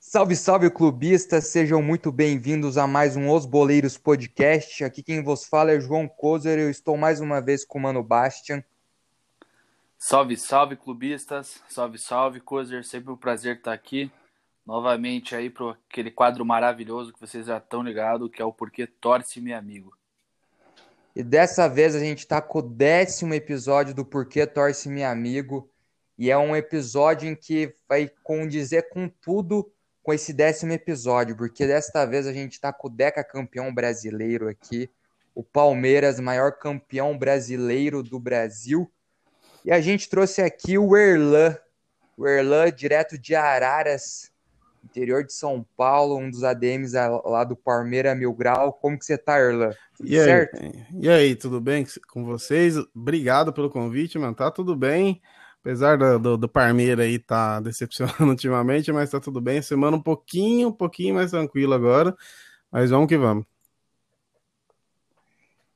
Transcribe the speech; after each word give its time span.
Salve, 0.00 0.34
salve, 0.34 0.70
clubistas! 0.70 1.46
Sejam 1.48 1.80
muito 1.80 2.10
bem-vindos 2.10 2.76
a 2.76 2.86
mais 2.88 3.16
um 3.16 3.30
Os 3.30 3.46
Boleiros 3.46 3.96
Podcast. 3.96 4.82
Aqui 4.82 5.02
quem 5.02 5.22
vos 5.22 5.44
fala 5.44 5.72
é 5.72 5.80
João 5.80 6.08
Kozer. 6.08 6.58
Eu 6.58 6.70
estou 6.70 6.96
mais 6.96 7.20
uma 7.20 7.40
vez 7.40 7.64
com 7.64 7.78
o 7.78 7.82
Mano 7.82 8.02
Bastian. 8.02 8.64
Salve, 9.96 10.36
salve, 10.36 10.74
clubistas! 10.74 11.62
Salve, 11.68 11.98
salve, 11.98 12.40
Kozer! 12.40 12.84
Sempre 12.84 13.12
um 13.12 13.16
prazer 13.16 13.58
estar 13.58 13.72
aqui 13.72 14.10
novamente 14.66 15.36
aí 15.36 15.48
para 15.48 15.76
aquele 15.88 16.10
quadro 16.10 16.44
maravilhoso 16.44 17.12
que 17.12 17.20
vocês 17.20 17.46
já 17.46 17.58
estão 17.58 17.82
ligados, 17.82 18.28
que 18.30 18.42
é 18.42 18.44
o 18.44 18.52
Porquê 18.52 18.88
Torce 18.88 19.40
Meu 19.40 19.56
Amigo. 19.56 19.96
E 21.16 21.22
dessa 21.22 21.66
vez 21.66 21.94
a 21.94 21.98
gente 21.98 22.18
está 22.18 22.42
com 22.42 22.58
o 22.58 22.62
décimo 22.62 23.32
episódio 23.32 23.94
do 23.94 24.04
Porquê 24.04 24.46
Torce 24.46 24.86
Meu 24.86 25.08
Amigo. 25.08 25.66
E 26.18 26.30
é 26.30 26.36
um 26.36 26.54
episódio 26.54 27.26
em 27.26 27.34
que 27.34 27.74
vai 27.88 28.10
condizer 28.22 28.90
com 28.90 29.08
tudo 29.08 29.72
com 30.02 30.12
esse 30.12 30.34
décimo 30.34 30.72
episódio, 30.72 31.34
porque 31.34 31.66
desta 31.66 32.04
vez 32.04 32.26
a 32.26 32.34
gente 32.34 32.52
está 32.52 32.70
com 32.70 32.88
o 32.88 32.90
Deca 32.90 33.24
campeão 33.24 33.74
brasileiro 33.74 34.46
aqui, 34.46 34.90
o 35.34 35.42
Palmeiras, 35.42 36.20
maior 36.20 36.52
campeão 36.52 37.16
brasileiro 37.16 38.02
do 38.02 38.20
Brasil. 38.20 38.92
E 39.64 39.72
a 39.72 39.80
gente 39.80 40.10
trouxe 40.10 40.42
aqui 40.42 40.76
o 40.76 40.94
Erlan, 40.94 41.56
o 42.14 42.28
Erlan 42.28 42.70
direto 42.70 43.16
de 43.16 43.34
Araras, 43.34 44.30
interior 44.86 45.24
de 45.24 45.32
São 45.32 45.66
Paulo, 45.76 46.16
um 46.16 46.30
dos 46.30 46.42
ADMs 46.42 46.94
lá 47.24 47.44
do 47.44 47.56
Palmeiras 47.56 48.16
Mil 48.16 48.32
Grau. 48.32 48.72
Como 48.72 48.98
que 48.98 49.04
você 49.04 49.18
tá, 49.18 49.38
Erlan? 49.38 49.70
Tudo 49.96 50.08
e 50.08 50.16
certo? 50.16 50.58
Aí, 50.60 50.86
e 51.00 51.08
aí, 51.08 51.36
tudo 51.36 51.60
bem 51.60 51.84
com 52.08 52.24
vocês? 52.24 52.76
Obrigado 52.94 53.52
pelo 53.52 53.70
convite, 53.70 54.18
mano. 54.18 54.34
Tá 54.34 54.50
tudo 54.50 54.74
bem. 54.74 55.20
Apesar 55.60 55.98
do, 55.98 56.18
do, 56.18 56.36
do 56.36 56.48
Parmeira 56.48 57.02
aí 57.02 57.18
tá 57.18 57.58
decepcionando 57.60 58.24
ultimamente, 58.30 58.92
mas 58.92 59.10
tá 59.10 59.18
tudo 59.18 59.40
bem. 59.40 59.60
Semana 59.60 59.96
um 59.96 60.02
pouquinho, 60.02 60.68
um 60.68 60.72
pouquinho 60.72 61.16
mais 61.16 61.32
tranquila 61.32 61.74
agora. 61.76 62.16
Mas 62.70 62.90
vamos 62.90 63.08
que 63.08 63.16
vamos. 63.16 63.44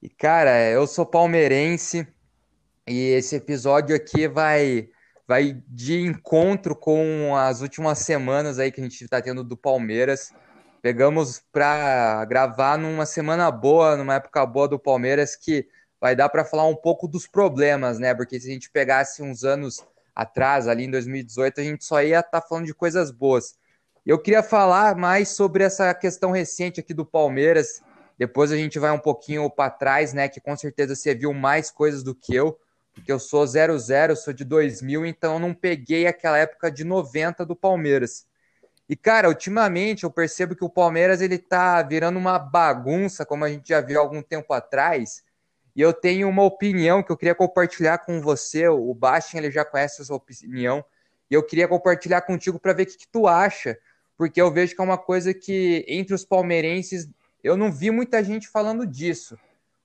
E 0.01 0.09
cara, 0.09 0.71
eu 0.71 0.87
sou 0.87 1.05
palmeirense 1.05 2.07
e 2.87 3.11
esse 3.11 3.37
episódio 3.37 3.95
aqui 3.95 4.27
vai 4.27 4.89
vai 5.31 5.63
de 5.69 6.01
encontro 6.01 6.75
com 6.75 7.37
as 7.37 7.61
últimas 7.61 8.01
semanas 8.01 8.59
aí 8.59 8.73
que 8.73 8.81
a 8.81 8.83
gente 8.83 9.05
está 9.05 9.23
tendo 9.23 9.45
do 9.45 9.57
Palmeiras. 9.57 10.33
Pegamos 10.83 11.41
para 11.53 12.25
gravar 12.25 12.77
numa 12.77 13.07
semana 13.07 13.49
boa, 13.49 13.97
numa 13.97 14.17
época 14.17 14.45
boa 14.45 14.67
do 14.67 14.77
Palmeiras 14.77 15.37
que 15.37 15.69
vai 16.01 16.17
dar 16.17 16.29
para 16.31 16.45
falar 16.45 16.67
um 16.67 16.75
pouco 16.75 17.07
dos 17.07 17.29
problemas, 17.29 17.97
né? 18.01 18.13
Porque 18.13 18.41
se 18.41 18.49
a 18.49 18.53
gente 18.53 18.73
pegasse 18.73 19.23
uns 19.23 19.45
anos 19.45 19.79
atrás, 20.17 20.67
ali 20.67 20.87
em 20.87 20.91
2018, 20.91 21.61
a 21.61 21.63
gente 21.63 21.85
só 21.85 22.03
ia 22.03 22.19
estar 22.19 22.41
tá 22.41 22.45
falando 22.45 22.67
de 22.67 22.75
coisas 22.75 23.13
boas. 23.13 23.55
Eu 24.05 24.19
queria 24.19 24.43
falar 24.43 24.97
mais 24.97 25.29
sobre 25.29 25.63
essa 25.63 25.95
questão 25.95 26.33
recente 26.33 26.81
aqui 26.81 26.93
do 26.93 27.07
Palmeiras. 27.07 27.81
Depois 28.19 28.51
a 28.51 28.57
gente 28.57 28.81
vai 28.81 28.91
um 28.91 28.99
pouquinho 28.99 29.49
para 29.49 29.71
trás, 29.71 30.13
né? 30.13 30.29
Que 30.29 30.41
com 30.41 30.57
certeza 30.57 30.97
você 30.97 31.15
viu 31.15 31.33
mais 31.33 31.71
coisas 31.71 32.03
do 32.03 32.17
que 32.17 32.35
eu, 32.35 32.59
porque 32.93 33.11
eu 33.11 33.19
sou 33.19 33.47
00, 33.47 34.17
sou 34.17 34.33
de 34.33 34.45
2000, 34.45 35.07
então 35.07 35.35
eu 35.35 35.39
não 35.39 35.55
peguei 35.55 36.07
aquela 36.07 36.39
época 36.39 36.71
de 36.71 36.85
90 36.85 37.47
do 37.47 37.57
Palmeiras. 37.57 38.27
E 38.89 38.97
cara, 38.97 39.29
ultimamente 39.29 40.05
eu 40.05 40.11
percebo 40.11 40.57
que 40.57 40.65
o 40.65 40.71
Palmeiras 40.71 41.21
ele 41.21 41.39
tá 41.39 41.83
virando 41.83 42.19
uma 42.19 42.39
bagunça, 42.39 43.25
como 43.25 43.45
a 43.45 43.49
gente 43.49 43.69
já 43.69 43.81
viu 43.81 44.01
algum 44.01 44.23
tempo 44.23 44.53
atrás 44.53 45.23
e 45.75 45.81
eu 45.81 45.93
tenho 45.93 46.29
uma 46.29 46.43
opinião 46.43 47.03
que 47.03 47.13
eu 47.13 47.17
queria 47.17 47.35
compartilhar 47.35 47.99
com 47.99 48.21
você. 48.21 48.69
O 48.69 48.93
Bastian 48.95 49.39
ele 49.39 49.51
já 49.51 49.65
conhece 49.65 50.03
essa 50.03 50.15
opinião. 50.15 50.85
E 51.31 51.35
eu 51.35 51.43
queria 51.43 51.69
compartilhar 51.69 52.23
contigo 52.23 52.59
para 52.59 52.73
ver 52.73 52.83
o 52.85 52.87
que, 52.87 52.99
que, 52.99 53.09
tu 53.09 53.27
acha. 53.27 53.79
Porque 54.17 54.41
eu 54.41 54.53
vejo 54.53 54.75
que 54.75 54.81
é 54.81 54.85
uma 54.85 54.99
coisa 54.99 55.33
que, 55.33 55.85
entre 55.89 56.15
os 56.15 56.25
palmeirenses, 56.25 57.09
eu 57.43 57.57
não 57.57 57.73
vi 57.73 57.91
muita 57.91 58.23
gente 58.23 58.49
falando 58.49 58.87
disso. 58.87 59.39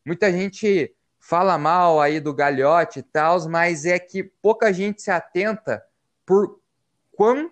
Muita 0.04 0.32
gente 0.32 0.95
fala 1.28 1.58
mal 1.58 2.00
aí 2.00 2.20
do 2.20 2.32
Galhote 2.32 3.00
e 3.00 3.02
tal, 3.02 3.50
mas 3.50 3.84
é 3.84 3.98
que 3.98 4.24
pouca 4.24 4.72
gente 4.72 5.02
se 5.02 5.10
atenta 5.10 5.84
por 6.24 6.60
quão 7.14 7.50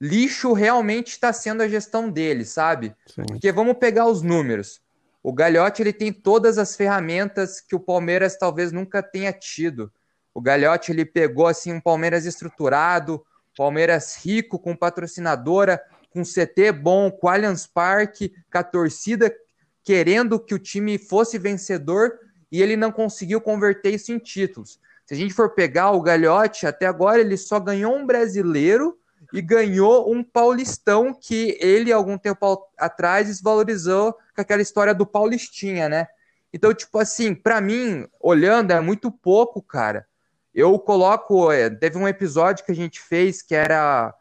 lixo 0.00 0.52
realmente 0.52 1.08
está 1.08 1.32
sendo 1.32 1.64
a 1.64 1.68
gestão 1.68 2.08
dele, 2.08 2.44
sabe? 2.44 2.94
Sim. 3.06 3.24
Porque 3.26 3.50
vamos 3.50 3.76
pegar 3.78 4.06
os 4.06 4.22
números. 4.22 4.80
O 5.20 5.32
Galhote 5.32 5.82
ele 5.82 5.92
tem 5.92 6.12
todas 6.12 6.58
as 6.58 6.76
ferramentas 6.76 7.60
que 7.60 7.74
o 7.74 7.80
Palmeiras 7.80 8.38
talvez 8.38 8.70
nunca 8.70 9.02
tenha 9.02 9.32
tido. 9.32 9.92
O 10.32 10.40
Galhote 10.40 10.92
ele 10.92 11.04
pegou 11.04 11.48
assim 11.48 11.72
um 11.72 11.80
Palmeiras 11.80 12.24
estruturado, 12.24 13.26
Palmeiras 13.56 14.14
rico 14.24 14.60
com 14.60 14.76
patrocinadora, 14.76 15.82
com 16.10 16.22
CT 16.22 16.70
bom, 16.70 17.10
com 17.10 17.28
Allianz 17.28 17.66
Parque, 17.66 18.32
com 18.48 18.58
a 18.58 18.62
torcida 18.62 19.34
querendo 19.82 20.38
que 20.38 20.54
o 20.54 20.58
time 20.58 20.98
fosse 20.98 21.36
vencedor 21.36 22.20
e 22.50 22.62
ele 22.62 22.76
não 22.76 22.90
conseguiu 22.90 23.40
converter 23.40 23.94
isso 23.94 24.12
em 24.12 24.18
títulos. 24.18 24.80
Se 25.04 25.14
a 25.14 25.16
gente 25.16 25.32
for 25.32 25.54
pegar 25.54 25.92
o 25.92 26.02
Galhote, 26.02 26.66
até 26.66 26.86
agora 26.86 27.20
ele 27.20 27.36
só 27.36 27.58
ganhou 27.58 27.96
um 27.96 28.06
brasileiro 28.06 28.98
e 29.32 29.40
ganhou 29.40 30.12
um 30.12 30.22
paulistão 30.22 31.12
que 31.12 31.56
ele, 31.60 31.92
algum 31.92 32.16
tempo 32.16 32.66
atrás, 32.76 33.26
desvalorizou 33.26 34.12
com 34.12 34.40
aquela 34.40 34.62
história 34.62 34.94
do 34.94 35.06
Paulistinha, 35.06 35.88
né? 35.88 36.06
Então, 36.52 36.72
tipo 36.72 36.98
assim, 36.98 37.34
para 37.34 37.60
mim, 37.60 38.06
olhando, 38.20 38.72
é 38.72 38.80
muito 38.80 39.10
pouco, 39.10 39.60
cara. 39.60 40.06
Eu 40.54 40.78
coloco. 40.78 41.52
É, 41.52 41.68
teve 41.68 41.98
um 41.98 42.08
episódio 42.08 42.64
que 42.64 42.72
a 42.72 42.74
gente 42.74 43.00
fez 43.00 43.42
que 43.42 43.54
era. 43.54 44.14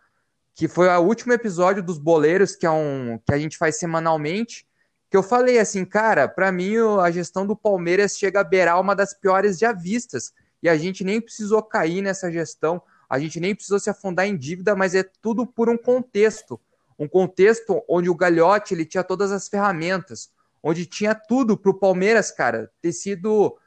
Que 0.53 0.67
foi 0.67 0.88
o 0.89 1.01
último 1.01 1.33
episódio 1.33 1.83
dos 1.83 1.97
boleiros, 1.97 2.55
que 2.55 2.65
é 2.65 2.71
um 2.71 3.19
que 3.25 3.33
a 3.33 3.38
gente 3.38 3.57
faz 3.57 3.77
semanalmente. 3.77 4.66
Que 5.09 5.18
eu 5.18 5.23
falei 5.23 5.59
assim, 5.59 5.85
cara, 5.85 6.28
para 6.28 6.51
mim 6.51 6.75
a 7.01 7.09
gestão 7.12 7.45
do 7.45 7.56
Palmeiras 7.56 8.18
chega 8.18 8.41
a 8.41 8.44
beirar 8.44 8.79
uma 8.79 8.95
das 8.95 9.13
piores 9.13 9.57
já 9.57 9.72
vistas. 9.72 10.34
E 10.62 10.68
a 10.68 10.75
gente 10.78 11.03
nem 11.03 11.22
precisou 11.22 11.62
cair 11.63 12.01
nessa 12.01 12.31
gestão 12.31 12.81
a 13.09 13.19
gente 13.19 13.40
nem 13.40 13.56
precisou 13.56 13.79
se 13.79 13.90
afundar 13.90 14.28
em 14.28 14.38
dívida, 14.38 14.75
mas 14.75 14.94
é 14.94 15.03
tudo 15.03 15.45
por 15.45 15.69
um 15.69 15.78
contexto. 15.78 16.59
Um 17.00 17.07
contexto 17.07 17.84
onde 17.88 18.09
o 18.09 18.16
Gagliotti 18.16 18.73
ele 18.73 18.85
tinha 18.85 19.03
todas 19.03 19.31
as 19.31 19.47
ferramentas, 19.47 20.29
onde 20.62 20.85
tinha 20.85 21.16
tudo 21.16 21.56
para 21.56 21.72
o 21.72 21.79
Palmeiras, 21.79 22.31
cara, 22.31 22.69
ter 22.81 22.91
sido, 22.91 23.57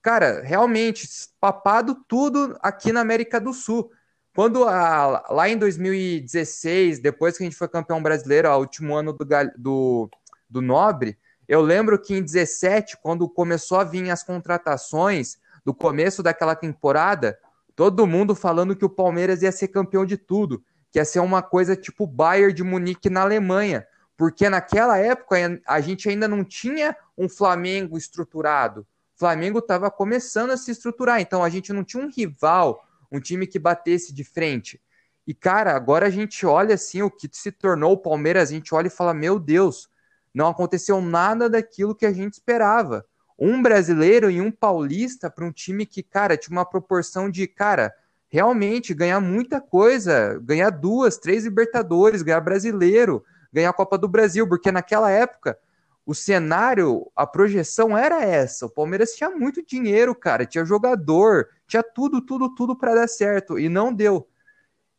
cara, 0.00 0.40
realmente 0.42 1.06
papado 1.40 1.96
tudo 2.08 2.56
aqui 2.62 2.92
na 2.92 3.00
América 3.00 3.40
do 3.40 3.52
Sul. 3.52 3.90
Quando 4.34 4.64
a, 4.64 5.26
lá 5.30 5.48
em 5.48 5.58
2016, 5.58 7.00
depois 7.00 7.36
que 7.36 7.42
a 7.42 7.46
gente 7.46 7.56
foi 7.56 7.68
campeão 7.68 8.02
brasileiro, 8.02 8.48
o 8.48 8.58
último 8.58 8.94
ano 8.94 9.12
do, 9.12 9.26
do, 9.56 10.10
do 10.48 10.62
Nobre, 10.62 11.18
eu 11.48 11.60
lembro 11.60 12.00
que 12.00 12.14
em 12.14 12.22
17, 12.22 12.98
quando 13.02 13.28
começou 13.28 13.78
a 13.78 13.84
vir 13.84 14.10
as 14.10 14.22
contratações 14.22 15.38
do 15.64 15.72
começo 15.72 16.22
daquela 16.22 16.56
temporada, 16.56 17.38
todo 17.74 18.06
mundo 18.06 18.34
falando 18.34 18.74
que 18.74 18.84
o 18.84 18.90
Palmeiras 18.90 19.42
ia 19.42 19.52
ser 19.52 19.68
campeão 19.68 20.04
de 20.04 20.16
tudo, 20.16 20.64
que 20.90 20.98
ia 20.98 21.04
ser 21.04 21.20
uma 21.20 21.42
coisa 21.42 21.76
tipo 21.76 22.06
Bayern 22.06 22.52
de 22.52 22.64
Munique 22.64 23.08
na 23.08 23.22
Alemanha, 23.22 23.86
porque 24.16 24.48
naquela 24.48 24.98
época 24.98 25.36
a 25.66 25.80
gente 25.80 26.08
ainda 26.08 26.26
não 26.26 26.42
tinha 26.42 26.96
um 27.16 27.28
Flamengo 27.28 27.96
estruturado. 27.96 28.80
O 29.14 29.18
Flamengo 29.18 29.60
estava 29.60 29.90
começando 29.90 30.50
a 30.50 30.56
se 30.56 30.70
estruturar, 30.70 31.20
então 31.20 31.44
a 31.44 31.48
gente 31.48 31.72
não 31.72 31.84
tinha 31.84 32.02
um 32.02 32.10
rival, 32.10 32.84
um 33.10 33.20
time 33.20 33.46
que 33.46 33.58
batesse 33.58 34.12
de 34.12 34.24
frente. 34.24 34.80
E 35.26 35.34
cara, 35.34 35.74
agora 35.74 36.06
a 36.06 36.10
gente 36.10 36.46
olha 36.46 36.74
assim 36.74 37.02
o 37.02 37.10
que 37.10 37.28
se 37.32 37.52
tornou 37.52 37.92
o 37.92 37.98
Palmeiras, 37.98 38.50
a 38.50 38.52
gente 38.52 38.74
olha 38.74 38.86
e 38.86 38.90
fala: 38.90 39.12
"Meu 39.12 39.38
Deus, 39.38 39.88
não 40.36 40.48
aconteceu 40.48 41.00
nada 41.00 41.48
daquilo 41.48 41.94
que 41.94 42.06
a 42.06 42.12
gente 42.12 42.34
esperava" 42.34 43.04
um 43.38 43.62
brasileiro 43.62 44.30
e 44.30 44.40
um 44.40 44.50
paulista 44.50 45.30
para 45.30 45.44
um 45.44 45.52
time 45.52 45.84
que, 45.84 46.02
cara, 46.02 46.36
tinha 46.36 46.56
uma 46.56 46.64
proporção 46.64 47.30
de, 47.30 47.46
cara, 47.46 47.94
realmente 48.28 48.94
ganhar 48.94 49.20
muita 49.20 49.60
coisa, 49.60 50.40
ganhar 50.42 50.70
duas, 50.70 51.18
três 51.18 51.44
Libertadores, 51.44 52.22
ganhar 52.22 52.40
brasileiro, 52.40 53.22
ganhar 53.52 53.70
a 53.70 53.74
Copa 53.74 53.98
do 53.98 54.08
Brasil, 54.08 54.48
porque 54.48 54.72
naquela 54.72 55.10
época 55.10 55.58
o 56.04 56.14
cenário, 56.14 57.10
a 57.16 57.26
projeção 57.26 57.98
era 57.98 58.22
essa. 58.24 58.66
O 58.66 58.70
Palmeiras 58.70 59.12
tinha 59.12 59.28
muito 59.28 59.64
dinheiro, 59.64 60.14
cara, 60.14 60.46
tinha 60.46 60.64
jogador, 60.64 61.48
tinha 61.66 61.82
tudo, 61.82 62.20
tudo, 62.20 62.54
tudo 62.54 62.76
para 62.76 62.94
dar 62.94 63.08
certo 63.08 63.58
e 63.58 63.68
não 63.68 63.92
deu. 63.92 64.26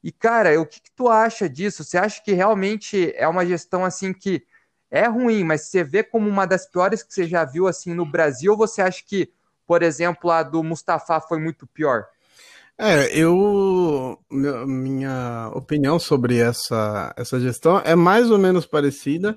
E 0.04 0.12
cara, 0.12 0.60
o 0.60 0.66
que, 0.66 0.82
que 0.82 0.92
tu 0.92 1.08
acha 1.08 1.50
disso? 1.50 1.84
Você 1.84 1.98
acha 1.98 2.22
que 2.22 2.34
realmente 2.34 3.14
é 3.16 3.28
uma 3.28 3.46
gestão 3.46 3.86
assim 3.86 4.14
que 4.14 4.46
é 4.90 5.08
ruim, 5.08 5.44
mas 5.44 5.70
você 5.70 5.84
vê 5.84 6.04
como 6.04 6.30
uma 6.30 6.46
das 6.46 6.70
piores 6.70 7.04
que 7.04 7.14
você 7.14 7.26
já 7.26 7.44
viu 7.44 7.68
assim 7.68 7.94
no 7.94 8.06
Brasil, 8.06 8.52
ou 8.54 8.58
você 8.58 8.82
acha 8.82 9.04
que, 9.06 9.32
por 9.66 9.84
exemplo, 9.84 10.32
a 10.32 10.44
do 10.44 10.64
Mustafa 10.64 11.20
foi 11.20 11.40
muito 11.40 11.68
pior? 11.68 12.06
É, 12.80 13.18
eu 13.18 14.20
minha 14.30 15.52
opinião 15.56 15.98
sobre 15.98 16.38
essa, 16.38 17.12
essa 17.18 17.40
gestão 17.40 17.82
é 17.84 17.96
mais 17.96 18.30
ou 18.30 18.38
menos 18.38 18.68
parecida 18.68 19.36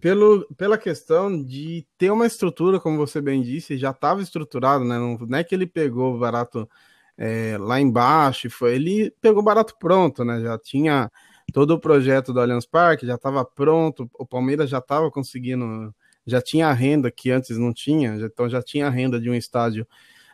pelo, 0.00 0.44
pela 0.56 0.76
questão 0.76 1.42
de 1.42 1.86
ter 1.96 2.10
uma 2.10 2.26
estrutura, 2.26 2.80
como 2.80 2.96
você 2.96 3.20
bem 3.20 3.40
disse, 3.40 3.78
já 3.78 3.90
estava 3.90 4.20
estruturado, 4.20 4.84
né? 4.84 4.98
Não, 4.98 5.16
não, 5.16 5.38
é 5.38 5.44
que 5.44 5.54
ele 5.54 5.66
pegou 5.66 6.18
barato 6.18 6.68
é, 7.16 7.56
lá 7.58 7.80
embaixo, 7.80 8.50
foi, 8.50 8.74
ele 8.74 9.12
pegou 9.20 9.42
barato 9.42 9.76
pronto, 9.78 10.24
né? 10.24 10.40
Já 10.40 10.58
tinha 10.58 11.10
todo 11.52 11.72
o 11.72 11.80
projeto 11.80 12.32
do 12.32 12.40
Allianz 12.40 12.66
Parque, 12.66 13.06
já 13.06 13.14
estava 13.14 13.44
pronto, 13.44 14.10
o 14.14 14.26
Palmeiras 14.26 14.68
já 14.68 14.78
estava 14.78 15.10
conseguindo, 15.10 15.94
já 16.26 16.40
tinha 16.40 16.68
a 16.68 16.72
renda 16.72 17.10
que 17.10 17.30
antes 17.30 17.56
não 17.56 17.72
tinha, 17.72 18.16
então 18.16 18.48
já 18.48 18.62
tinha 18.62 18.86
a 18.86 18.90
renda 18.90 19.20
de 19.20 19.30
um 19.30 19.34
estádio 19.34 19.86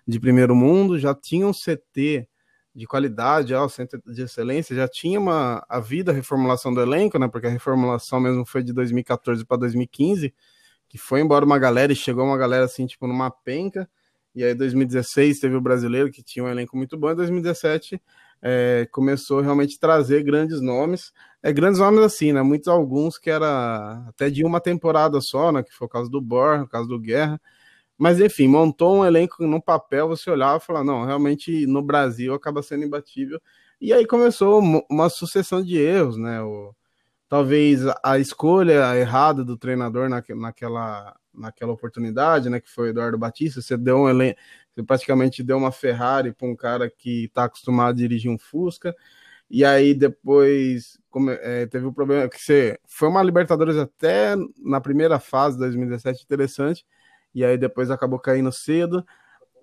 de 0.06 0.18
primeiro 0.18 0.54
mundo, 0.54 0.98
já 0.98 1.14
tinha 1.14 1.46
um 1.46 1.52
CT 1.52 2.26
de 2.74 2.86
qualidade, 2.86 3.54
ó, 3.54 3.68
centro 3.68 4.00
de 4.06 4.22
excelência, 4.22 4.74
já 4.74 4.88
tinha 4.88 5.20
uma 5.20 5.64
a 5.68 5.78
vida 5.78 6.10
a 6.10 6.14
reformulação 6.14 6.72
do 6.72 6.80
elenco, 6.80 7.18
né? 7.18 7.28
Porque 7.28 7.46
a 7.46 7.50
reformulação 7.50 8.18
mesmo 8.18 8.46
foi 8.46 8.62
de 8.62 8.72
2014 8.72 9.44
para 9.44 9.58
2015, 9.58 10.34
que 10.88 10.96
foi 10.98 11.20
embora 11.20 11.44
uma 11.44 11.58
galera 11.58 11.92
e 11.92 11.96
chegou 11.96 12.24
uma 12.24 12.38
galera 12.38 12.64
assim, 12.64 12.86
tipo, 12.86 13.06
numa 13.06 13.30
penca. 13.30 13.88
E 14.34 14.42
aí 14.42 14.54
2016 14.54 15.40
teve 15.40 15.54
o 15.54 15.60
brasileiro 15.60 16.10
que 16.10 16.22
tinha 16.22 16.44
um 16.44 16.48
elenco 16.48 16.76
muito 16.76 16.96
bom, 16.96 17.10
em 17.10 17.14
2017 17.16 18.00
é, 18.42 18.88
começou 18.90 19.40
realmente 19.40 19.76
a 19.76 19.80
trazer 19.80 20.22
grandes 20.24 20.60
nomes, 20.60 21.12
é, 21.42 21.52
grandes 21.52 21.78
nomes 21.80 22.00
assim, 22.00 22.32
né? 22.32 22.42
Muitos 22.42 22.68
alguns 22.68 23.16
que 23.18 23.30
era 23.30 24.04
até 24.08 24.28
de 24.28 24.44
uma 24.44 24.60
temporada 24.60 25.20
só, 25.20 25.52
né? 25.52 25.62
Que 25.62 25.72
foi 25.72 25.86
o 25.86 25.90
caso 25.90 26.10
do 26.10 26.20
Bor, 26.20 26.62
o 26.62 26.68
caso 26.68 26.88
do 26.88 26.98
Guerra, 26.98 27.40
mas 27.96 28.20
enfim, 28.20 28.48
montou 28.48 28.98
um 28.98 29.04
elenco 29.04 29.46
no 29.46 29.62
papel, 29.62 30.08
você 30.08 30.30
olhava 30.30 30.56
e 30.58 30.66
falava, 30.66 30.84
não, 30.84 31.04
realmente 31.04 31.66
no 31.66 31.82
Brasil 31.82 32.34
acaba 32.34 32.62
sendo 32.62 32.84
imbatível. 32.84 33.40
E 33.80 33.92
aí 33.92 34.06
começou 34.06 34.60
uma 34.90 35.08
sucessão 35.08 35.62
de 35.62 35.78
erros, 35.78 36.16
né? 36.16 36.42
O, 36.42 36.74
talvez 37.28 37.82
a 38.04 38.18
escolha 38.18 38.96
errada 38.98 39.44
do 39.44 39.56
treinador 39.56 40.08
naquela, 40.08 41.16
naquela 41.34 41.72
oportunidade, 41.72 42.50
né? 42.50 42.60
Que 42.60 42.70
foi 42.70 42.90
Eduardo 42.90 43.18
Batista. 43.18 43.60
Você 43.60 43.76
deu 43.76 43.98
um 43.98 44.08
elenco, 44.08 44.38
você 44.74 44.82
praticamente 44.82 45.42
deu 45.42 45.58
uma 45.58 45.72
Ferrari 45.72 46.32
para 46.32 46.48
um 46.48 46.56
cara 46.56 46.90
que 46.90 47.24
está 47.24 47.44
acostumado 47.44 47.90
a 47.90 47.96
dirigir 47.96 48.30
um 48.30 48.38
Fusca. 48.38 48.94
E 49.50 49.64
aí 49.64 49.94
depois 49.94 50.98
como, 51.10 51.30
é, 51.30 51.66
teve 51.66 51.84
o 51.86 51.90
um 51.90 51.92
problema 51.92 52.28
que 52.28 52.40
você 52.40 52.78
foi 52.86 53.08
uma 53.08 53.22
Libertadores 53.22 53.76
até 53.76 54.34
na 54.58 54.80
primeira 54.80 55.18
fase, 55.20 55.58
2017, 55.58 56.24
interessante 56.24 56.86
e 57.34 57.44
aí 57.44 57.56
depois 57.56 57.90
acabou 57.90 58.18
caindo 58.18 58.52
cedo. 58.52 59.04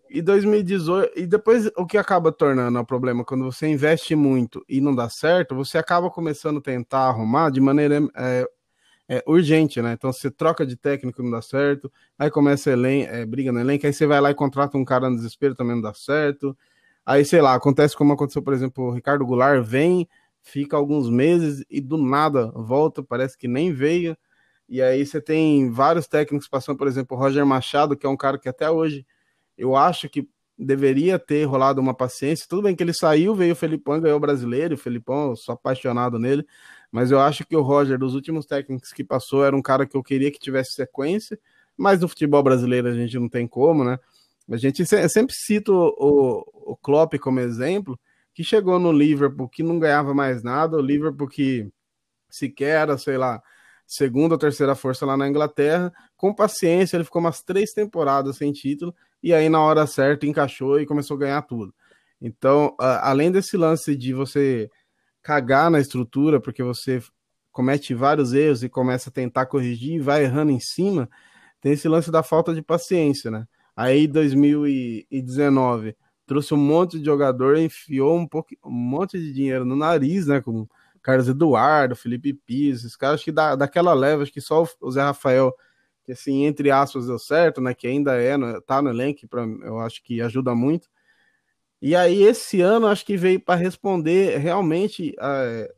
E 0.10 0.24
2018, 0.24 1.20
e 1.20 1.28
depois 1.28 1.70
o 1.78 1.86
que 1.86 1.96
acaba 1.96 2.32
tornando 2.32 2.80
o 2.80 2.86
problema 2.86 3.24
quando 3.24 3.44
você 3.46 3.68
investe 3.68 4.16
muito 4.16 4.66
e 4.68 4.82
não 4.82 4.96
dá 4.96 5.08
certo, 5.08 5.54
você 5.54 5.78
acaba 5.78 6.10
começando 6.10 6.58
a 6.58 6.62
tentar 6.62 7.08
arrumar 7.08 7.52
de 7.52 7.62
maneira 7.62 8.02
é, 8.16 8.50
é, 9.10 9.24
urgente, 9.26 9.82
né? 9.82 9.94
Então 9.94 10.14
você 10.14 10.30
troca 10.30 10.66
de 10.66 10.78
técnico 10.78 11.24
não 11.24 11.32
dá 11.32 11.42
certo, 11.42 11.92
aí 12.18 12.30
começa 12.30 12.72
elen 12.72 13.06
é, 13.08 13.26
briga 13.26 13.52
no 13.52 13.60
elenco, 13.60 13.88
aí 13.88 13.92
você 13.92 14.06
vai 14.06 14.22
lá 14.22 14.30
e 14.30 14.36
contrata 14.36 14.78
um 14.78 14.86
cara 14.86 15.10
no 15.10 15.16
desespero 15.16 15.56
também 15.56 15.76
não 15.76 15.82
dá 15.82 15.94
certo. 15.96 16.56
Aí 17.06 17.26
sei 17.26 17.42
lá, 17.42 17.56
acontece 17.56 17.98
como 17.98 18.14
aconteceu, 18.14 18.42
por 18.44 18.54
exemplo, 18.54 18.86
o 18.86 18.92
Ricardo 18.92 19.26
Goulart 19.26 19.64
vem, 19.66 20.08
fica 20.44 20.78
alguns 20.78 21.10
meses 21.10 21.66
e 21.70 21.82
do 21.82 21.98
nada 21.98 22.52
volta, 22.52 23.04
parece 23.04 23.36
que 23.38 23.48
nem 23.48 23.74
veio. 23.74 24.16
E 24.70 24.82
aí 24.82 25.04
você 25.06 25.20
tem 25.20 25.72
vários 25.72 26.08
técnicos 26.08 26.48
passando, 26.48 26.78
por 26.78 26.88
exemplo, 26.88 27.18
o 27.18 27.20
Roger 27.20 27.46
Machado, 27.46 27.98
que 27.98 28.06
é 28.06 28.10
um 28.10 28.18
cara 28.18 28.38
que 28.38 28.48
até 28.48 28.70
hoje 28.70 29.06
eu 29.58 29.76
acho 29.76 30.08
que 30.08 30.30
deveria 30.60 31.18
ter 31.18 31.46
rolado 31.46 31.80
uma 31.80 31.94
paciência. 31.94 32.46
Tudo 32.48 32.64
bem 32.64 32.76
que 32.76 32.84
ele 32.84 32.94
saiu, 32.94 33.34
veio 33.34 33.54
o 33.54 33.56
Felipão, 33.56 34.00
ganhou 34.00 34.18
o 34.18 34.20
brasileiro, 34.20 34.76
o 34.76 34.78
Felipão, 34.78 35.30
eu 35.30 35.36
sou 35.36 35.54
apaixonado 35.54 36.20
nele, 36.20 36.46
mas 36.92 37.12
eu 37.12 37.20
acho 37.20 37.46
que 37.46 37.56
o 37.56 37.62
Roger, 37.62 37.98
dos 37.98 38.14
últimos 38.14 38.46
técnicos 38.46 38.92
que 38.92 39.04
passou, 39.04 39.46
era 39.46 39.56
um 39.56 39.62
cara 39.62 39.86
que 39.86 39.96
eu 39.96 40.04
queria 40.04 40.30
que 40.30 40.40
tivesse 40.40 40.74
sequência, 40.74 41.40
mas 41.78 42.02
no 42.02 42.10
futebol 42.10 42.44
brasileiro 42.44 42.90
a 42.90 42.94
gente 42.94 43.18
não 43.18 43.30
tem 43.30 43.48
como, 43.48 43.84
né? 43.84 43.98
A 44.52 44.58
gente 44.58 44.84
sempre 44.86 45.34
cita 45.34 45.72
o, 45.72 46.44
o 46.54 46.76
Klopp 46.76 47.14
como 47.20 47.40
exemplo, 47.40 47.98
que 48.34 48.44
chegou 48.44 48.80
no 48.80 48.92
Liverpool, 48.92 49.48
que 49.48 49.64
não 49.64 49.80
ganhava 49.80 50.14
mais 50.14 50.44
nada, 50.44 50.76
o 50.78 50.82
Liverpool 50.82 51.28
que 51.28 51.70
sequer 52.30 52.82
era, 52.82 52.98
sei 52.98 53.18
lá, 53.18 53.42
segunda 53.90 54.36
ou 54.36 54.40
terceira 54.40 54.76
força 54.76 55.04
lá 55.04 55.18
na 55.18 55.28
Inglaterra. 55.28 55.92
Com 56.16 56.32
paciência, 56.32 56.96
ele 56.96 57.04
ficou 57.04 57.20
umas 57.20 57.42
três 57.42 57.74
temporadas 57.74 58.38
sem 58.38 58.54
título, 58.54 58.94
e 59.22 59.34
aí 59.34 59.50
na 59.50 59.60
hora 59.60 59.88
certa 59.88 60.28
encaixou 60.28 60.80
e 60.80 60.86
começou 60.86 61.18
a 61.18 61.20
ganhar 61.20 61.42
tudo. 61.42 61.74
Então, 62.22 62.76
além 62.78 63.32
desse 63.32 63.58
lance 63.58 63.96
de 63.96 64.14
você 64.14 64.70
cagar 65.24 65.72
na 65.72 65.80
estrutura, 65.80 66.40
porque 66.40 66.62
você 66.62 67.02
comete 67.52 67.96
vários 67.96 68.32
erros 68.32 68.64
e 68.64 68.70
começa 68.70 69.10
a 69.10 69.14
tentar 69.14 69.48
corrigir 69.48 69.96
e 69.96 70.00
vai 70.00 70.24
errando 70.24 70.52
em 70.52 70.60
cima, 70.60 71.10
tem 71.60 71.72
esse 71.72 71.88
lance 71.88 72.12
da 72.12 72.22
falta 72.22 72.54
de 72.54 72.62
paciência, 72.62 73.32
né? 73.32 73.48
Aí 73.76 74.08
2019 74.08 75.96
trouxe 76.28 76.54
um 76.54 76.58
monte 76.58 77.00
de 77.00 77.06
jogador, 77.06 77.58
enfiou 77.58 78.16
um, 78.16 78.28
pouco, 78.28 78.50
um 78.64 78.70
monte 78.70 79.18
de 79.18 79.34
dinheiro 79.34 79.66
no 79.66 79.76
nariz, 79.76 80.28
né? 80.28 80.40
Com 80.42 80.68
Carlos 81.10 81.28
Eduardo, 81.28 81.96
Felipe 81.96 82.34
Pires, 82.34 82.82
esses 82.82 82.96
caras 82.96 83.24
que 83.24 83.32
da, 83.32 83.56
daquela 83.56 83.96
leva, 83.96 84.22
acho 84.22 84.32
que 84.32 84.40
só 84.40 84.64
o 84.80 84.92
Zé 84.92 85.02
Rafael, 85.02 85.52
que 86.04 86.12
assim, 86.12 86.46
entre 86.46 86.70
aspas, 86.70 87.08
deu 87.08 87.18
certo, 87.18 87.60
né? 87.60 87.74
Que 87.74 87.88
ainda 87.88 88.14
é, 88.14 88.38
tá 88.62 88.80
no 88.80 88.92
elenco, 88.92 89.28
pra, 89.28 89.44
eu 89.44 89.80
acho 89.80 90.04
que 90.04 90.22
ajuda 90.22 90.54
muito. 90.54 90.88
E 91.82 91.96
aí, 91.96 92.22
esse 92.22 92.62
ano, 92.62 92.86
acho 92.86 93.04
que 93.04 93.18
veio 93.18 93.40
para 93.40 93.56
responder 93.56 94.38
realmente 94.38 95.16
é, 95.20 95.74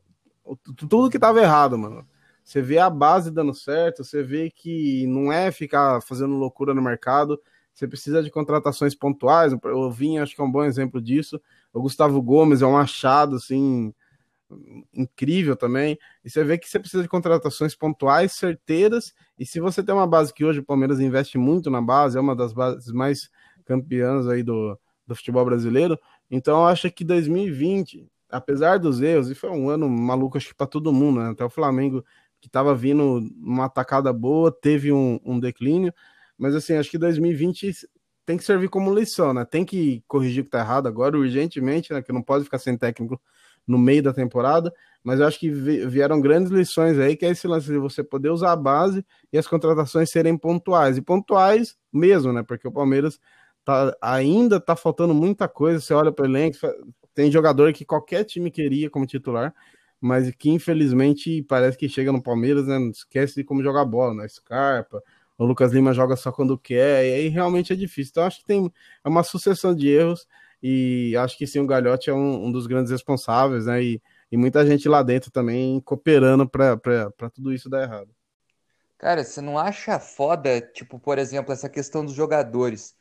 tudo 0.76 1.08
que 1.08 1.18
tava 1.18 1.40
errado, 1.40 1.78
mano. 1.78 2.06
Você 2.44 2.60
vê 2.60 2.76
a 2.76 2.90
base 2.90 3.30
dando 3.30 3.54
certo, 3.54 4.04
você 4.04 4.22
vê 4.22 4.50
que 4.50 5.06
não 5.06 5.32
é 5.32 5.50
ficar 5.50 6.02
fazendo 6.02 6.34
loucura 6.34 6.74
no 6.74 6.82
mercado, 6.82 7.40
você 7.72 7.88
precisa 7.88 8.22
de 8.22 8.30
contratações 8.30 8.94
pontuais. 8.94 9.54
O 9.54 9.90
Vinha, 9.90 10.24
acho 10.24 10.34
que 10.34 10.42
é 10.42 10.44
um 10.44 10.52
bom 10.52 10.64
exemplo 10.64 11.00
disso. 11.00 11.40
O 11.72 11.80
Gustavo 11.80 12.20
Gomes 12.20 12.60
é 12.60 12.66
um 12.66 12.76
achado, 12.76 13.36
assim, 13.36 13.94
incrível 14.92 15.56
também. 15.56 15.98
E 16.24 16.30
você 16.30 16.44
vê 16.44 16.58
que 16.58 16.68
você 16.68 16.78
precisa 16.78 17.02
de 17.02 17.08
contratações 17.08 17.74
pontuais, 17.74 18.32
certeiras. 18.32 19.12
E 19.38 19.46
se 19.46 19.60
você 19.60 19.82
tem 19.82 19.94
uma 19.94 20.06
base 20.06 20.32
que 20.32 20.44
hoje 20.44 20.60
o 20.60 20.64
Palmeiras 20.64 21.00
investe 21.00 21.38
muito 21.38 21.70
na 21.70 21.80
base, 21.80 22.16
é 22.16 22.20
uma 22.20 22.36
das 22.36 22.52
bases 22.52 22.92
mais 22.92 23.30
campeãs 23.64 24.26
aí 24.26 24.42
do, 24.42 24.78
do 25.06 25.14
futebol 25.14 25.44
brasileiro. 25.44 25.98
Então 26.30 26.60
eu 26.60 26.66
acho 26.66 26.90
que 26.90 27.04
2020, 27.04 28.08
apesar 28.30 28.78
dos 28.78 29.00
erros, 29.00 29.30
e 29.30 29.34
foi 29.34 29.50
um 29.50 29.68
ano 29.68 29.88
maluco, 29.88 30.36
acho 30.36 30.48
que 30.48 30.54
para 30.54 30.66
todo 30.66 30.92
mundo, 30.92 31.20
né? 31.20 31.30
até 31.30 31.44
o 31.44 31.50
Flamengo 31.50 32.04
que 32.40 32.48
estava 32.48 32.74
vindo 32.74 33.20
uma 33.36 33.66
atacada 33.66 34.12
boa, 34.12 34.50
teve 34.50 34.92
um, 34.92 35.20
um 35.24 35.38
declínio. 35.38 35.94
Mas 36.36 36.56
assim, 36.56 36.74
acho 36.74 36.90
que 36.90 36.98
2020 36.98 37.72
tem 38.26 38.36
que 38.36 38.44
servir 38.44 38.68
como 38.68 38.94
lição, 38.94 39.32
né? 39.32 39.44
Tem 39.44 39.64
que 39.64 40.02
corrigir 40.08 40.42
o 40.42 40.44
que 40.44 40.50
tá 40.50 40.60
errado 40.60 40.88
agora, 40.88 41.16
urgentemente, 41.16 41.92
né? 41.92 42.02
Que 42.02 42.12
não 42.12 42.22
pode 42.22 42.44
ficar 42.44 42.58
sem 42.58 42.76
técnico 42.76 43.20
no 43.66 43.78
meio 43.78 44.02
da 44.02 44.12
temporada, 44.12 44.72
mas 45.02 45.20
eu 45.20 45.26
acho 45.26 45.38
que 45.38 45.50
vieram 45.50 46.20
grandes 46.20 46.50
lições 46.52 46.98
aí, 46.98 47.16
que 47.16 47.26
é 47.26 47.30
esse 47.30 47.46
lance 47.46 47.66
de 47.66 47.78
você 47.78 48.04
poder 48.04 48.30
usar 48.30 48.52
a 48.52 48.56
base 48.56 49.04
e 49.32 49.38
as 49.38 49.46
contratações 49.46 50.10
serem 50.10 50.36
pontuais, 50.36 50.96
e 50.96 51.02
pontuais 51.02 51.76
mesmo, 51.92 52.32
né? 52.32 52.42
Porque 52.42 52.68
o 52.68 52.72
Palmeiras 52.72 53.18
tá, 53.64 53.96
ainda 54.00 54.60
tá 54.60 54.76
faltando 54.76 55.14
muita 55.14 55.48
coisa, 55.48 55.80
você 55.80 55.94
olha 55.94 56.12
para 56.12 56.22
o 56.22 56.26
elenco, 56.26 56.56
tem 57.14 57.30
jogador 57.30 57.72
que 57.72 57.84
qualquer 57.84 58.24
time 58.24 58.50
queria 58.50 58.88
como 58.88 59.06
titular, 59.06 59.54
mas 60.00 60.30
que 60.34 60.50
infelizmente 60.50 61.42
parece 61.42 61.76
que 61.78 61.88
chega 61.88 62.12
no 62.12 62.22
Palmeiras, 62.22 62.66
né? 62.66 62.78
Esquece 62.90 63.36
de 63.36 63.44
como 63.44 63.62
jogar 63.62 63.84
bola, 63.84 64.14
né? 64.14 64.28
Scarpa, 64.28 65.02
o 65.36 65.44
Lucas 65.44 65.72
Lima 65.72 65.92
joga 65.92 66.16
só 66.16 66.30
quando 66.30 66.58
quer, 66.58 67.04
e 67.06 67.14
aí 67.14 67.28
realmente 67.28 67.72
é 67.72 67.76
difícil. 67.76 68.10
Então 68.12 68.24
acho 68.24 68.40
que 68.40 68.46
tem 68.46 68.72
uma 69.04 69.22
sucessão 69.22 69.74
de 69.74 69.88
erros 69.88 70.26
e 70.62 71.16
acho 71.16 71.36
que 71.36 71.46
sim, 71.46 71.60
o 71.60 71.66
Galhote 71.66 72.08
é 72.08 72.14
um, 72.14 72.46
um 72.46 72.52
dos 72.52 72.66
grandes 72.66 72.92
responsáveis, 72.92 73.66
né? 73.66 73.82
E, 73.82 74.02
e 74.30 74.36
muita 74.36 74.64
gente 74.64 74.88
lá 74.88 75.02
dentro 75.02 75.30
também 75.30 75.80
cooperando 75.80 76.48
para 76.48 77.30
tudo 77.34 77.52
isso 77.52 77.68
dar 77.68 77.82
errado. 77.82 78.10
Cara, 78.96 79.24
você 79.24 79.40
não 79.40 79.58
acha 79.58 79.98
foda, 79.98 80.60
tipo, 80.60 80.98
por 80.98 81.18
exemplo, 81.18 81.52
essa 81.52 81.68
questão 81.68 82.04
dos 82.04 82.14
jogadores? 82.14 82.94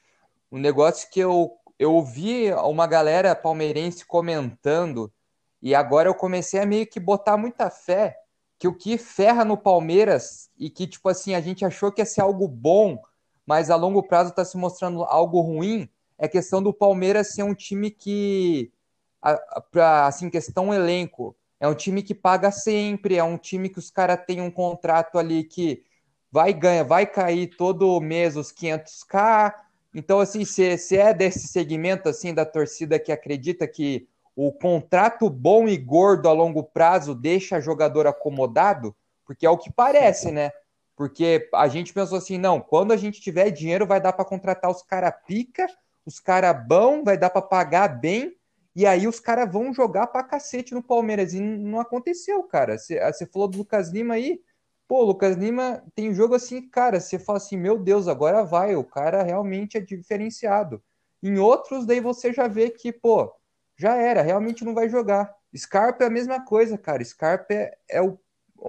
Um 0.52 0.58
negócio 0.58 1.08
que 1.12 1.20
eu, 1.20 1.52
eu 1.78 1.94
ouvi 1.94 2.52
uma 2.52 2.88
galera 2.88 3.36
palmeirense 3.36 4.04
comentando, 4.04 5.14
e 5.62 5.76
agora 5.76 6.10
eu 6.10 6.16
comecei 6.16 6.60
a 6.60 6.66
meio 6.66 6.88
que 6.88 7.00
botar 7.00 7.38
muita 7.38 7.70
fé 7.70 8.18
que 8.58 8.68
o 8.68 8.76
que 8.76 8.98
ferra 8.98 9.44
no 9.44 9.58
Palmeiras 9.58 10.50
e 10.58 10.70
que, 10.70 10.86
tipo 10.86 11.10
assim, 11.10 11.34
a 11.34 11.42
gente 11.42 11.66
achou 11.66 11.92
que 11.92 12.02
ia 12.02 12.06
ser 12.06 12.22
algo 12.22 12.48
bom, 12.48 13.00
mas 13.46 13.70
a 13.72 13.76
longo 13.76 14.04
prazo 14.04 14.30
está 14.30 14.46
se 14.46 14.56
mostrando 14.56 15.04
algo 15.04 15.42
ruim, 15.42 15.90
é 16.22 16.28
questão 16.28 16.62
do 16.62 16.72
Palmeiras 16.72 17.34
ser 17.34 17.42
um 17.42 17.56
time 17.56 17.90
que, 17.90 18.72
assim, 20.06 20.30
questão 20.30 20.72
elenco, 20.72 21.36
é 21.60 21.68
um 21.68 21.74
time 21.74 22.04
que 22.04 22.14
paga 22.14 22.52
sempre, 22.52 23.18
é 23.18 23.24
um 23.24 23.40
time 23.40 23.68
que 23.68 23.80
os 23.80 23.90
caras 23.90 24.24
têm 24.28 24.40
um 24.40 24.52
contrato 24.52 25.18
ali 25.18 25.44
que 25.44 25.84
vai 26.32 26.54
ganhar, 26.54 26.84
vai 26.84 27.08
cair 27.08 27.48
todo 27.58 28.00
mês 28.00 28.38
os 28.38 28.52
500k. 28.52 29.52
Então, 29.96 30.20
assim, 30.20 30.46
se, 30.46 30.78
se 30.78 30.96
é 30.96 31.12
desse 31.12 31.48
segmento 31.48 32.08
assim 32.08 32.36
da 32.36 32.46
torcida 32.46 33.00
que 33.00 33.12
acredita 33.12 33.68
que 33.68 34.08
o 34.36 34.52
contrato 34.52 35.28
bom 35.28 35.68
e 35.68 35.76
gordo 35.76 36.30
a 36.30 36.34
longo 36.34 36.64
prazo 36.64 37.16
deixa 37.16 37.60
jogador 37.60 38.06
acomodado, 38.06 38.96
porque 39.26 39.44
é 39.44 39.50
o 39.50 39.58
que 39.58 39.74
parece, 39.74 40.32
né? 40.32 40.52
Porque 40.96 41.50
a 41.56 41.68
gente 41.68 41.92
pensou 41.92 42.20
assim, 42.20 42.38
não, 42.38 42.62
quando 42.62 42.92
a 42.92 42.98
gente 42.98 43.20
tiver 43.20 43.50
dinheiro 43.50 43.88
vai 43.88 44.00
dar 44.00 44.14
para 44.14 44.24
contratar 44.24 44.70
os 44.70 44.84
cara 44.84 45.12
pica, 45.12 45.66
os 46.06 46.20
cara 46.20 46.54
bom, 46.54 47.04
vai 47.04 47.18
dar 47.18 47.30
para 47.30 47.42
pagar 47.42 47.88
bem, 47.88 48.36
e 48.76 48.86
aí 48.86 49.08
os 49.08 49.20
caras 49.20 49.52
vão 49.52 49.74
jogar 49.74 50.08
pra 50.08 50.24
cacete 50.24 50.74
no 50.74 50.82
Palmeiras. 50.82 51.34
E 51.34 51.42
não 51.42 51.80
aconteceu, 51.80 52.42
cara. 52.44 52.78
Você 52.78 53.26
falou 53.32 53.48
do 53.48 53.58
Lucas 53.58 53.90
Lima 53.90 54.14
aí, 54.14 54.42
pô, 54.88 55.04
Lucas 55.04 55.36
Lima 55.36 55.84
tem 55.96 56.14
jogo 56.14 56.36
assim, 56.36 56.68
cara, 56.70 57.00
você 57.00 57.20
fala 57.20 57.38
assim, 57.38 57.58
meu 57.58 57.78
Deus, 57.78 58.08
agora 58.08 58.44
vai, 58.44 58.76
o 58.76 58.84
cara 58.84 59.24
realmente 59.24 59.78
é 59.78 59.82
diferenciado. 59.82 60.82
Em 61.22 61.38
outros, 61.38 61.86
daí 61.86 62.00
você 62.00 62.34
já 62.34 62.48
vê 62.48 62.70
que, 62.70 62.92
pô, 62.92 63.32
já 63.78 63.96
era, 63.96 64.22
realmente 64.22 64.64
não 64.66 64.74
vai 64.74 64.90
jogar. 64.90 65.34
Scarpa 65.56 66.04
é 66.06 66.08
a 66.08 66.10
mesma 66.10 66.44
coisa, 66.46 66.78
cara. 66.78 67.04
Scarpa 67.04 67.54
é, 67.54 67.78
é 67.90 68.02
o, 68.02 68.18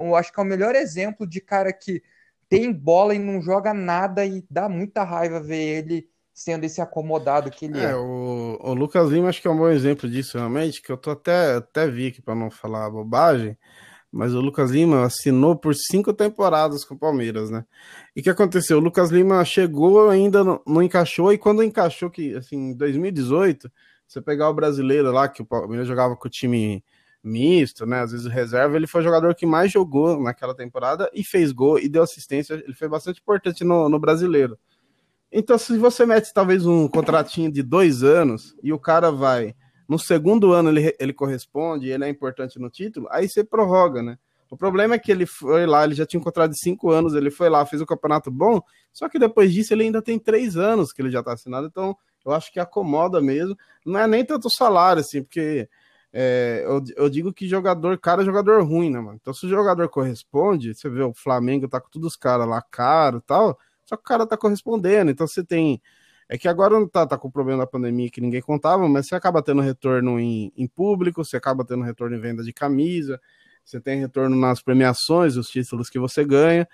eu 0.01 0.17
acho 0.17 0.33
que 0.33 0.41
é 0.41 0.43
o 0.43 0.47
melhor 0.47 0.75
exemplo 0.75 1.27
de 1.27 1.41
cara 1.41 1.73
que 1.73 2.03
tem 2.49 2.73
bola 2.73 3.15
e 3.15 3.19
não 3.19 3.41
joga 3.41 3.73
nada 3.73 4.25
e 4.27 4.45
dá 4.51 4.69
muita 4.69 5.05
raiva 5.05 5.41
ver 5.41 5.85
ele 5.85 6.12
sendo 6.33 6.65
esse 6.65 6.81
acomodado 6.81 7.51
que 7.51 7.67
ele 7.67 7.79
é. 7.79 7.91
é. 7.91 7.97
O, 7.97 8.59
o, 8.61 8.75
Lucas 8.75 9.11
Lima 9.11 9.29
acho 9.29 9.41
que 9.41 9.49
é 9.49 9.51
um 9.51 9.57
bom 9.57 9.69
exemplo 9.69 10.09
disso, 10.09 10.39
realmente, 10.39 10.81
que 10.81 10.91
eu 10.91 10.97
tô 10.97 11.11
até, 11.11 11.57
até 11.57 11.87
vi 11.87 12.09
aqui 12.09 12.23
para 12.23 12.35
não 12.35 12.51
falar 12.51 12.91
bobagem, 12.91 13.57
mas 14.11 14.35
o 14.35 14.41
Lucas 14.41 14.71
Lima 14.71 15.05
assinou 15.05 15.57
por 15.57 15.75
cinco 15.75 16.13
temporadas 16.13 16.85
com 16.85 16.95
o 16.95 16.99
Palmeiras, 16.99 17.51
né? 17.51 17.65
E 18.15 18.21
o 18.21 18.23
que 18.23 18.31
aconteceu? 18.31 18.79
O 18.79 18.81
Lucas 18.81 19.11
Lima 19.11 19.45
chegou, 19.45 20.09
ainda 20.09 20.45
não, 20.45 20.61
não 20.67 20.83
encaixou, 20.83 21.33
e 21.33 21.39
quando 21.39 21.63
encaixou, 21.63 22.11
que 22.11 22.35
assim, 22.35 22.57
em 22.57 22.75
2018, 22.75 23.71
você 24.07 24.21
pegar 24.21 24.51
o 24.51 24.55
brasileiro 24.55 25.11
lá, 25.11 25.29
que 25.29 25.43
o 25.43 25.47
Palmeiras 25.47 25.89
jogava 25.89 26.17
com 26.17 26.29
o 26.29 26.31
time 26.31 26.85
misto, 27.23 27.87
né? 27.87 28.01
Às 28.01 28.13
vezes 28.13 28.27
o 28.27 28.31
reserva, 28.31 28.77
ele 28.77 28.87
foi 28.87 29.01
o 29.01 29.05
jogador 29.05 29.35
que 29.35 29.47
mais 29.47 29.71
jogou 29.71 30.21
naquela 30.21 30.55
temporada 30.55 31.11
e 31.15 31.23
fez 31.23 31.53
gol 31.53 31.79
e 31.79 31.89
deu 31.89 32.03
assistência. 32.03 32.55
Ele 32.55 32.75
foi 32.75 32.89
bastante 32.89 33.21
importante 33.21 33.65
no, 33.65 33.89
no 33.89 33.99
brasileiro. 33.99 34.59
Então, 35.33 35.57
se 35.57 35.79
você 35.79 36.05
mete 36.05 36.33
talvez 36.33 36.67
um 36.67 36.87
contratinho 36.87 37.51
de 37.51 37.63
dois 37.63 38.03
anos 38.03 38.55
e 38.63 38.73
o 38.73 38.79
cara 38.79 39.11
vai 39.11 39.55
no 39.89 39.99
segundo 39.99 40.53
ano 40.53 40.69
ele, 40.69 40.95
ele 40.99 41.13
corresponde, 41.13 41.89
ele 41.89 42.05
é 42.05 42.09
importante 42.09 42.59
no 42.59 42.69
título, 42.69 43.09
aí 43.11 43.29
você 43.29 43.43
prorroga, 43.43 44.03
né? 44.03 44.19
O 44.51 44.57
problema 44.57 44.95
é 44.95 44.99
que 44.99 45.11
ele 45.11 45.25
foi 45.25 45.65
lá, 45.65 45.85
ele 45.85 45.95
já 45.95 46.05
tinha 46.05 46.21
um 46.21 46.23
contrato 46.23 46.51
de 46.51 46.59
cinco 46.59 46.91
anos, 46.91 47.15
ele 47.15 47.31
foi 47.31 47.49
lá, 47.49 47.65
fez 47.65 47.81
um 47.81 47.87
campeonato 47.87 48.31
bom, 48.31 48.61
só 48.93 49.09
que 49.09 49.19
depois 49.19 49.53
disso 49.53 49.73
ele 49.73 49.85
ainda 49.85 50.03
tem 50.03 50.19
três 50.19 50.59
anos 50.59 50.93
que 50.93 51.01
ele 51.01 51.11
já 51.11 51.21
está 51.21 51.33
assinado, 51.33 51.67
então 51.67 51.97
eu 52.25 52.33
acho 52.33 52.53
que 52.53 52.61
acomoda 52.61 53.21
mesmo. 53.21 53.57
Não 53.85 53.99
é 53.99 54.07
nem 54.07 54.25
tanto 54.25 54.51
salário, 54.51 55.01
assim, 55.01 55.23
porque 55.23 55.69
é, 56.13 56.63
eu, 56.67 56.83
eu, 56.97 57.09
digo 57.09 57.33
que 57.33 57.49
jogador, 57.49 57.99
cara 57.99 58.21
é 58.21 58.25
jogador 58.27 58.63
ruim, 58.63 58.91
né, 58.91 59.01
mano? 59.01 59.19
Então, 59.21 59.33
se 59.33 59.47
o 59.47 59.49
jogador 59.49 59.89
corresponde, 59.89 60.75
você 60.75 60.89
vê 60.91 61.03
o 61.03 61.15
Flamengo 61.15 61.67
tá 61.67 61.81
com 61.81 61.89
todos 61.89 62.09
os 62.09 62.17
caras 62.17 62.47
lá 62.47 62.61
caro 62.61 63.19
e 63.19 63.23
tal, 63.23 63.59
só 63.93 63.97
que 63.97 64.03
o 64.03 64.05
cara 64.05 64.27
tá 64.27 64.37
correspondendo. 64.37 65.11
Então, 65.11 65.27
você 65.27 65.45
tem. 65.45 65.81
É 66.29 66.39
que 66.39 66.49
agora 66.49 66.79
não 66.79 66.89
tá, 66.89 67.07
tá 67.07 67.19
com 67.19 67.29
o 67.29 67.33
problema 67.33 67.61
da 67.61 67.67
pandemia 67.67 68.11
que 68.11 68.21
ninguém 68.21 68.41
contava, 68.41 68.89
mas 68.89 69.07
você 69.07 69.15
acaba 69.15 69.43
tendo 69.43 69.61
retorno 69.61 70.19
em, 70.19 70.51
em 70.57 70.67
público, 70.67 71.23
você 71.23 71.37
acaba 71.37 71.65
tendo 71.65 71.83
retorno 71.83 72.17
em 72.17 72.21
venda 72.21 72.43
de 72.43 72.53
camisa, 72.55 73.21
você 73.63 73.79
tem 73.81 74.01
retorno 74.01 74.35
nas 74.35 74.63
premiações, 74.63 75.37
os 75.37 75.51
títulos 75.51 75.91
que 75.91 75.99
você 75.99 76.25
ganha. 76.25 76.67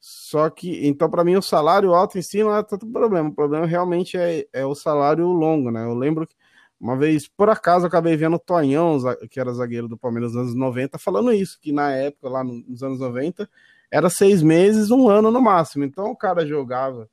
Só 0.00 0.50
que, 0.50 0.86
então, 0.86 1.08
para 1.10 1.24
mim, 1.24 1.36
o 1.36 1.42
salário 1.42 1.94
alto 1.94 2.18
em 2.18 2.22
si 2.22 2.40
é 2.40 2.62
tanto 2.64 2.86
problema. 2.86 3.30
O 3.30 3.34
problema 3.34 3.66
realmente 3.66 4.16
é, 4.18 4.46
é 4.52 4.66
o 4.66 4.74
salário 4.74 5.26
longo, 5.26 5.70
né? 5.70 5.84
Eu 5.84 5.94
lembro 5.94 6.26
que 6.26 6.34
uma 6.78 6.96
vez, 6.96 7.26
por 7.28 7.48
acaso, 7.48 7.86
acabei 7.86 8.16
vendo 8.16 8.36
o 8.36 8.38
Tonhão, 8.38 8.98
que 9.30 9.40
era 9.40 9.52
zagueiro 9.52 9.88
do 9.88 9.98
Palmeiras 9.98 10.34
nos 10.34 10.42
anos 10.42 10.54
90, 10.54 10.98
falando 10.98 11.32
isso, 11.32 11.58
que 11.60 11.72
na 11.72 11.90
época, 11.92 12.28
lá 12.28 12.44
nos 12.44 12.82
anos 12.82 13.00
90, 13.00 13.48
era 13.90 14.10
seis 14.10 14.42
meses, 14.42 14.90
um 14.90 15.08
ano 15.08 15.30
no 15.30 15.40
máximo. 15.40 15.84
Então 15.84 16.06
o 16.10 16.16
cara 16.16 16.46
jogava, 16.46 17.08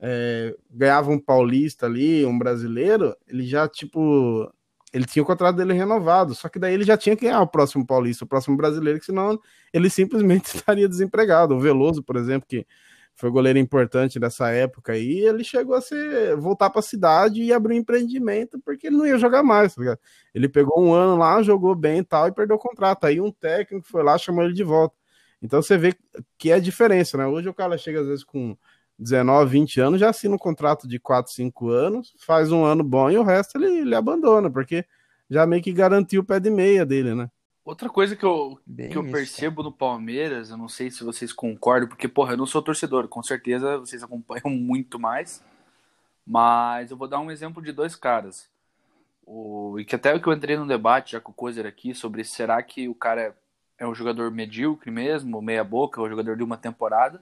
é, 0.00 0.54
ganhava 0.70 1.10
um 1.10 1.18
paulista 1.18 1.86
ali, 1.86 2.24
um 2.24 2.38
brasileiro, 2.38 3.16
ele 3.28 3.44
já, 3.44 3.68
tipo, 3.68 4.50
ele 4.92 5.04
tinha 5.04 5.22
o 5.22 5.26
contrato 5.26 5.56
dele 5.56 5.72
renovado, 5.72 6.34
só 6.34 6.48
que 6.48 6.58
daí 6.58 6.74
ele 6.74 6.84
já 6.84 6.96
tinha 6.96 7.16
que 7.16 7.26
ganhar 7.26 7.40
o 7.42 7.46
próximo 7.46 7.86
paulista, 7.86 8.24
o 8.24 8.28
próximo 8.28 8.56
brasileiro, 8.56 8.98
que 8.98 9.06
senão 9.06 9.38
ele 9.72 9.88
simplesmente 9.90 10.46
estaria 10.56 10.88
desempregado. 10.88 11.54
O 11.54 11.60
Veloso, 11.60 12.02
por 12.02 12.16
exemplo, 12.16 12.46
que 12.48 12.66
foi 13.14 13.30
goleiro 13.30 13.58
importante 13.58 14.18
nessa 14.18 14.50
época 14.50 14.92
aí, 14.94 15.18
ele 15.20 15.44
chegou 15.44 15.74
a 15.74 15.80
ser, 15.80 16.36
voltar 16.36 16.70
para 16.70 16.80
a 16.80 16.82
cidade 16.82 17.42
e 17.42 17.52
abrir 17.52 17.74
um 17.74 17.78
empreendimento 17.78 18.58
porque 18.64 18.86
ele 18.86 18.96
não 18.96 19.06
ia 19.06 19.18
jogar 19.18 19.42
mais, 19.42 19.74
tá 19.74 19.98
Ele 20.34 20.48
pegou 20.48 20.82
um 20.82 20.94
ano 20.94 21.16
lá, 21.16 21.42
jogou 21.42 21.74
bem 21.74 21.98
e 21.98 22.04
tal 22.04 22.28
e 22.28 22.32
perdeu 22.32 22.56
o 22.56 22.58
contrato. 22.58 23.04
Aí 23.04 23.20
um 23.20 23.30
técnico 23.30 23.86
foi 23.86 24.02
lá, 24.02 24.16
chamou 24.16 24.42
ele 24.44 24.54
de 24.54 24.64
volta. 24.64 24.94
Então 25.42 25.62
você 25.62 25.76
vê 25.78 25.94
que 26.38 26.50
é 26.50 26.54
a 26.54 26.60
diferença, 26.60 27.16
né? 27.16 27.26
Hoje 27.26 27.48
o 27.48 27.54
cara 27.54 27.78
chega 27.78 28.00
às 28.00 28.06
vezes 28.06 28.24
com 28.24 28.56
19, 28.98 29.50
20 29.50 29.80
anos, 29.80 30.00
já 30.00 30.10
assina 30.10 30.34
um 30.34 30.38
contrato 30.38 30.86
de 30.86 30.98
4, 30.98 31.32
5 31.32 31.68
anos, 31.70 32.14
faz 32.18 32.52
um 32.52 32.64
ano 32.64 32.84
bom 32.84 33.10
e 33.10 33.16
o 33.16 33.22
resto 33.22 33.56
ele, 33.56 33.80
ele 33.80 33.94
abandona, 33.94 34.50
porque 34.50 34.84
já 35.28 35.46
meio 35.46 35.62
que 35.62 35.72
garantiu 35.72 36.20
o 36.20 36.24
pé 36.24 36.38
de 36.38 36.50
meia 36.50 36.84
dele, 36.84 37.14
né? 37.14 37.30
Outra 37.64 37.88
coisa 37.88 38.16
que 38.16 38.24
eu, 38.24 38.58
que 38.66 38.96
eu 38.96 39.04
percebo 39.10 39.62
no 39.62 39.70
Palmeiras, 39.70 40.50
eu 40.50 40.56
não 40.56 40.68
sei 40.68 40.90
se 40.90 41.04
vocês 41.04 41.32
concordam, 41.32 41.88
porque, 41.88 42.08
porra, 42.08 42.32
eu 42.32 42.36
não 42.36 42.46
sou 42.46 42.60
torcedor, 42.60 43.06
com 43.06 43.22
certeza 43.22 43.78
vocês 43.78 44.02
acompanham 44.02 44.50
muito 44.50 44.98
mais, 44.98 45.42
mas 46.26 46.90
eu 46.90 46.96
vou 46.96 47.06
dar 47.06 47.20
um 47.20 47.30
exemplo 47.30 47.62
de 47.62 47.70
dois 47.70 47.94
caras. 47.94 48.48
O, 49.24 49.78
e 49.78 49.84
que 49.84 49.94
até 49.94 50.18
que 50.18 50.26
eu 50.26 50.32
entrei 50.32 50.56
no 50.56 50.66
debate 50.66 51.12
já 51.12 51.20
com 51.20 51.30
o 51.30 51.34
Cozer 51.34 51.64
aqui 51.64 51.94
sobre 51.94 52.24
será 52.24 52.60
que 52.62 52.88
o 52.88 52.94
cara 52.94 53.36
é 53.80 53.86
um 53.86 53.94
jogador 53.94 54.30
medíocre 54.30 54.90
mesmo, 54.90 55.40
meia 55.40 55.64
boca, 55.64 56.00
ou 56.00 56.08
jogador 56.08 56.36
de 56.36 56.44
uma 56.44 56.58
temporada, 56.58 57.20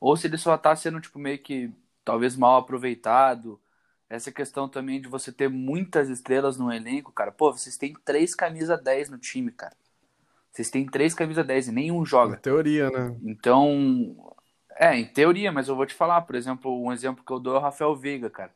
ou 0.00 0.16
se 0.16 0.28
ele 0.28 0.38
só 0.38 0.56
tá 0.56 0.74
sendo, 0.76 1.00
tipo, 1.00 1.18
meio 1.18 1.38
que 1.40 1.72
talvez 2.04 2.36
mal 2.36 2.58
aproveitado, 2.58 3.60
essa 4.08 4.30
questão 4.30 4.68
também 4.68 5.00
de 5.00 5.08
você 5.08 5.32
ter 5.32 5.48
muitas 5.48 6.08
estrelas 6.08 6.56
no 6.56 6.72
elenco, 6.72 7.10
cara. 7.12 7.32
Pô, 7.32 7.52
vocês 7.52 7.76
têm 7.76 7.92
três 8.04 8.32
camisa 8.32 8.76
10 8.76 9.10
no 9.10 9.18
time, 9.18 9.50
cara. 9.50 9.74
Vocês 10.52 10.70
têm 10.70 10.86
três 10.86 11.12
camisa 11.12 11.42
10 11.42 11.68
e 11.68 11.72
nenhum 11.72 12.06
joga. 12.06 12.32
Na 12.32 12.36
teoria, 12.36 12.88
né? 12.88 13.16
Então, 13.24 14.32
é, 14.76 14.96
em 14.96 15.04
teoria, 15.04 15.50
mas 15.50 15.66
eu 15.66 15.74
vou 15.74 15.84
te 15.84 15.94
falar, 15.94 16.22
por 16.22 16.36
exemplo, 16.36 16.80
um 16.80 16.92
exemplo 16.92 17.24
que 17.24 17.32
eu 17.32 17.40
dou 17.40 17.56
é 17.56 17.58
o 17.58 17.62
Rafael 17.62 17.96
Veiga, 17.96 18.30
cara. 18.30 18.54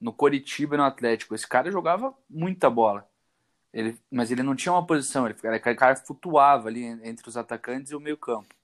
No 0.00 0.12
Coritiba 0.12 0.76
no 0.76 0.84
Atlético. 0.84 1.34
Esse 1.34 1.48
cara 1.48 1.72
jogava 1.72 2.14
muita 2.30 2.70
bola. 2.70 3.08
Ele, 3.74 3.98
mas 4.10 4.30
ele 4.30 4.44
não 4.44 4.54
tinha 4.54 4.72
uma 4.72 4.86
posição, 4.86 5.26
ele, 5.26 5.34
o 5.34 5.76
cara 5.76 5.96
flutuava 5.96 6.68
ali 6.68 6.84
entre 6.84 7.28
os 7.28 7.36
atacantes 7.36 7.90
e 7.90 7.96
o 7.96 8.00
meio 8.00 8.16
campo. 8.16 8.54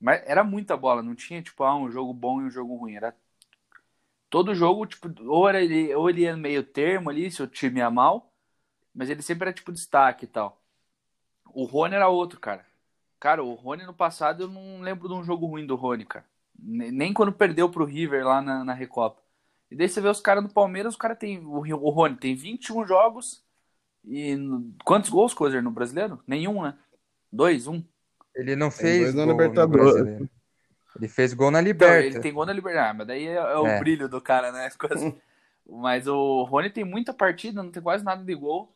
Mas 0.00 0.22
era 0.26 0.42
muita 0.42 0.76
bola, 0.78 1.02
não 1.02 1.14
tinha 1.14 1.42
tipo 1.42 1.62
ah, 1.62 1.76
um 1.76 1.90
jogo 1.90 2.14
bom 2.14 2.40
e 2.40 2.44
um 2.46 2.50
jogo 2.50 2.74
ruim. 2.76 2.94
Era 2.96 3.14
todo 4.30 4.54
jogo, 4.54 4.86
tipo, 4.86 5.08
ou, 5.26 5.48
era 5.48 5.62
ele, 5.62 5.94
ou 5.94 6.08
ele 6.08 6.22
ia 6.22 6.36
meio 6.36 6.62
termo 6.64 7.10
ali, 7.10 7.30
se 7.30 7.42
o 7.42 7.46
time 7.46 7.80
ia 7.80 7.90
mal, 7.90 8.32
mas 8.94 9.10
ele 9.10 9.22
sempre 9.22 9.48
era 9.48 9.52
tipo 9.54 9.72
destaque 9.72 10.24
e 10.24 10.28
tal. 10.28 10.58
O 11.54 11.64
Rony 11.64 11.94
era 11.96 12.08
outro, 12.08 12.40
cara. 12.40 12.66
Cara, 13.20 13.44
o 13.44 13.54
Rony 13.54 13.84
no 13.84 13.94
passado 13.94 14.44
eu 14.44 14.48
não 14.48 14.80
lembro 14.80 15.08
de 15.08 15.14
um 15.14 15.24
jogo 15.24 15.46
ruim 15.46 15.66
do 15.66 15.76
Rony, 15.76 16.06
cara. 16.06 16.24
Nem 16.58 17.12
quando 17.12 17.32
perdeu 17.32 17.70
pro 17.70 17.84
River 17.84 18.26
lá 18.26 18.40
na, 18.42 18.64
na 18.64 18.72
Recopa. 18.74 19.20
E 19.70 19.76
daí 19.76 19.88
você 19.88 20.00
vê 20.00 20.08
os 20.08 20.20
caras 20.20 20.42
do 20.44 20.52
Palmeiras, 20.52 20.94
os 20.94 20.98
caras 20.98 21.18
tem. 21.18 21.38
O, 21.40 21.58
o 21.58 21.90
Rony 21.90 22.16
tem 22.16 22.34
21 22.34 22.86
jogos 22.86 23.44
e. 24.04 24.36
Quantos 24.84 25.10
gols, 25.10 25.34
Cozer, 25.34 25.62
no 25.62 25.70
brasileiro? 25.70 26.20
Nenhum, 26.26 26.62
né? 26.62 26.74
Dois, 27.32 27.66
um. 27.66 27.82
Ele 28.34 28.56
não 28.56 28.70
fez. 28.70 29.12
Dois 29.12 29.14
no 29.14 29.32
Libertadores. 29.32 30.28
Ele 30.96 31.08
fez 31.08 31.32
gol 31.32 31.50
na 31.50 31.60
Liberta. 31.60 31.98
Então, 31.98 32.10
ele 32.10 32.20
tem 32.20 32.32
gol 32.32 32.46
na 32.46 32.52
Liberta, 32.52 32.90
ah, 32.90 32.94
mas 32.94 33.06
daí 33.06 33.26
é, 33.26 33.34
é 33.34 33.56
o 33.56 33.66
é. 33.66 33.78
brilho 33.78 34.08
do 34.08 34.20
cara, 34.20 34.50
né? 34.50 34.68
mas 35.68 36.06
o 36.08 36.42
Rony 36.44 36.70
tem 36.70 36.84
muita 36.84 37.14
partida, 37.14 37.62
não 37.62 37.70
tem 37.70 37.82
quase 37.82 38.04
nada 38.04 38.24
de 38.24 38.34
gol. 38.34 38.74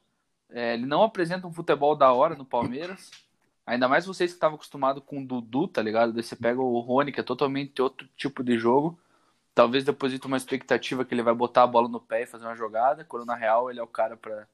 É, 0.51 0.75
ele 0.75 0.87
não 0.87 1.03
apresenta 1.03 1.47
um 1.47 1.53
futebol 1.53 1.97
da 1.97 2.13
hora 2.13 2.37
no 2.37 2.45
Palmeiras. 2.45 3.11
Ainda 3.67 3.89
mais 3.89 4.07
vocês 4.07 4.31
que 4.31 4.37
estavam 4.37 4.57
acostumados 4.57 5.03
com 5.05 5.21
o 5.21 5.27
Dudu, 5.27 5.67
tá 5.67 5.83
ligado? 5.83 6.13
Daí 6.13 6.23
você 6.23 6.37
pega 6.37 6.61
o 6.61 6.79
Rony, 6.81 7.11
que 7.11 7.21
é 7.21 7.23
totalmente 7.23 7.81
outro 7.81 8.07
tipo 8.17 8.45
de 8.45 8.59
jogo. 8.59 8.99
Talvez 9.55 9.85
deposite 9.85 10.27
uma 10.27 10.37
expectativa 10.37 11.05
que 11.05 11.15
ele 11.15 11.23
vai 11.23 11.35
botar 11.35 11.63
a 11.63 11.67
bola 11.67 11.89
no 11.89 12.01
pé 12.01 12.23
e 12.23 12.27
fazer 12.27 12.45
uma 12.45 12.55
jogada, 12.55 13.05
quando 13.05 13.25
na 13.25 13.35
real 13.35 13.71
ele 13.71 13.81
é 13.81 13.83
o 13.83 13.89
cara 13.89 14.17
para 14.17 14.47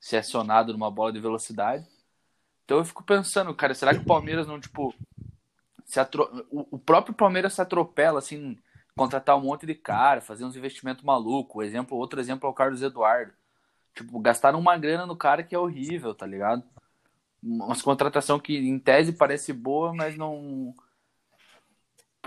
ser 0.00 0.18
acionado 0.18 0.72
numa 0.72 0.90
bola 0.90 1.12
de 1.12 1.20
velocidade. 1.20 1.86
Então 2.64 2.78
eu 2.78 2.84
fico 2.84 3.02
pensando, 3.04 3.54
cara, 3.54 3.74
será 3.74 3.94
que 3.94 4.00
o 4.00 4.06
Palmeiras 4.06 4.46
não, 4.46 4.60
tipo, 4.60 4.94
se 5.84 6.00
atro... 6.00 6.46
o 6.50 6.78
próprio 6.78 7.14
Palmeiras 7.14 7.54
se 7.54 7.60
atropela, 7.60 8.18
assim, 8.18 8.58
contratar 8.96 9.36
um 9.36 9.42
monte 9.42 9.66
de 9.66 9.74
cara, 9.74 10.20
fazer 10.20 10.44
uns 10.44 10.56
investimentos 10.56 11.04
malucos. 11.04 11.64
Exemplo, 11.64 11.98
outro 11.98 12.18
exemplo 12.18 12.48
é 12.48 12.50
o 12.50 12.54
Carlos 12.54 12.82
Eduardo. 12.82 13.32
Tipo, 13.94 14.18
gastaram 14.18 14.58
uma 14.58 14.76
grana 14.76 15.06
no 15.06 15.16
cara 15.16 15.42
que 15.42 15.54
é 15.54 15.58
horrível, 15.58 16.14
tá 16.14 16.26
ligado? 16.26 16.62
Uma 17.42 17.80
contratação 17.80 18.40
que 18.40 18.56
em 18.56 18.78
tese 18.78 19.12
parece 19.12 19.52
boa, 19.52 19.94
mas 19.94 20.16
não. 20.16 20.74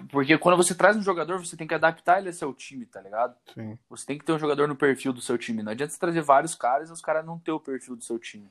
Porque 0.09 0.37
quando 0.37 0.57
você 0.57 0.73
traz 0.73 0.95
um 0.95 1.01
jogador, 1.01 1.39
você 1.39 1.57
tem 1.57 1.67
que 1.67 1.73
adaptar 1.73 2.19
ele 2.19 2.29
ao 2.29 2.33
seu 2.33 2.53
time, 2.53 2.85
tá 2.85 3.01
ligado? 3.01 3.35
Sim. 3.53 3.77
Você 3.89 4.05
tem 4.05 4.17
que 4.17 4.25
ter 4.25 4.33
um 4.33 4.39
jogador 4.39 4.67
no 4.67 4.75
perfil 4.75 5.11
do 5.11 5.21
seu 5.21 5.37
time. 5.37 5.63
Não 5.63 5.71
adianta 5.71 5.93
você 5.93 5.99
trazer 5.99 6.21
vários 6.21 6.55
caras 6.55 6.89
e 6.89 6.93
os 6.93 7.01
caras 7.01 7.25
não 7.25 7.39
ter 7.39 7.51
o 7.51 7.59
perfil 7.59 7.95
do 7.95 8.03
seu 8.03 8.17
time. 8.17 8.49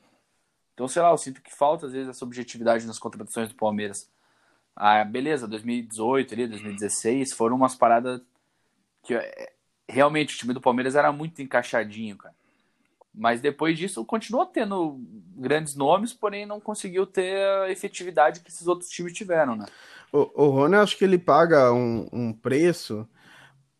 Então, 0.73 0.87
sei 0.87 1.01
lá, 1.01 1.11
eu 1.11 1.17
sinto 1.17 1.41
que 1.41 1.53
falta 1.53 1.87
às 1.87 1.91
vezes 1.91 2.09
essa 2.09 2.23
objetividade 2.23 2.87
nas 2.87 2.99
contratações 2.99 3.49
do 3.49 3.55
Palmeiras. 3.55 4.09
Ah, 4.75 5.03
beleza, 5.03 5.47
2018 5.47 6.33
ali, 6.33 6.47
2016, 6.47 7.33
foram 7.33 7.57
umas 7.57 7.75
paradas 7.75 8.21
que 9.03 9.13
é, 9.13 9.51
realmente 9.89 10.35
o 10.35 10.37
time 10.37 10.53
do 10.53 10.61
Palmeiras 10.61 10.95
era 10.95 11.11
muito 11.11 11.41
encaixadinho, 11.41 12.15
cara. 12.15 12.33
Mas 13.13 13.41
depois 13.41 13.77
disso 13.77 14.05
continuou 14.05 14.45
tendo 14.45 14.97
grandes 15.35 15.75
nomes, 15.75 16.13
porém 16.13 16.45
não 16.45 16.61
conseguiu 16.61 17.05
ter 17.05 17.45
a 17.63 17.69
efetividade 17.69 18.39
que 18.39 18.49
esses 18.49 18.67
outros 18.67 18.89
times 18.89 19.13
tiveram, 19.13 19.55
né? 19.55 19.65
O, 20.11 20.45
o 20.45 20.49
Rony, 20.49 20.75
acho 20.75 20.97
que 20.97 21.03
ele 21.03 21.17
paga 21.17 21.71
um, 21.71 22.07
um 22.11 22.33
preço 22.33 23.07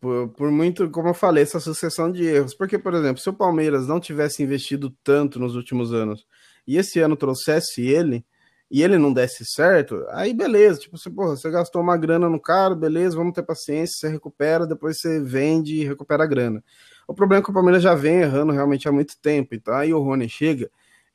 por, 0.00 0.28
por, 0.30 0.50
muito, 0.50 0.88
como 0.90 1.08
eu 1.08 1.14
falei, 1.14 1.42
essa 1.42 1.60
sucessão 1.60 2.10
de 2.10 2.24
erros. 2.24 2.54
Porque, 2.54 2.78
por 2.78 2.94
exemplo, 2.94 3.20
se 3.20 3.28
o 3.28 3.34
Palmeiras 3.34 3.86
não 3.86 4.00
tivesse 4.00 4.42
investido 4.42 4.90
tanto 5.04 5.38
nos 5.38 5.54
últimos 5.54 5.92
anos 5.92 6.26
e 6.66 6.76
esse 6.76 7.00
ano 7.00 7.16
trouxesse 7.16 7.82
ele 7.82 8.24
e 8.70 8.82
ele 8.82 8.96
não 8.96 9.12
desse 9.12 9.44
certo, 9.44 10.06
aí 10.10 10.32
beleza, 10.32 10.78
tipo, 10.78 10.96
você, 10.96 11.10
porra, 11.10 11.30
você 11.36 11.50
gastou 11.50 11.82
uma 11.82 11.96
grana 11.96 12.28
no 12.28 12.40
cara, 12.40 12.74
beleza, 12.74 13.16
vamos 13.16 13.34
ter 13.34 13.42
paciência, 13.42 13.96
você 13.98 14.08
recupera, 14.08 14.64
depois 14.64 14.98
você 15.00 15.20
vende 15.20 15.74
e 15.74 15.84
recupera 15.84 16.22
a 16.22 16.26
grana. 16.26 16.62
O 17.08 17.12
problema 17.12 17.40
é 17.40 17.44
que 17.44 17.50
o 17.50 17.52
Palmeiras 17.52 17.82
já 17.82 17.96
vem 17.96 18.20
errando 18.20 18.52
realmente 18.52 18.88
há 18.88 18.92
muito 18.92 19.20
tempo, 19.20 19.56
então 19.56 19.74
aí 19.74 19.92
o 19.92 20.00
Rony 20.00 20.28
chega, 20.28 20.70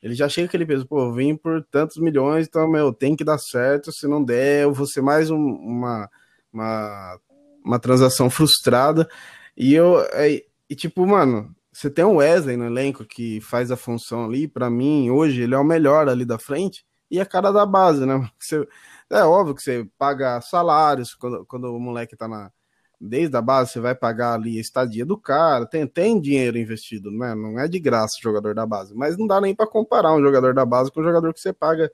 ele 0.06 0.14
já 0.14 0.28
chega 0.28 0.46
aquele 0.46 0.64
peso, 0.64 0.86
pô, 0.86 1.12
vim 1.12 1.36
por 1.36 1.64
tantos 1.64 1.96
milhões, 1.96 2.46
então, 2.46 2.70
meu, 2.70 2.92
tem 2.92 3.16
que 3.16 3.24
dar 3.24 3.38
certo, 3.38 3.90
se 3.92 4.06
não 4.06 4.22
der, 4.22 4.62
eu 4.62 4.72
vou 4.72 4.86
ser 4.86 5.02
mais 5.02 5.30
um, 5.30 5.36
uma, 5.36 6.08
uma, 6.52 7.18
uma 7.64 7.78
transação 7.80 8.30
frustrada, 8.30 9.08
e 9.56 9.74
eu, 9.74 10.00
é, 10.12 10.42
e 10.70 10.76
tipo, 10.76 11.04
mano, 11.04 11.52
você 11.72 11.90
tem 11.90 12.04
o 12.04 12.16
Wesley 12.16 12.56
no 12.56 12.66
elenco 12.66 13.04
que 13.04 13.40
faz 13.40 13.72
a 13.72 13.76
função 13.76 14.26
ali, 14.26 14.46
para 14.46 14.70
mim, 14.70 15.10
hoje, 15.10 15.42
ele 15.42 15.56
é 15.56 15.58
o 15.58 15.64
melhor 15.64 16.08
ali 16.08 16.24
da 16.24 16.38
frente, 16.38 16.84
e 17.10 17.18
a 17.20 17.26
cara 17.26 17.50
da 17.50 17.66
base, 17.66 18.06
né? 18.06 18.14
Você, 18.38 18.64
é 19.10 19.24
óbvio 19.24 19.54
que 19.54 19.62
você 19.62 19.88
paga 19.98 20.40
salários 20.40 21.14
quando, 21.14 21.44
quando 21.46 21.74
o 21.74 21.80
moleque 21.80 22.16
tá 22.16 22.26
na. 22.28 22.52
Desde 23.00 23.36
a 23.36 23.42
base, 23.42 23.72
você 23.72 23.80
vai 23.80 23.94
pagar 23.94 24.34
ali 24.34 24.56
a 24.56 24.60
estadia 24.60 25.04
do 25.04 25.18
cara, 25.18 25.66
tem, 25.66 25.86
tem 25.86 26.20
dinheiro 26.20 26.56
investido, 26.56 27.10
né? 27.10 27.34
Não 27.34 27.58
é 27.58 27.68
de 27.68 27.78
graça 27.78 28.16
o 28.18 28.22
jogador 28.22 28.54
da 28.54 28.64
base, 28.64 28.94
mas 28.94 29.18
não 29.18 29.26
dá 29.26 29.40
nem 29.40 29.54
para 29.54 29.66
comparar 29.66 30.14
um 30.14 30.22
jogador 30.22 30.54
da 30.54 30.64
base 30.64 30.90
com 30.90 31.00
um 31.00 31.04
jogador 31.04 31.34
que 31.34 31.40
você 31.40 31.52
paga 31.52 31.90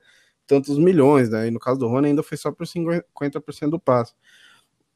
tantos 0.47 0.77
milhões, 0.77 1.29
né? 1.29 1.47
E 1.47 1.51
no 1.51 1.59
caso 1.59 1.79
do 1.79 1.87
Rony 1.87 2.09
ainda 2.09 2.23
foi 2.23 2.37
só 2.37 2.51
por 2.51 2.65
50% 2.65 3.69
do 3.69 3.79
passe. 3.79 4.13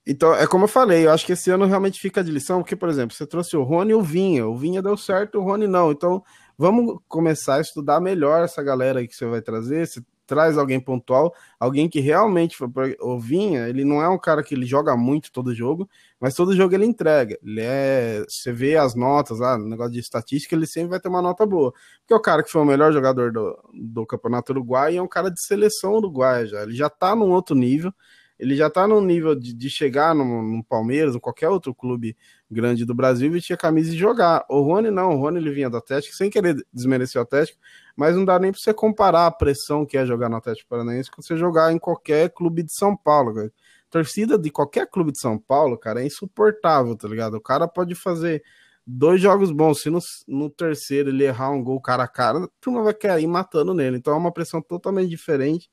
Então, 0.10 0.34
é 0.34 0.48
como 0.48 0.64
eu 0.64 0.70
falei, 0.70 1.06
eu 1.06 1.12
acho 1.12 1.26
que 1.26 1.34
esse 1.34 1.52
ano 1.52 1.66
realmente 1.66 2.00
fica 2.00 2.24
de 2.24 2.32
lição, 2.32 2.62
porque, 2.62 2.78
por 2.78 2.88
exemplo, 2.88 3.14
você 3.14 3.28
trouxe 3.28 3.58
o 3.58 3.64
Rony 3.64 3.92
e 3.92 3.94
o 3.96 4.02
Vinha. 4.02 4.48
O 4.48 4.56
Vinha 4.56 4.82
deu 4.82 4.96
certo, 4.96 5.38
o 5.38 5.44
Rony 5.44 5.68
não. 5.68 5.92
Então, 5.92 6.24
vamos 6.58 6.98
começar 7.10 7.56
a 7.56 7.62
estudar 7.62 8.00
melhor 8.00 8.42
essa 8.42 8.64
galera 8.64 9.00
aí 9.00 9.08
que 9.08 9.16
você 9.16 9.26
vai 9.26 9.42
trazer. 9.42 9.86
Traz 10.28 10.58
alguém 10.58 10.80
pontual, 10.80 11.34
alguém 11.60 11.90
que 11.90 12.02
realmente 12.02 12.58
o 13.00 13.20
Vinha, 13.20 13.68
ele 13.70 13.86
não 13.86 14.02
é 14.02 14.10
um 14.10 14.20
cara 14.20 14.44
que 14.44 14.54
ele 14.54 14.66
joga 14.66 14.96
muito 14.98 15.32
todo 15.32 15.56
jogo, 15.56 15.90
mas 16.20 16.36
todo 16.36 16.56
jogo 16.56 16.76
ele 16.76 16.86
entrega. 16.86 17.40
Ele 17.42 17.62
é, 17.62 18.26
você 18.28 18.52
vê 18.52 18.76
as 18.76 18.94
notas 18.94 19.40
lá, 19.40 19.58
no 19.58 19.68
negócio 19.68 19.94
de 19.94 20.00
estatística, 20.00 20.54
ele 20.54 20.68
sempre 20.68 20.90
vai 20.90 21.00
ter 21.00 21.08
uma 21.08 21.22
nota 21.22 21.46
boa. 21.46 21.72
Porque 22.02 22.14
é 22.14 22.16
o 22.18 22.22
cara 22.22 22.44
que 22.44 22.52
foi 22.52 22.62
o 22.62 22.66
melhor 22.66 22.92
jogador 22.92 23.32
do, 23.32 23.58
do 23.74 24.06
Campeonato 24.06 24.52
Uruguai 24.52 24.98
é 24.98 25.02
um 25.02 25.08
cara 25.08 25.32
de 25.32 25.42
seleção 25.42 25.94
uruguaia 25.94 26.46
já. 26.46 26.64
Ele 26.64 26.76
já 26.76 26.90
tá 26.90 27.16
num 27.16 27.32
outro 27.32 27.56
nível 27.56 27.94
ele 28.40 28.56
já 28.56 28.70
tá 28.70 28.88
no 28.88 29.02
nível 29.02 29.34
de, 29.34 29.54
de 29.54 29.70
chegar 29.70 30.14
no, 30.14 30.42
no, 30.42 30.64
Palmeiras, 30.64 31.16
ou 31.16 31.22
qualquer 31.22 31.50
outro 31.50 31.74
clube 31.74 32.16
grande 32.50 32.86
do 32.86 32.94
Brasil, 32.94 33.32
vestir 33.32 33.54
a 33.54 33.58
camisa 33.58 33.94
e 33.94 33.98
jogar. 33.98 34.46
O 34.50 34.62
Rony 34.62 34.92
não, 34.92 35.16
o 35.16 35.18
Rony 35.18 35.40
ele 35.40 35.52
vinha 35.52 35.70
do 35.70 35.78
Atlético, 35.78 36.16
sem 36.16 36.30
querer 36.30 36.56
desmerecer 36.72 37.20
o 37.20 37.24
Atlético, 37.24 37.60
mas 37.96 38.16
não 38.16 38.24
dá 38.24 38.38
nem 38.38 38.52
para 38.52 38.62
você 38.62 38.74
comparar 38.74 39.26
a 39.26 39.32
pressão 39.32 39.86
que 39.86 39.98
é 39.98 40.06
jogar 40.06 40.30
no 40.30 40.36
Atlético 40.36 40.70
Paranaense 40.70 41.10
com 41.10 41.22
você 41.22 41.36
jogar 41.36 41.74
em 41.74 41.80
qualquer 41.80 42.30
clube 42.30 42.64
de 42.64 42.74
São 42.74 42.96
Paulo, 42.96 43.34
cara. 43.34 43.52
Torcida 43.90 44.38
de 44.38 44.50
qualquer 44.50 44.88
clube 44.88 45.14
de 45.14 45.20
São 45.20 45.40
Paulo, 45.40 45.78
cara, 45.78 46.02
é 46.02 46.06
insuportável, 46.06 46.96
tá 46.96 47.08
ligado? 47.08 47.36
O 47.36 47.42
cara 47.42 47.68
pode 47.68 47.96
fazer 47.96 48.44
dois 48.86 49.20
jogos 49.22 49.52
bons, 49.52 49.82
se 49.82 49.90
no, 49.90 50.00
no 50.28 50.50
terceiro 50.50 51.10
ele 51.10 51.24
errar 51.24 51.52
um 51.52 51.64
gol 51.64 51.82
cara 51.82 52.04
a 52.04 52.08
cara, 52.08 52.44
a 52.44 52.48
turma 52.62 52.84
vai 52.84 52.94
cair 52.94 53.28
matando 53.28 53.74
nele. 53.74 53.98
Então 53.98 54.14
é 54.14 54.18
uma 54.18 54.32
pressão 54.32 54.62
totalmente 54.62 55.10
diferente 55.10 55.70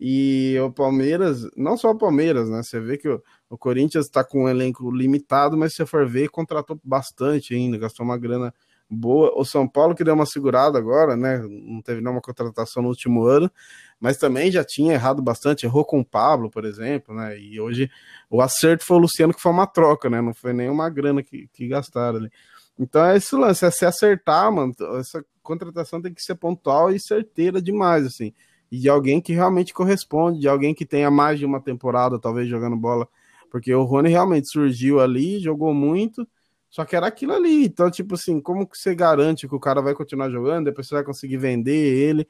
e 0.00 0.56
o 0.60 0.70
Palmeiras, 0.70 1.48
não 1.56 1.76
só 1.76 1.90
o 1.90 1.98
Palmeiras, 1.98 2.48
né? 2.48 2.62
Você 2.62 2.78
vê 2.78 2.96
que 2.96 3.08
o, 3.08 3.20
o 3.50 3.58
Corinthians 3.58 4.06
está 4.06 4.22
com 4.22 4.44
um 4.44 4.48
elenco 4.48 4.90
limitado, 4.90 5.56
mas 5.56 5.74
se 5.74 5.84
for 5.84 6.08
ver, 6.08 6.28
contratou 6.28 6.78
bastante 6.84 7.54
ainda, 7.54 7.76
gastou 7.78 8.06
uma 8.06 8.16
grana 8.16 8.54
boa. 8.88 9.32
O 9.36 9.44
São 9.44 9.66
Paulo 9.66 9.96
que 9.96 10.04
deu 10.04 10.14
uma 10.14 10.24
segurada 10.24 10.78
agora, 10.78 11.16
né? 11.16 11.38
Não 11.38 11.82
teve 11.82 12.00
nenhuma 12.00 12.20
contratação 12.20 12.80
no 12.80 12.90
último 12.90 13.24
ano, 13.24 13.50
mas 13.98 14.16
também 14.16 14.52
já 14.52 14.64
tinha 14.64 14.94
errado 14.94 15.20
bastante, 15.20 15.66
errou 15.66 15.84
com 15.84 15.98
o 15.98 16.04
Pablo, 16.04 16.48
por 16.48 16.64
exemplo, 16.64 17.12
né? 17.12 17.36
E 17.36 17.60
hoje 17.60 17.90
o 18.30 18.40
acerto 18.40 18.84
foi 18.84 18.98
o 18.98 19.00
Luciano, 19.00 19.34
que 19.34 19.42
foi 19.42 19.50
uma 19.50 19.66
troca, 19.66 20.08
né? 20.08 20.20
Não 20.20 20.32
foi 20.32 20.52
nenhuma 20.52 20.88
grana 20.88 21.24
que, 21.24 21.48
que 21.52 21.66
gastaram 21.66 22.18
ali. 22.20 22.30
Então 22.78 23.04
é 23.04 23.16
esse 23.16 23.34
lance, 23.34 23.64
é 23.64 23.70
se 23.72 23.84
acertar, 23.84 24.52
mano. 24.52 24.72
Essa 25.00 25.24
contratação 25.42 26.00
tem 26.00 26.14
que 26.14 26.22
ser 26.22 26.36
pontual 26.36 26.92
e 26.92 27.00
certeira 27.00 27.60
demais, 27.60 28.06
assim 28.06 28.32
e 28.70 28.78
de 28.78 28.88
alguém 28.88 29.20
que 29.20 29.32
realmente 29.32 29.72
corresponde, 29.72 30.40
de 30.40 30.48
alguém 30.48 30.74
que 30.74 30.84
tenha 30.84 31.10
mais 31.10 31.38
de 31.38 31.44
uma 31.44 31.60
temporada, 31.60 32.18
talvez, 32.18 32.48
jogando 32.48 32.76
bola. 32.76 33.08
Porque 33.50 33.74
o 33.74 33.84
Rony 33.84 34.10
realmente 34.10 34.48
surgiu 34.48 35.00
ali, 35.00 35.38
jogou 35.40 35.72
muito, 35.72 36.26
só 36.68 36.84
que 36.84 36.94
era 36.94 37.06
aquilo 37.06 37.32
ali. 37.32 37.64
Então, 37.64 37.90
tipo 37.90 38.14
assim, 38.14 38.40
como 38.40 38.66
que 38.66 38.76
você 38.76 38.94
garante 38.94 39.48
que 39.48 39.54
o 39.54 39.60
cara 39.60 39.80
vai 39.80 39.94
continuar 39.94 40.30
jogando, 40.30 40.66
depois 40.66 40.86
você 40.86 40.94
vai 40.94 41.04
conseguir 41.04 41.38
vender 41.38 41.72
ele, 41.72 42.28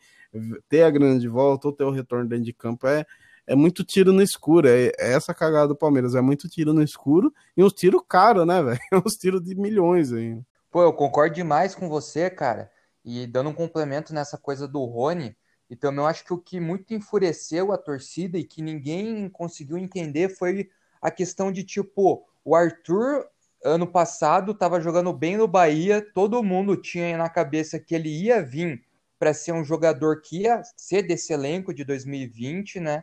ter 0.69 0.83
a 0.83 0.91
grana 0.91 1.19
de 1.19 1.29
volta 1.29 1.69
ou 1.69 1.73
ter 1.73 1.85
o 1.85 1.91
retorno 1.91 2.29
dentro 2.29 2.45
de 2.45 2.53
campo? 2.53 2.87
É, 2.87 3.05
é 3.47 3.57
muito 3.57 3.83
tiro 3.83 4.13
no 4.13 4.23
escuro. 4.23 4.69
É, 4.69 4.93
é 4.99 5.13
essa 5.13 5.35
cagada 5.35 5.69
do 5.69 5.77
Palmeiras. 5.77 6.15
É 6.15 6.21
muito 6.21 6.49
tiro 6.49 6.73
no 6.73 6.83
escuro 6.83 7.33
e 7.57 7.65
uns 7.65 7.73
tiros 7.73 8.03
caros, 8.09 8.47
né, 8.47 8.63
velho? 8.63 8.81
Uns 9.05 9.17
tiros 9.17 9.43
de 9.43 9.57
milhões 9.57 10.13
aí. 10.13 10.41
Pô, 10.71 10.83
eu 10.83 10.93
concordo 10.93 11.35
demais 11.35 11.75
com 11.75 11.89
você, 11.89 12.31
cara. 12.31 12.71
E 13.05 13.27
dando 13.27 13.51
um 13.51 13.55
complemento 13.55 14.13
nessa 14.13 14.37
coisa 14.37 14.69
do 14.69 14.85
Rony, 14.85 15.35
e 15.71 15.77
também 15.77 16.01
eu 16.01 16.07
acho 16.07 16.25
que 16.25 16.33
o 16.33 16.39
que 16.39 16.59
muito 16.59 16.95
enfureceu 16.95 17.73
a 17.73 17.79
torcida 17.79 18.39
e 18.39 18.45
que 18.45 18.63
ninguém 18.63 19.29
conseguiu 19.29 19.77
entender 19.77 20.29
foi 20.31 20.71
a 21.01 21.11
questão 21.11 21.53
de 21.53 21.63
tipo, 21.63 22.27
o 22.45 22.55
Arthur 22.55 23.27
ano 23.65 23.87
passado 23.87 24.53
estava 24.53 24.81
jogando 24.81 25.13
bem 25.13 25.37
no 25.37 25.49
Bahia, 25.49 26.01
todo 26.15 26.43
mundo 26.43 26.77
tinha 26.77 27.17
na 27.19 27.29
cabeça 27.29 27.79
que 27.79 27.95
ele 27.95 28.09
ia 28.09 28.43
vir 28.43 28.85
para 29.19 29.35
ser 29.35 29.53
um 29.53 29.65
jogador 29.65 30.23
que 30.23 30.43
ia 30.43 30.63
ser 30.77 31.03
desse 31.03 31.33
elenco 31.33 31.75
de 31.75 31.85
2020, 31.85 32.81
né? 32.81 33.03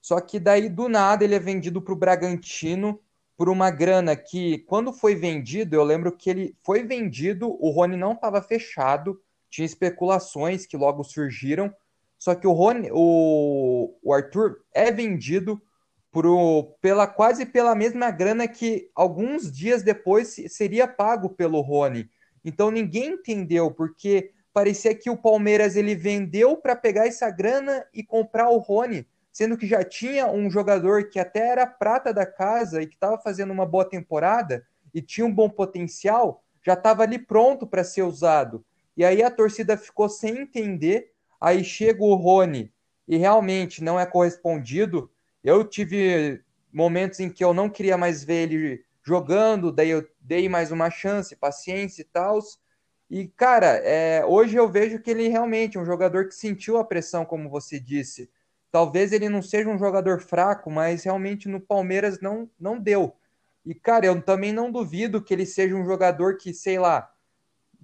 Só 0.00 0.20
que 0.20 0.38
daí 0.38 0.68
do 0.68 0.88
nada 0.88 1.24
ele 1.24 1.34
é 1.34 1.38
vendido 1.38 1.80
para 1.82 1.94
o 1.94 1.96
Bragantino 1.96 3.00
por 3.36 3.48
uma 3.48 3.70
grana 3.70 4.14
que, 4.14 4.58
quando 4.58 4.92
foi 4.92 5.14
vendido, 5.14 5.74
eu 5.74 5.82
lembro 5.82 6.12
que 6.16 6.30
ele 6.30 6.56
foi 6.62 6.84
vendido, 6.84 7.48
o 7.60 7.70
Rony 7.70 7.96
não 7.96 8.12
estava 8.12 8.40
fechado, 8.40 9.20
tinha 9.50 9.66
especulações 9.66 10.66
que 10.66 10.76
logo 10.76 11.02
surgiram, 11.02 11.74
só 12.18 12.34
que 12.34 12.46
o 12.46 12.52
Rony, 12.52 12.88
o, 12.92 13.96
o 14.02 14.12
Arthur 14.12 14.58
é 14.74 14.90
vendido 14.90 15.60
pro, 16.10 16.76
pela 16.80 17.06
quase 17.06 17.44
pela 17.44 17.74
mesma 17.74 18.10
grana 18.10 18.48
que 18.48 18.90
alguns 18.94 19.52
dias 19.52 19.82
depois 19.82 20.34
seria 20.48 20.88
pago 20.88 21.28
pelo 21.28 21.60
Rony. 21.60 22.08
Então 22.44 22.70
ninguém 22.70 23.14
entendeu 23.14 23.70
porque 23.70 24.30
parecia 24.52 24.94
que 24.94 25.10
o 25.10 25.16
Palmeiras 25.16 25.76
ele 25.76 25.94
vendeu 25.94 26.56
para 26.56 26.74
pegar 26.74 27.06
essa 27.06 27.30
grana 27.30 27.84
e 27.92 28.02
comprar 28.02 28.48
o 28.48 28.56
Rony, 28.56 29.06
sendo 29.30 29.58
que 29.58 29.66
já 29.66 29.84
tinha 29.84 30.26
um 30.26 30.50
jogador 30.50 31.10
que 31.10 31.18
até 31.18 31.48
era 31.48 31.66
prata 31.66 32.14
da 32.14 32.24
casa 32.24 32.80
e 32.80 32.86
que 32.86 32.94
estava 32.94 33.18
fazendo 33.18 33.52
uma 33.52 33.66
boa 33.66 33.84
temporada 33.84 34.64
e 34.94 35.02
tinha 35.02 35.26
um 35.26 35.34
bom 35.34 35.50
potencial, 35.50 36.42
já 36.64 36.72
estava 36.72 37.02
ali 37.02 37.18
pronto 37.18 37.66
para 37.66 37.84
ser 37.84 38.02
usado. 38.02 38.64
E 38.96 39.04
aí 39.04 39.22
a 39.22 39.30
torcida 39.30 39.76
ficou 39.76 40.08
sem 40.08 40.38
entender 40.38 41.12
Aí 41.40 41.62
chega 41.64 42.02
o 42.02 42.14
Rony 42.14 42.72
e 43.06 43.16
realmente 43.16 43.82
não 43.82 43.98
é 43.98 44.06
correspondido. 44.06 45.10
Eu 45.42 45.64
tive 45.64 46.42
momentos 46.72 47.20
em 47.20 47.30
que 47.30 47.44
eu 47.44 47.54
não 47.54 47.70
queria 47.70 47.96
mais 47.96 48.24
ver 48.24 48.50
ele 48.50 48.84
jogando, 49.02 49.70
daí 49.70 49.90
eu 49.90 50.06
dei 50.20 50.48
mais 50.48 50.72
uma 50.72 50.90
chance, 50.90 51.36
paciência 51.36 52.02
e 52.02 52.04
tal. 52.04 52.40
E, 53.08 53.28
cara, 53.28 53.80
é, 53.84 54.24
hoje 54.26 54.56
eu 54.56 54.68
vejo 54.68 54.98
que 54.98 55.10
ele 55.10 55.28
realmente 55.28 55.78
é 55.78 55.80
um 55.80 55.84
jogador 55.84 56.26
que 56.26 56.34
sentiu 56.34 56.76
a 56.76 56.84
pressão, 56.84 57.24
como 57.24 57.48
você 57.48 57.78
disse. 57.78 58.28
Talvez 58.70 59.12
ele 59.12 59.28
não 59.28 59.40
seja 59.40 59.70
um 59.70 59.78
jogador 59.78 60.20
fraco, 60.20 60.70
mas 60.70 61.04
realmente 61.04 61.48
no 61.48 61.60
Palmeiras 61.60 62.20
não, 62.20 62.50
não 62.58 62.78
deu. 62.78 63.14
E, 63.64 63.74
cara, 63.74 64.06
eu 64.06 64.20
também 64.20 64.52
não 64.52 64.70
duvido 64.70 65.22
que 65.22 65.32
ele 65.32 65.46
seja 65.46 65.74
um 65.74 65.84
jogador 65.84 66.36
que, 66.36 66.52
sei 66.52 66.78
lá, 66.78 67.10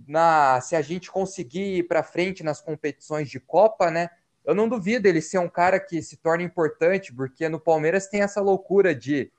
na 0.07 0.61
se 0.61 0.77
a 0.77 0.83
gente 0.83 1.11
conseguir 1.11 1.79
ir 1.79 1.83
para 1.85 2.03
frente 2.03 2.43
nas 2.43 2.61
competições 2.61 3.29
de 3.29 3.41
Copa, 3.41 3.91
né? 3.91 4.09
Eu 4.45 4.55
não 4.55 4.69
duvido 4.69 5.07
ele 5.07 5.21
ser 5.21 5.39
um 5.39 5.49
cara 5.49 5.79
que 5.79 6.03
se 6.03 6.17
torna 6.17 6.43
importante, 6.43 7.15
porque 7.15 7.49
no 7.49 7.61
Palmeiras 7.61 8.09
tem 8.09 8.23
essa 8.23 8.41
loucura 8.41 8.95
de 8.95 9.31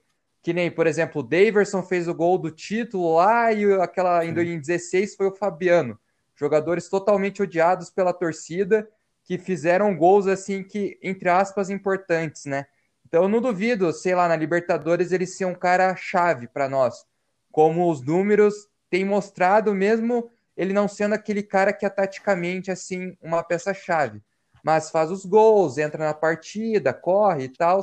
que 0.41 0.54
nem, 0.54 0.69
por 0.69 0.88
exemplo, 0.88 1.21
o 1.21 1.23
Daverson 1.23 1.82
fez 1.82 2.08
o 2.08 2.13
gol 2.13 2.38
do 2.38 2.52
título 2.52 3.15
lá 3.15 3.52
e 3.52 3.73
aquela 3.82 4.26
em 4.26 4.34
2016 4.34 5.15
foi 5.15 5.28
o 5.28 5.36
Fabiano. 5.36 5.97
Jogadores 6.36 6.89
totalmente 6.89 7.41
odiados 7.41 7.89
pela 7.89 8.13
torcida 8.13 8.88
que 9.23 9.38
fizeram 9.38 9.95
gols 9.95 10.28
assim 10.28 10.63
que 10.63 10.99
entre 11.02 11.30
aspas 11.30 11.69
importantes, 11.69 12.45
né? 12.45 12.65
Então 13.08 13.23
eu 13.23 13.30
não 13.30 13.39
duvido, 13.39 13.93
sei 13.93 14.15
lá, 14.15 14.28
na 14.28 14.36
Libertadores 14.36 15.12
ele 15.12 15.26
ser 15.26 15.45
um 15.45 15.56
cara 15.56 15.95
chave 15.95 16.47
para 16.47 16.67
nós, 16.67 17.06
como 17.52 17.89
os 17.89 18.02
números 18.02 18.67
têm 18.89 19.06
mostrado, 19.06 19.73
mesmo 19.73 20.30
ele 20.56 20.74
não 20.74 20.88
sendo 20.88 21.13
aquele 21.13 21.44
cara 21.44 21.74
que 21.74 21.86
é 21.86 21.89
taticamente 21.89 22.72
assim 22.72 23.18
uma 23.22 23.44
peça 23.44 23.74
chave, 23.74 24.22
mas 24.63 24.89
faz 24.89 25.12
os 25.12 25.26
gols, 25.26 25.78
entra 25.78 26.06
na 26.06 26.13
partida, 26.13 26.94
corre 26.94 27.46
e 27.46 27.50
tal. 27.50 27.82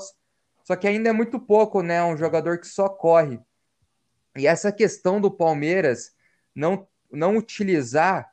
Só 0.64 0.76
que 0.76 0.86
ainda 0.86 1.08
é 1.08 1.12
muito 1.12 1.40
pouco, 1.40 1.82
né? 1.82 2.02
Um 2.02 2.16
jogador 2.16 2.58
que 2.58 2.66
só 2.66 2.88
corre. 2.88 3.40
E 4.36 4.46
essa 4.46 4.70
questão 4.70 5.20
do 5.20 5.30
Palmeiras 5.30 6.12
não 6.54 6.86
não 7.12 7.36
utilizar, 7.36 8.30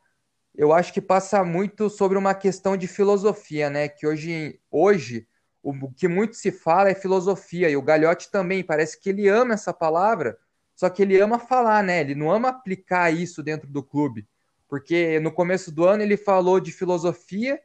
eu 0.53 0.71
acho 0.71 0.93
que 0.93 1.01
passa 1.01 1.43
muito 1.43 1.89
sobre 1.89 2.15
uma 2.15 2.35
questão 2.35 2.77
de 2.77 2.87
filosofia, 2.87 3.71
né? 3.71 3.89
Que 3.89 4.05
hoje 4.05 4.59
hoje 4.69 5.27
o 5.63 5.91
que 5.91 6.07
muito 6.07 6.35
se 6.35 6.51
fala 6.51 6.89
é 6.89 6.95
filosofia, 6.95 7.69
e 7.69 7.75
o 7.75 7.81
Galhote 7.81 8.31
também, 8.31 8.63
parece 8.63 8.99
que 8.99 9.09
ele 9.09 9.27
ama 9.27 9.53
essa 9.53 9.73
palavra, 9.73 10.37
só 10.77 10.91
que 10.91 11.01
ele 11.01 11.19
ama 11.19 11.39
falar, 11.39 11.83
né? 11.83 12.01
Ele 12.01 12.13
não 12.13 12.29
ama 12.29 12.49
aplicar 12.49 13.11
isso 13.11 13.41
dentro 13.41 13.67
do 13.67 13.81
clube. 13.81 14.27
Porque 14.69 15.19
no 15.19 15.31
começo 15.31 15.71
do 15.71 15.83
ano 15.85 16.03
ele 16.03 16.15
falou 16.15 16.59
de 16.59 16.71
filosofia, 16.71 17.59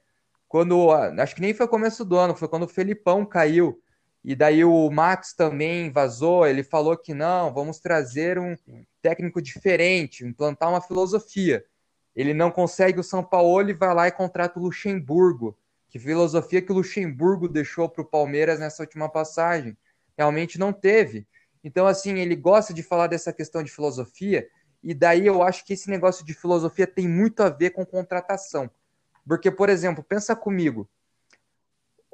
quando. 0.49 0.91
Acho 0.91 1.35
que 1.35 1.43
nem 1.43 1.53
foi 1.53 1.69
começo 1.69 2.07
do 2.07 2.17
ano, 2.17 2.35
foi 2.35 2.49
quando 2.49 2.63
o 2.63 2.69
Felipão 2.69 3.27
caiu. 3.27 3.79
E 4.25 4.35
daí 4.35 4.65
o 4.65 4.91
Max 4.91 5.35
também 5.35 5.91
vazou, 5.93 6.47
ele 6.47 6.63
falou 6.63 6.97
que 6.97 7.13
não, 7.13 7.53
vamos 7.53 7.81
trazer 7.81 8.39
um 8.39 8.57
técnico 9.03 9.43
diferente, 9.43 10.25
implantar 10.25 10.71
uma 10.71 10.81
filosofia. 10.81 11.63
Ele 12.17 12.33
não 12.33 12.51
consegue 12.51 12.99
o 12.99 13.05
São 13.05 13.23
Paulo 13.23 13.69
e 13.69 13.75
vai 13.75 13.95
lá 13.95 14.09
e 14.09 14.13
contrata 14.13 14.59
o 14.59 14.63
Luxemburgo. 14.63 15.59
Que 15.91 15.99
filosofia 15.99 16.63
que 16.63 16.73
o 16.73 16.77
Luxemburgo 16.77 17.47
deixou 17.47 17.91
para 17.91 18.01
o 18.01 18.07
Palmeiras 18.07 18.59
nessa 18.59 18.83
última 18.83 19.07
passagem? 19.11 19.77
Realmente 20.17 20.59
não 20.59 20.73
teve. 20.73 21.27
Então, 21.63 21.87
assim, 21.87 22.19
ele 22.19 22.35
gosta 22.35 22.75
de 22.75 22.83
falar 22.83 23.07
dessa 23.07 23.33
questão 23.33 23.63
de 23.63 23.71
filosofia, 23.71 24.49
e 24.83 24.93
daí 24.93 25.27
eu 25.27 25.43
acho 25.43 25.65
que 25.65 25.75
esse 25.75 25.89
negócio 25.89 26.25
de 26.25 26.35
filosofia 26.35 26.87
tem 26.87 27.09
muito 27.09 27.43
a 27.43 27.49
ver 27.49 27.71
com 27.71 27.87
contratação. 27.87 28.71
Porque, 29.27 29.51
por 29.51 29.69
exemplo, 29.69 30.03
pensa 30.03 30.35
comigo, 30.35 30.89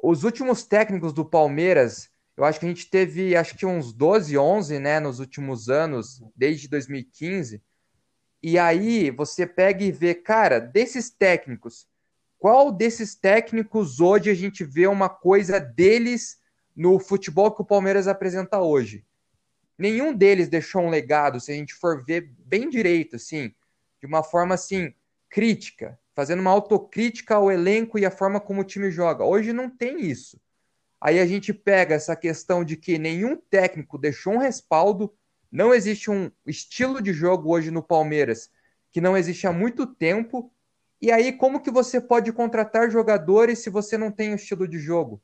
os 0.01 0.23
últimos 0.23 0.63
técnicos 0.63 1.11
do 1.11 1.25
Palmeiras, 1.25 2.09
eu 2.37 2.45
acho 2.45 2.59
que 2.59 2.65
a 2.65 2.69
gente 2.69 2.89
teve, 2.89 3.35
acho 3.35 3.57
que 3.57 3.65
uns 3.65 3.91
12, 3.91 4.37
11, 4.37 4.79
né, 4.79 4.99
nos 4.99 5.19
últimos 5.19 5.67
anos, 5.67 6.23
desde 6.35 6.69
2015. 6.69 7.61
E 8.41 8.57
aí 8.57 9.11
você 9.11 9.45
pega 9.45 9.83
e 9.83 9.91
vê, 9.91 10.15
cara, 10.15 10.59
desses 10.59 11.09
técnicos, 11.09 11.87
qual 12.37 12.71
desses 12.71 13.15
técnicos 13.15 13.99
hoje 13.99 14.29
a 14.29 14.33
gente 14.33 14.63
vê 14.63 14.87
uma 14.87 15.09
coisa 15.09 15.59
deles 15.59 16.39
no 16.73 16.97
futebol 16.97 17.51
que 17.51 17.61
o 17.61 17.65
Palmeiras 17.65 18.07
apresenta 18.07 18.61
hoje? 18.61 19.05
Nenhum 19.79 20.13
deles 20.13 20.49
deixou 20.49 20.83
um 20.83 20.89
legado, 20.89 21.39
se 21.39 21.51
a 21.51 21.55
gente 21.55 21.73
for 21.73 22.03
ver 22.05 22.31
bem 22.39 22.69
direito, 22.69 23.15
assim, 23.15 23.53
de 23.99 24.05
uma 24.05 24.21
forma 24.21 24.53
assim 24.53 24.93
crítica, 25.29 25.97
fazendo 26.13 26.41
uma 26.41 26.51
autocrítica 26.51 27.35
ao 27.35 27.51
elenco 27.51 27.97
e 27.97 28.05
a 28.05 28.11
forma 28.11 28.39
como 28.39 28.61
o 28.61 28.65
time 28.65 28.91
joga. 28.91 29.23
Hoje 29.23 29.53
não 29.53 29.69
tem 29.69 30.05
isso. 30.05 30.39
Aí 30.99 31.19
a 31.19 31.25
gente 31.25 31.53
pega 31.53 31.95
essa 31.95 32.15
questão 32.15 32.63
de 32.63 32.75
que 32.75 32.99
nenhum 32.99 33.37
técnico 33.37 33.97
deixou 33.97 34.33
um 34.33 34.39
respaldo, 34.39 35.13
não 35.51 35.73
existe 35.73 36.11
um 36.11 36.29
estilo 36.45 37.01
de 37.01 37.13
jogo 37.13 37.49
hoje 37.49 37.71
no 37.71 37.81
Palmeiras 37.81 38.51
que 38.91 38.99
não 38.99 39.15
existe 39.15 39.47
há 39.47 39.51
muito 39.53 39.87
tempo 39.87 40.51
e 41.01 41.11
aí, 41.11 41.31
como 41.31 41.61
que 41.61 41.71
você 41.71 42.01
pode 42.01 42.31
contratar 42.33 42.91
jogadores 42.91 43.59
se 43.59 43.69
você 43.69 43.97
não 43.97 44.11
tem 44.11 44.31
um 44.31 44.35
estilo 44.35 44.67
de 44.67 44.77
jogo? 44.77 45.21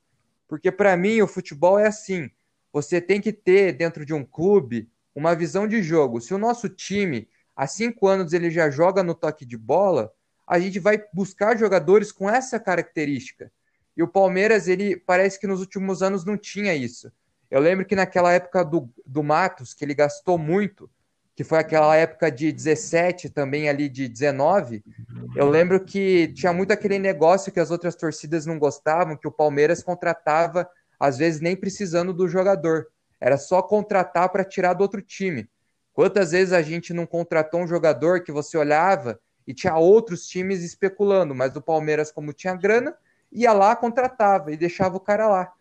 Porque 0.48 0.72
para 0.72 0.96
mim 0.96 1.22
o 1.22 1.28
futebol 1.28 1.78
é 1.78 1.88
assim: 1.88 2.30
você 2.76 3.00
tem 3.00 3.22
que 3.22 3.32
ter 3.32 3.72
dentro 3.72 4.06
de 4.06 4.14
um 4.14 4.22
clube 4.22 4.90
uma 5.16 5.34
visão 5.34 5.66
de 5.66 5.82
jogo. 5.82 6.20
Se 6.20 6.34
o 6.34 6.38
nosso 6.38 6.68
time 6.68 7.30
há 7.56 7.66
cinco 7.66 8.06
anos 8.06 8.34
ele 8.34 8.52
já 8.52 8.70
joga 8.70 9.02
no 9.02 9.16
toque 9.16 9.46
de 9.46 9.58
bola, 9.58 10.12
a 10.46 10.60
gente 10.60 10.78
vai 10.78 11.02
buscar 11.14 11.58
jogadores 11.58 12.12
com 12.12 12.30
essa 12.30 12.60
característica. 12.60 13.50
E 13.96 14.04
o 14.04 14.10
Palmeiras 14.10 14.68
ele 14.68 14.98
parece 14.98 15.40
que 15.40 15.48
nos 15.48 15.62
últimos 15.62 16.04
anos 16.04 16.26
não 16.26 16.36
tinha 16.38 16.76
isso. 16.76 17.10
Eu 17.50 17.62
lembro 17.62 17.86
que 17.86 17.96
naquela 17.96 18.34
época 18.34 18.62
do, 18.66 18.90
do 19.06 19.24
Matos, 19.24 19.74
que 19.74 19.86
ele 19.86 19.94
gastou 19.94 20.38
muito, 20.38 20.92
que 21.34 21.46
foi 21.46 21.60
aquela 21.60 21.96
época 21.96 22.30
de 22.30 22.52
17, 22.52 23.30
também 23.30 23.70
ali 23.70 23.88
de 23.88 24.10
19, 24.10 24.84
eu 25.34 25.50
lembro 25.50 25.80
que 25.80 26.28
tinha 26.34 26.52
muito 26.52 26.74
aquele 26.74 27.00
negócio 27.00 27.54
que 27.54 27.60
as 27.62 27.72
outras 27.72 27.96
torcidas 27.96 28.46
não 28.46 28.60
gostavam, 28.60 29.16
que 29.16 29.30
o 29.30 29.32
Palmeiras 29.32 29.82
contratava, 29.82 30.70
às 31.00 31.18
vezes 31.18 31.42
nem 31.42 31.56
precisando 31.56 32.14
do 32.14 32.28
jogador. 32.28 32.88
Era 33.20 33.38
só 33.38 33.62
contratar 33.62 34.30
para 34.30 34.44
tirar 34.44 34.74
do 34.74 34.82
outro 34.82 35.02
time. 35.02 35.50
Quantas 35.94 36.32
vezes 36.32 36.54
a 36.54 36.62
gente 36.62 36.94
não 36.94 37.06
contratou 37.06 37.62
um 37.62 37.68
jogador 37.68 38.24
que 38.24 38.32
você 38.32 38.58
olhava 38.58 39.20
e 39.48 39.54
tinha 39.54 39.76
outros 39.76 40.28
times 40.28 40.62
especulando, 40.62 41.34
mas 41.34 41.56
o 41.56 41.62
Palmeiras, 41.62 42.12
como 42.12 42.34
tinha 42.34 42.56
grana, 42.56 42.96
ia 43.32 43.54
lá, 43.54 43.76
contratava 43.76 44.52
e 44.52 44.58
deixava 44.58 44.98
o 44.98 45.00
cara 45.00 45.28
lá. 45.28 45.52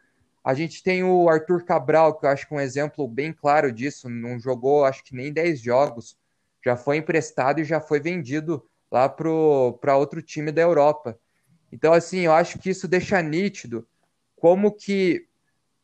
A 0.43 0.53
gente 0.53 0.83
tem 0.83 1.03
o 1.03 1.29
Arthur 1.29 1.65
Cabral, 1.65 2.19
que 2.19 2.27
eu 2.27 2.31
acho 2.31 2.47
que 2.47 2.53
é 2.53 2.57
um 2.57 2.61
exemplo 2.61 3.09
bem 3.09 3.33
claro 3.33 3.73
disso. 3.73 4.11
Não 4.11 4.39
jogou, 4.39 4.85
acho 4.85 5.03
que 5.03 5.15
nem 5.15 5.33
10 5.33 5.61
jogos. 5.61 6.19
Já 6.63 6.77
foi 6.77 6.99
emprestado 6.99 7.61
e 7.61 7.65
já 7.65 7.81
foi 7.81 8.01
vendido 8.01 8.63
lá 8.91 9.09
para 9.09 9.97
outro 9.97 10.21
time 10.21 10.53
da 10.53 10.61
Europa. 10.61 11.19
Então, 11.73 11.93
assim, 11.93 12.21
eu 12.21 12.33
acho 12.33 12.59
que 12.59 12.71
isso 12.71 12.87
deixa 12.87 13.23
nítido 13.23 13.87
como 14.45 14.71
que 14.71 15.27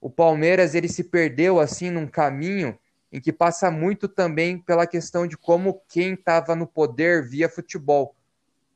o 0.03 0.11
Palmeiras 0.11 0.75
ele 0.75 0.87
se 0.87 1.05
perdeu 1.05 1.59
assim 1.59 1.90
num 1.90 2.07
caminho 2.07 2.79
em 3.11 3.18
que 3.18 3.33
passa 3.33 3.70
muito 3.70 4.07
também 4.07 4.59
pela 4.59 4.87
questão 4.87 5.27
de 5.27 5.35
como 5.35 5.81
quem 5.88 6.12
estava 6.12 6.55
no 6.55 6.66
poder 6.66 7.27
via 7.27 7.49
futebol. 7.49 8.14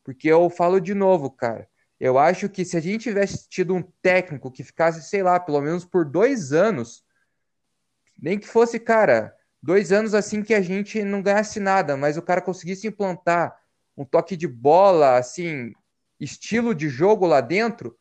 Porque 0.02 0.26
eu 0.26 0.48
falo 0.48 0.80
de 0.80 0.94
novo, 0.94 1.30
cara, 1.30 1.68
eu 2.00 2.18
acho 2.18 2.48
que 2.48 2.64
se 2.64 2.78
a 2.78 2.80
gente 2.80 3.02
tivesse 3.02 3.46
tido 3.46 3.74
um 3.74 3.82
técnico 4.00 4.50
que 4.50 4.64
ficasse, 4.64 5.02
sei 5.02 5.22
lá, 5.22 5.38
pelo 5.38 5.60
menos 5.60 5.84
por 5.84 6.06
dois 6.06 6.50
anos, 6.50 7.04
nem 8.18 8.38
que 8.38 8.48
fosse, 8.48 8.80
cara, 8.80 9.36
dois 9.62 9.92
anos 9.92 10.14
assim 10.14 10.42
que 10.42 10.54
a 10.54 10.62
gente 10.62 11.04
não 11.04 11.20
ganhasse 11.20 11.60
nada, 11.60 11.94
mas 11.94 12.16
o 12.16 12.22
cara 12.22 12.40
conseguisse 12.40 12.86
implantar 12.86 13.54
um 13.94 14.04
toque 14.06 14.34
de 14.34 14.48
bola, 14.48 15.18
assim, 15.18 15.74
estilo 16.18 16.74
de 16.74 16.88
jogo 16.88 17.26
lá 17.26 17.42
dentro, 17.42 17.94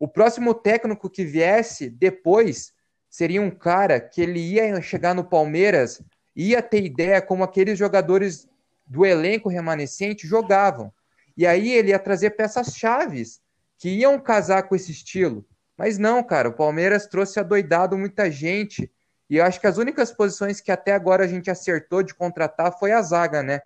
o 0.00 0.08
próximo 0.08 0.54
técnico 0.54 1.10
que 1.10 1.26
viesse 1.26 1.90
depois 1.90 2.72
seria 3.10 3.42
um 3.42 3.50
cara 3.50 4.00
que 4.00 4.22
ele 4.22 4.40
ia 4.40 4.80
chegar 4.80 5.14
no 5.14 5.22
Palmeiras, 5.22 6.02
ia 6.34 6.62
ter 6.62 6.82
ideia 6.82 7.20
como 7.20 7.44
aqueles 7.44 7.78
jogadores 7.78 8.48
do 8.86 9.04
elenco 9.04 9.50
remanescente 9.50 10.26
jogavam. 10.26 10.90
E 11.36 11.46
aí 11.46 11.70
ele 11.72 11.90
ia 11.90 11.98
trazer 11.98 12.30
peças 12.30 12.74
chaves 12.74 13.42
que 13.78 13.90
iam 13.90 14.18
casar 14.18 14.62
com 14.62 14.74
esse 14.74 14.90
estilo. 14.90 15.46
Mas 15.76 15.98
não, 15.98 16.22
cara, 16.22 16.48
o 16.48 16.54
Palmeiras 16.54 17.06
trouxe 17.06 17.38
adoidado 17.38 17.98
muita 17.98 18.30
gente. 18.30 18.90
E 19.28 19.36
eu 19.36 19.44
acho 19.44 19.60
que 19.60 19.66
as 19.66 19.76
únicas 19.76 20.10
posições 20.10 20.62
que 20.62 20.72
até 20.72 20.92
agora 20.92 21.24
a 21.24 21.28
gente 21.28 21.50
acertou 21.50 22.02
de 22.02 22.14
contratar 22.14 22.78
foi 22.78 22.92
a 22.92 23.02
zaga, 23.02 23.42
né? 23.42 23.60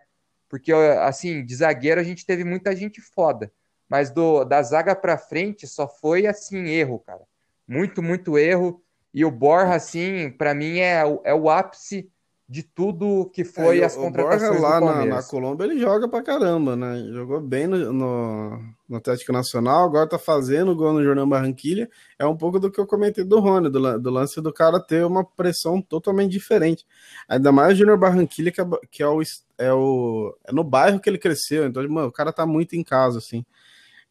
Porque, 0.48 0.72
assim, 0.72 1.44
de 1.44 1.54
zagueiro 1.54 2.00
a 2.00 2.04
gente 2.04 2.26
teve 2.26 2.42
muita 2.44 2.74
gente 2.74 3.00
foda. 3.00 3.52
Mas 3.94 4.10
do, 4.10 4.42
da 4.42 4.60
zaga 4.60 4.92
para 4.96 5.16
frente 5.16 5.68
só 5.68 5.86
foi, 5.86 6.26
assim, 6.26 6.66
erro, 6.66 6.98
cara. 6.98 7.20
Muito, 7.64 8.02
muito 8.02 8.36
erro. 8.36 8.82
E 9.14 9.24
o 9.24 9.30
Borja, 9.30 9.72
assim, 9.72 10.32
para 10.32 10.52
mim 10.52 10.80
é, 10.80 11.02
é 11.22 11.32
o 11.32 11.48
ápice 11.48 12.10
de 12.48 12.64
tudo 12.64 13.30
que 13.32 13.44
foi 13.44 13.78
é, 13.78 13.84
as 13.84 13.94
contratações 13.94 14.50
o 14.50 14.60
Borja 14.60 14.68
lá 14.68 14.80
na, 14.80 15.06
na, 15.06 15.22
Colômbia 15.22 15.64
ele 15.66 15.78
joga 15.78 16.08
pra 16.08 16.24
caramba, 16.24 16.74
né? 16.74 17.04
Jogou 17.12 17.40
bem 17.40 17.68
no, 17.68 17.92
no, 17.92 18.60
no, 18.88 18.96
Atlético 18.96 19.32
Nacional, 19.32 19.84
agora 19.84 20.08
tá 20.08 20.18
fazendo 20.18 20.74
gol 20.74 20.94
no 20.94 21.04
Jornal 21.04 21.28
Barranquilha. 21.28 21.88
É 22.18 22.26
um 22.26 22.36
pouco 22.36 22.58
do 22.58 22.72
que 22.72 22.80
eu 22.80 22.88
comentei 22.88 23.22
do 23.22 23.38
Rony, 23.38 23.70
do, 23.70 24.00
do 24.00 24.10
lance 24.10 24.40
do 24.40 24.52
cara 24.52 24.80
ter 24.80 25.06
uma 25.06 25.24
pressão 25.24 25.80
totalmente 25.80 26.32
diferente. 26.32 26.84
Ainda 27.28 27.52
mais 27.52 27.74
o 27.74 27.76
Júnior 27.76 27.96
Barranquilha, 27.96 28.50
que, 28.50 28.60
é, 28.60 28.66
que 28.90 29.04
é, 29.04 29.06
o, 29.06 29.22
é, 29.56 29.72
o, 29.72 30.36
é 30.44 30.52
no 30.52 30.64
bairro 30.64 30.98
que 30.98 31.08
ele 31.08 31.16
cresceu, 31.16 31.64
então, 31.64 31.88
mano, 31.88 32.08
o 32.08 32.12
cara 32.12 32.32
tá 32.32 32.44
muito 32.44 32.74
em 32.74 32.82
casa, 32.82 33.18
assim. 33.18 33.46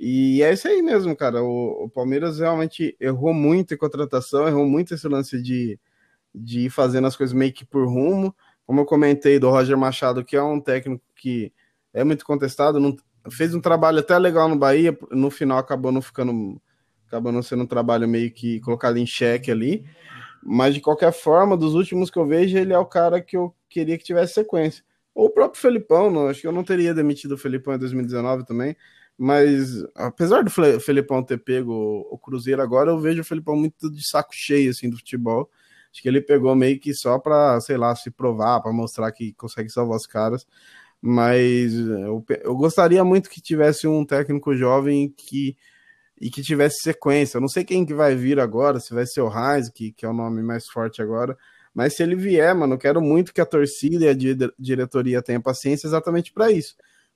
E 0.06 0.44
é 0.44 0.52
isso 0.52 0.68
aí 0.68 0.82
mesmo, 0.82 1.16
cara. 1.16 1.42
O, 1.42 1.86
o 1.86 1.90
Palmeiras 1.90 2.40
realmente 2.40 2.96
errou 3.00 3.34
muito 3.34 3.74
em 3.74 3.78
contratação, 3.78 4.48
errou 4.48 4.66
muito 4.66 4.94
esse 4.94 5.08
lance 5.08 5.42
de 5.42 5.80
de 6.34 6.62
ir 6.62 6.70
fazendo 6.70 7.08
as 7.08 7.16
coisas 7.16 7.34
meio 7.34 7.54
que 7.54 7.66
por 7.66 7.88
rumo. 7.88 8.36
Como 8.66 8.80
eu 8.82 8.86
comentei 8.86 9.38
do 9.40 9.50
Roger 9.50 9.78
Machado, 9.78 10.24
que 10.26 10.36
é 10.36 10.42
um 10.42 10.60
técnico 10.60 11.04
que 11.16 11.54
é 11.94 12.04
muito 12.04 12.26
contestado, 12.26 12.80
não, 12.80 12.96
fez 13.30 13.54
um 13.54 13.62
trabalho 13.62 14.00
até 14.00 14.18
legal 14.18 14.50
no 14.50 14.56
Bahia, 14.56 14.98
no 15.12 15.30
final 15.30 15.58
acabou 15.58 15.92
não 15.92 16.02
ficando, 16.02 16.60
acabou 17.08 17.32
não 17.32 17.44
sendo 17.44 17.64
um 17.64 17.68
trabalho 17.68 18.08
meio 18.08 18.32
que 18.32 18.60
colocado 18.62 18.98
em 18.98 19.06
xeque 19.06 19.52
ali. 19.52 19.86
Mas 20.42 20.74
de 20.74 20.82
qualquer 20.82 21.14
forma, 21.14 21.56
dos 21.56 21.76
últimos 21.76 22.10
que 22.10 22.18
eu 22.18 22.26
vejo, 22.26 22.58
ele 22.58 22.74
é 22.74 22.80
o 22.80 22.86
cara 22.86 23.22
que 23.22 23.38
eu 23.38 23.56
queria 23.70 23.98
que 23.98 24.04
tivesse 24.04 24.34
sequência. 24.34 24.84
Ou 25.14 25.28
o 25.28 25.30
próprio 25.30 25.62
Felipão, 25.62 26.10
não, 26.10 26.28
acho 26.28 26.42
que 26.42 26.48
eu 26.48 26.52
não 26.52 26.64
teria 26.64 26.94
demitido 26.94 27.34
o 27.34 27.38
Felipão 27.38 27.76
em 27.76 27.80
2019 27.80 28.46
também, 28.46 28.76
Mas 29.18 29.84
apesar 29.96 30.44
do 30.44 30.50
Felipão 30.80 31.24
ter 31.24 31.38
pego 31.38 32.08
o 32.10 32.18
Cruzeiro 32.18 32.62
agora, 32.62 32.92
eu 32.92 33.00
vejo 33.00 33.22
o 33.22 33.26
Felipão 33.26 33.56
muito 33.56 33.90
de 33.90 34.08
saco 34.08 34.34
cheio 34.34 34.72
assim 34.72 34.90
do 34.90 34.98
futebol. 34.98 35.50
Acho 35.92 36.02
que 36.02 36.08
ele 36.08 36.22
pegou 36.22 36.56
meio 36.56 36.80
que 36.80 36.94
só 36.94 37.20
para, 37.20 37.60
sei 37.62 37.78
lá, 37.78 37.96
se 37.96 38.10
provar, 38.10 38.62
para 38.62 38.74
mostrar 38.74 39.12
que 39.12 39.34
consegue 39.34 39.70
salvar 39.70 39.98
os 39.98 40.08
caras. 40.08 40.46
Mas 41.02 41.74
eu, 41.74 42.26
eu 42.44 42.56
gostaria 42.56 43.04
muito 43.04 43.30
que 43.30 43.42
tivesse 43.42 43.88
um 43.88 44.06
técnico 44.06 44.56
jovem 44.56 45.10
que 45.16 45.56
e 46.20 46.30
que 46.30 46.42
tivesse 46.42 46.78
sequência. 46.82 47.38
Eu 47.38 47.42
não 47.42 47.50
sei 47.50 47.64
quem 47.66 47.86
que 47.86 47.94
vai 47.94 48.16
vir 48.16 48.40
agora, 48.40 48.80
se 48.80 48.94
vai 48.94 49.06
ser 49.06 49.22
o 49.22 49.30
Heinz, 49.30 49.70
que, 49.70 49.92
que 49.92 50.06
é 50.06 50.10
o 50.10 50.14
nome 50.14 50.42
mais 50.42 50.68
forte 50.68 51.02
agora, 51.02 51.38
mas 51.74 51.96
se 51.96 52.04
ele 52.04 52.16
vier, 52.16 52.54
mano, 52.56 52.76
eu 52.76 52.78
quero 52.78 53.02
muito 53.02 53.34
que 53.34 53.42
a 53.42 53.46
torcida 53.46 54.06
e 54.06 54.10
a 54.10 54.52
diretoria 54.58 55.22
tenham 55.22 55.42
paciência 55.42 55.88
exatamente 55.88 56.32
para 56.32 56.52
isso. 56.52 56.76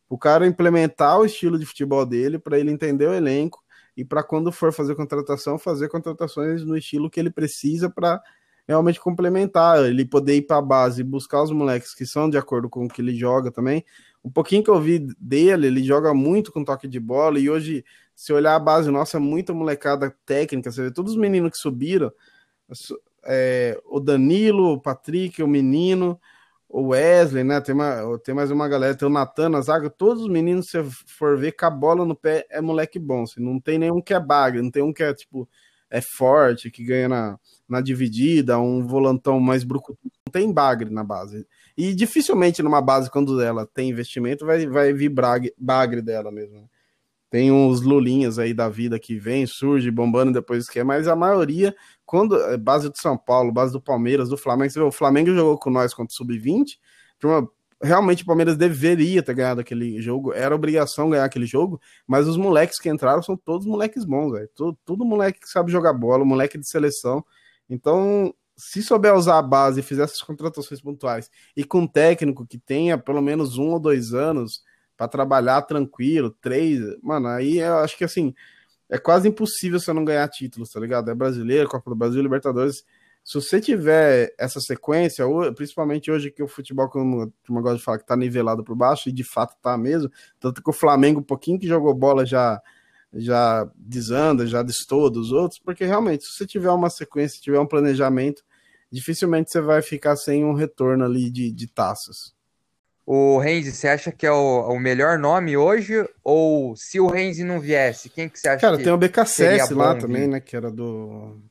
O 0.10 0.17
cara 0.17 0.48
implementar 0.48 1.20
o 1.20 1.26
estilo 1.26 1.60
de 1.60 1.65
futebol 1.65 2.06
dele, 2.06 2.39
para 2.39 2.60
ele 2.60 2.72
entender 2.72 3.08
o 3.08 3.13
elenco 3.13 3.63
e 3.96 4.06
para 4.06 4.24
quando 4.24 4.52
for 4.52 4.72
fazer 4.72 4.96
contratação, 4.96 5.58
fazer 5.58 5.89
contratações 5.89 6.63
no 6.63 6.78
estilo 6.78 7.10
que 7.10 7.20
ele 7.20 7.32
precisa 7.32 7.89
para 7.89 8.22
realmente 8.67 9.00
complementar, 9.00 9.84
ele 9.86 10.06
poder 10.06 10.36
ir 10.36 10.41
para 10.41 10.58
a 10.58 10.62
base 10.62 11.02
e 11.02 11.04
buscar 11.04 11.41
os 11.41 11.52
moleques 11.52 11.96
que 11.96 12.06
são 12.06 12.30
de 12.30 12.38
acordo 12.38 12.70
com 12.70 12.86
o 12.86 12.88
que 12.88 13.02
ele 13.02 13.15
joga 13.15 13.50
também. 13.50 13.84
Um 14.24 14.30
pouquinho 14.30 14.63
que 14.63 14.70
eu 14.70 14.80
vi 14.80 15.00
dele, 15.17 15.67
ele 15.67 15.84
joga 15.84 16.13
muito 16.13 16.52
com 16.52 16.63
toque 16.63 16.88
de 16.88 17.00
bola 17.00 17.39
e 17.39 17.50
hoje, 17.50 17.86
se 18.13 18.34
olhar 18.34 18.56
a 18.56 18.60
base 18.60 18.91
nossa, 18.91 19.17
é 19.17 19.20
muita 19.20 19.54
molecada 19.54 20.13
técnica, 20.26 20.70
você 20.70 20.84
vê 20.84 20.91
todos 20.91 21.13
os 21.13 21.17
meninos 21.17 21.52
que 21.52 21.58
subiram, 21.58 22.12
é, 23.24 23.80
o 23.86 24.02
Danilo, 24.02 24.74
o 24.74 24.82
Patrick, 24.82 25.41
o 25.41 25.48
menino, 25.48 26.20
o 26.69 26.89
Wesley, 26.89 27.43
né? 27.43 27.62
Tem, 27.62 27.73
uma, 27.73 28.19
tem 28.23 28.36
mais 28.36 28.51
uma 28.51 28.67
galera, 28.67 28.95
tem 28.95 29.08
o 29.08 29.12
Natan 29.12 29.49
na 29.49 29.62
zaga, 29.62 29.89
todos 29.89 30.23
os 30.23 30.30
meninos, 30.30 30.69
se 30.69 30.84
for 31.08 31.38
ver 31.38 31.53
com 31.53 31.65
a 31.65 31.69
bola 31.69 32.06
no 32.06 32.15
pé, 32.15 32.45
é 32.49 32.62
moleque 32.62 32.99
bom. 32.99 33.23
Assim, 33.23 33.41
não 33.41 33.60
tem 33.60 33.77
nenhum 33.77 34.01
que 34.01 34.13
é 34.13 34.19
bagre, 34.19 34.62
não 34.62 34.71
tem 34.71 34.84
um 34.84 34.93
que 34.93 35.03
é 35.03 35.13
tipo 35.13 35.47
é 35.89 36.01
forte, 36.01 36.69
que 36.69 36.84
ganha 36.84 37.08
na, 37.08 37.39
na 37.67 37.82
dividida, 37.82 38.60
um 38.60 38.86
volantão 38.86 39.39
mais 39.39 39.63
brucutu. 39.63 39.99
Não 40.25 40.32
tem 40.32 40.51
bagre 40.51 40.89
na 40.89 41.03
base. 41.03 41.47
E 41.77 41.93
dificilmente 41.93 42.62
numa 42.62 42.82
base, 42.82 43.10
quando 43.10 43.41
ela 43.41 43.65
tem 43.65 43.89
investimento, 43.89 44.45
vai, 44.45 44.67
vai 44.67 44.93
vir 44.93 45.10
bagre, 45.10 45.53
bagre 45.58 46.01
dela 46.01 46.32
mesmo. 46.32 46.62
Né? 46.62 46.67
Tem 47.30 47.51
uns 47.51 47.82
lulinhas 47.82 48.39
aí 48.39 48.53
da 48.53 48.69
vida 48.69 48.99
que 48.99 49.17
vem, 49.19 49.45
surge 49.45 49.91
bombando 49.91 50.34
depois 50.34 50.69
que 50.69 50.80
é, 50.80 50.84
mas 50.84 51.08
a 51.08 51.15
maioria, 51.15 51.75
quando 52.08 52.41
é 52.41 52.56
base 52.56 52.89
do 52.89 52.98
São 52.98 53.17
Paulo, 53.17 53.52
base 53.52 53.74
do 53.74 53.82
Palmeiras, 53.82 54.30
do 54.30 54.38
Flamengo, 54.38 54.72
você 54.72 54.80
vê, 54.80 54.86
o 54.86 54.91
Flamengo 54.91 55.36
jogou 55.36 55.60
com 55.60 55.70
nós 55.70 55.93
contra 55.93 56.13
o 56.13 56.15
Sub-20, 56.15 56.80
realmente 57.84 58.24
o 58.24 58.26
Palmeiras 58.26 58.56
deveria 58.56 59.22
ter 59.22 59.34
ganhado 59.34 59.60
aquele 59.60 60.02
jogo, 60.02 60.34
era 60.34 60.56
obrigação 60.56 61.10
ganhar 61.10 61.26
aquele 61.26 61.46
jogo, 61.46 61.82
mas 62.08 62.26
os 62.26 62.38
moleques 62.38 62.80
que 62.80 62.89
entraram 62.89 63.22
são 63.22 63.36
todos 63.36 63.67
moleques 63.67 64.06
bons, 64.06 64.32
velho. 64.32 64.50
Tudo, 64.56 64.78
tudo 64.86 65.06
moleque 65.06 65.41
que 65.41 65.50
sabe 65.50 65.70
jogar 65.70 65.91
bola, 65.91 66.24
moleque 66.24 66.58
de 66.58 66.65
seleção. 66.65 67.24
Então, 67.70 68.34
se 68.56 68.82
souber 68.82 69.13
usar 69.13 69.38
a 69.38 69.41
base 69.41 69.82
e 69.82 69.84
fizer 69.84 70.04
essas 70.04 70.22
contratações 70.22 70.82
pontuais 70.82 71.30
e 71.58 71.63
com 71.65 71.82
um 71.82 71.88
técnico 71.88 72.48
que 72.48 72.58
tenha 72.58 72.98
pelo 72.98 73.22
menos 73.22 73.58
um 73.58 73.72
ou 73.72 73.80
dois 73.82 74.13
anos 74.13 74.62
para 74.96 75.10
trabalhar 75.10 75.62
tranquilo, 75.63 76.32
três, 76.41 76.80
mano, 77.04 77.28
aí 77.28 77.60
eu 77.60 77.80
acho 77.80 77.98
que 77.98 78.06
assim 78.06 78.34
é 78.89 78.97
quase 78.97 79.28
impossível 79.28 79.80
você 79.80 79.91
não 79.93 80.06
ganhar 80.06 80.28
títulos, 80.30 80.69
tá 80.69 80.80
ligado? 80.80 81.12
É 81.12 81.15
brasileiro, 81.15 81.69
Copa 81.69 81.89
do 81.89 81.95
Brasil, 81.95 82.21
Libertadores. 82.21 82.84
Se 83.23 83.34
você 83.36 83.60
tiver 83.60 84.34
essa 84.38 84.62
sequência, 84.62 85.26
principalmente 85.54 86.10
hoje 86.10 86.32
que 86.32 86.41
o 86.41 86.47
futebol, 86.47 86.89
como 86.89 87.34
eu 87.50 87.62
gosto 87.62 87.78
de 87.80 87.84
falar, 87.84 88.00
que 88.00 88.06
tá 88.06 88.15
nivelado 88.15 88.63
por 88.63 88.76
baixo, 88.76 89.10
e 89.10 89.12
de 89.12 89.23
fato 89.23 89.56
tá 89.62 89.78
mesmo, 89.78 90.10
tanto 90.39 90.63
que 90.63 90.69
o 90.69 90.73
Flamengo, 90.73 91.19
um 91.19 91.23
pouquinho 91.23 91.60
que 91.60 91.67
jogou 91.67 91.93
bola, 91.93 92.26
já 92.26 92.62
já 93.13 93.69
desanda, 93.76 94.45
já 94.45 94.62
destoa 94.62 95.10
dos 95.10 95.32
outros, 95.32 95.60
porque 95.60 95.86
realmente, 95.86 96.26
se 96.26 96.34
você 96.34 96.45
tiver 96.45 96.71
uma 96.71 96.89
sequência, 96.89 97.41
tiver 97.41 97.60
um 97.60 97.65
planejamento, 97.65 98.43
dificilmente 98.91 99.52
você 99.52 99.62
vai 99.62 99.82
ficar 99.82 100.15
sem 100.15 100.43
um 100.45 100.54
retorno 100.54 101.06
ali 101.06 101.30
de, 101.30 101.52
de 101.52 101.67
taças. 101.67 102.37
O 103.10 103.39
Renzi, 103.39 103.72
você 103.72 103.88
acha 103.88 104.12
que 104.12 104.26
é 104.26 104.32
o, 104.34 104.67
o, 104.67 104.78
melhor 104.78 105.17
nome 105.17 105.56
hoje? 105.56 106.06
Ou 106.22 106.76
se 106.76 107.00
o 107.00 107.08
Renzi 107.08 107.41
não 107.41 107.58
viesse, 107.58 108.10
quem 108.10 108.28
que 108.28 108.38
você 108.38 108.50
acha 108.50 108.60
Cara, 108.60 108.76
que 108.76 108.84
tem 108.84 108.91
o 108.91 108.98
BKSS 108.98 109.74
lá 109.74 109.96
também, 109.96 110.28
né? 110.28 110.41
Que 110.41 110.58
era 110.58 110.70
do, 110.70 111.41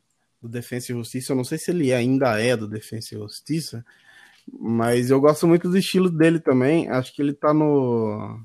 do 0.42 0.50
Defensa 0.50 0.92
e 0.92 0.94
Justiça. 0.94 1.32
Eu 1.32 1.36
não 1.36 1.44
sei 1.44 1.56
se 1.56 1.70
ele 1.70 1.94
ainda 1.94 2.38
é 2.38 2.54
do 2.54 2.68
Defensa 2.68 3.14
e 3.14 3.18
Justiça, 3.18 3.82
mas 4.52 5.08
eu 5.08 5.18
gosto 5.18 5.48
muito 5.48 5.70
do 5.70 5.78
estilo 5.78 6.10
dele 6.10 6.40
também. 6.40 6.90
Acho 6.90 7.14
que 7.14 7.22
ele 7.22 7.32
tá 7.32 7.54
no 7.54 8.38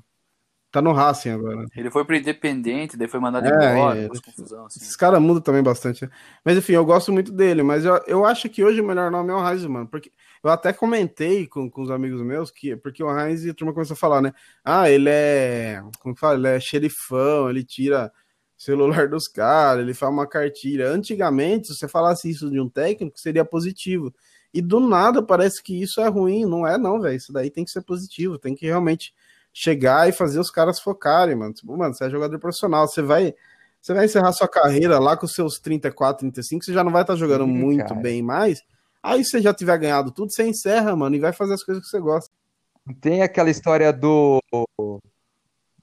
Tá 0.72 0.80
no 0.80 0.94
Racing 0.94 1.28
agora. 1.28 1.66
Ele 1.76 1.90
foi 1.90 2.02
pro 2.02 2.16
Independente, 2.16 2.96
daí 2.96 3.06
foi 3.06 3.20
mandado 3.20 3.46
é, 3.46 3.72
embora. 3.74 3.98
É, 3.98 4.08
confusão, 4.08 4.64
assim. 4.64 4.80
Esses 4.80 4.96
caras 4.96 5.20
mudam 5.20 5.42
também 5.42 5.62
bastante. 5.62 6.08
Mas 6.42 6.56
enfim, 6.56 6.72
eu 6.72 6.84
gosto 6.86 7.12
muito 7.12 7.30
dele. 7.30 7.62
Mas 7.62 7.84
eu, 7.84 8.00
eu 8.06 8.24
acho 8.24 8.48
que 8.48 8.64
hoje 8.64 8.80
o 8.80 8.84
melhor 8.84 9.10
nome 9.10 9.30
é 9.30 9.34
o 9.34 9.46
Heinz, 9.46 9.66
mano. 9.66 9.86
Porque 9.86 10.10
eu 10.42 10.50
até 10.50 10.72
comentei 10.72 11.46
com, 11.46 11.70
com 11.70 11.82
os 11.82 11.90
amigos 11.90 12.20
meus 12.22 12.50
que. 12.50 12.76
Porque 12.76 13.02
o 13.02 13.10
Heinz, 13.10 13.46
a 13.46 13.54
turma 13.54 13.72
começou 13.72 13.94
a 13.94 13.96
falar, 13.96 14.20
né? 14.20 14.32
Ah, 14.64 14.90
ele 14.90 15.08
é. 15.08 15.82
Como 16.00 16.14
que 16.14 16.20
fala? 16.20 16.34
Ele 16.34 16.48
é 16.48 16.60
xerifão, 16.60 17.48
ele 17.48 17.62
tira 17.62 18.12
celular 18.56 19.08
dos 19.08 19.26
caras, 19.26 19.82
ele 19.82 19.94
faz 19.94 20.12
uma 20.12 20.26
cartilha. 20.26 20.88
Antigamente, 20.88 21.68
se 21.68 21.74
você 21.74 21.88
falasse 21.88 22.30
isso 22.30 22.50
de 22.50 22.60
um 22.60 22.68
técnico, 22.68 23.18
seria 23.18 23.44
positivo. 23.44 24.14
E 24.54 24.60
do 24.60 24.80
nada 24.80 25.22
parece 25.22 25.62
que 25.62 25.80
isso 25.80 26.00
é 26.00 26.08
ruim. 26.08 26.44
Não 26.44 26.66
é, 26.66 26.76
não, 26.76 27.00
velho. 27.00 27.16
Isso 27.16 27.32
daí 27.32 27.50
tem 27.50 27.64
que 27.64 27.70
ser 27.70 27.82
positivo. 27.82 28.38
Tem 28.38 28.54
que 28.54 28.66
realmente 28.66 29.14
chegar 29.52 30.08
e 30.08 30.12
fazer 30.12 30.40
os 30.40 30.50
caras 30.50 30.80
focarem, 30.80 31.34
mano. 31.34 31.52
Tipo, 31.52 31.76
mano, 31.76 31.94
você 31.94 32.04
é 32.04 32.10
jogador 32.10 32.38
profissional, 32.38 32.88
você 32.88 33.02
vai. 33.02 33.34
Você 33.80 33.92
vai 33.92 34.04
encerrar 34.04 34.32
sua 34.32 34.46
carreira 34.46 35.00
lá 35.00 35.16
com 35.16 35.26
seus 35.26 35.58
34, 35.58 36.20
35, 36.20 36.64
você 36.64 36.72
já 36.72 36.84
não 36.84 36.92
vai 36.92 37.02
estar 37.02 37.14
tá 37.14 37.18
jogando 37.18 37.48
muito 37.48 37.88
cara. 37.88 38.00
bem 38.00 38.22
mais. 38.22 38.62
Aí 39.02 39.24
você 39.24 39.40
já 39.40 39.52
tiver 39.52 39.78
ganhado 39.78 40.12
tudo, 40.12 40.32
você 40.32 40.46
encerra, 40.46 40.94
mano, 40.94 41.16
e 41.16 41.20
vai 41.20 41.32
fazer 41.32 41.54
as 41.54 41.64
coisas 41.64 41.82
que 41.82 41.90
você 41.90 41.98
gosta. 41.98 42.30
Tem 43.00 43.22
aquela 43.22 43.50
história 43.50 43.92
do, 43.92 44.40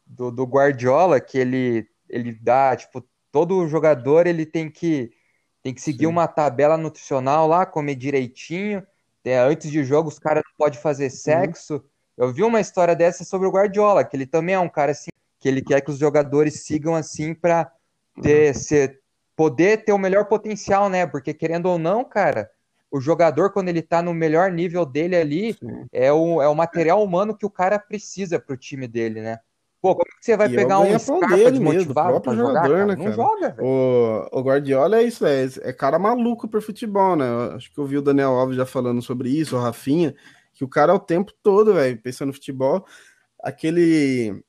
do, 0.05 0.31
do 0.31 0.43
Guardiola 0.43 1.19
que 1.19 1.37
ele, 1.37 1.87
ele 2.09 2.33
dá, 2.33 2.75
tipo, 2.75 3.03
todo 3.31 3.67
jogador 3.67 4.27
ele 4.27 4.45
tem 4.45 4.69
que 4.69 5.11
tem 5.61 5.73
que 5.73 5.81
seguir 5.81 6.05
Sim. 6.05 6.11
uma 6.11 6.27
tabela 6.27 6.77
nutricional 6.77 7.45
lá, 7.45 7.65
comer 7.65 7.95
direitinho. 7.95 8.85
É, 9.25 9.37
antes 9.37 9.69
de 9.69 9.83
jogo, 9.83 10.07
os 10.07 10.17
caras 10.17 10.41
não 10.45 10.53
podem 10.57 10.79
fazer 10.79 11.05
uhum. 11.05 11.09
sexo. 11.09 11.73
Uhum. 11.75 11.81
Eu 12.17 12.33
vi 12.33 12.43
uma 12.43 12.61
história 12.61 12.95
dessa 12.95 13.23
sobre 13.23 13.47
o 13.47 13.51
Guardiola, 13.51 14.03
que 14.03 14.15
ele 14.15 14.25
também 14.25 14.55
é 14.55 14.59
um 14.59 14.69
cara 14.69 14.91
assim, 14.91 15.09
que 15.37 15.47
ele 15.47 15.61
quer 15.61 15.81
que 15.81 15.91
os 15.91 15.99
jogadores 15.99 16.65
sigam 16.65 16.95
assim 16.95 17.33
para 17.33 17.71
ter, 18.21 18.55
ser, 18.55 19.01
poder 19.35 19.83
ter 19.83 19.91
o 19.91 19.97
melhor 19.97 20.25
potencial, 20.25 20.89
né? 20.89 21.05
Porque 21.05 21.33
querendo 21.33 21.67
ou 21.67 21.77
não, 21.77 22.03
cara, 22.03 22.49
o 22.91 22.99
jogador, 22.99 23.51
quando 23.51 23.69
ele 23.69 23.81
tá 23.81 24.01
no 24.01 24.13
melhor 24.13 24.51
nível 24.51 24.85
dele 24.85 25.15
ali, 25.15 25.55
é 25.91 26.11
o, 26.11 26.41
é 26.41 26.47
o 26.47 26.55
material 26.55 27.03
humano 27.03 27.35
que 27.35 27.45
o 27.45 27.49
cara 27.49 27.77
precisa 27.77 28.39
pro 28.39 28.57
time 28.57 28.87
dele, 28.87 29.21
né? 29.21 29.39
Pô, 29.81 29.95
como 29.95 30.09
que 30.19 30.25
você 30.25 30.35
vai 30.35 30.51
e 30.51 30.55
pegar 30.55 30.79
um 30.79 30.99
Scarpa 30.99 31.27
dele 31.27 31.51
desmotivado 31.51 32.09
mesmo, 32.09 32.21
próprio 32.21 32.35
jogador, 32.35 32.67
jogar, 32.67 32.87
né, 32.87 32.95
cara? 32.95 33.09
Não 33.09 33.15
joga, 33.15 33.49
velho. 33.51 33.67
O, 33.67 34.39
o 34.39 34.41
Guardiola 34.41 34.97
é 34.97 35.03
isso, 35.03 35.25
é, 35.25 35.47
é 35.61 35.71
cara 35.71 35.97
maluco 35.97 36.47
pro 36.47 36.61
futebol, 36.61 37.15
né? 37.15 37.25
Eu 37.25 37.55
acho 37.55 37.71
que 37.71 37.79
eu 37.79 37.85
vi 37.85 37.97
o 37.97 38.01
Daniel 38.01 38.31
Alves 38.31 38.57
já 38.57 38.65
falando 38.65 39.01
sobre 39.01 39.29
isso, 39.29 39.55
o 39.55 39.59
Rafinha 39.59 40.13
que 40.59 40.65
o 40.65 40.67
cara 40.67 40.91
é 40.91 40.95
o 40.95 40.99
tempo 40.99 41.31
todo, 41.41 41.73
velho, 41.73 41.97
pensando 42.01 42.27
no 42.27 42.33
futebol, 42.33 42.85
aquele 43.41 44.43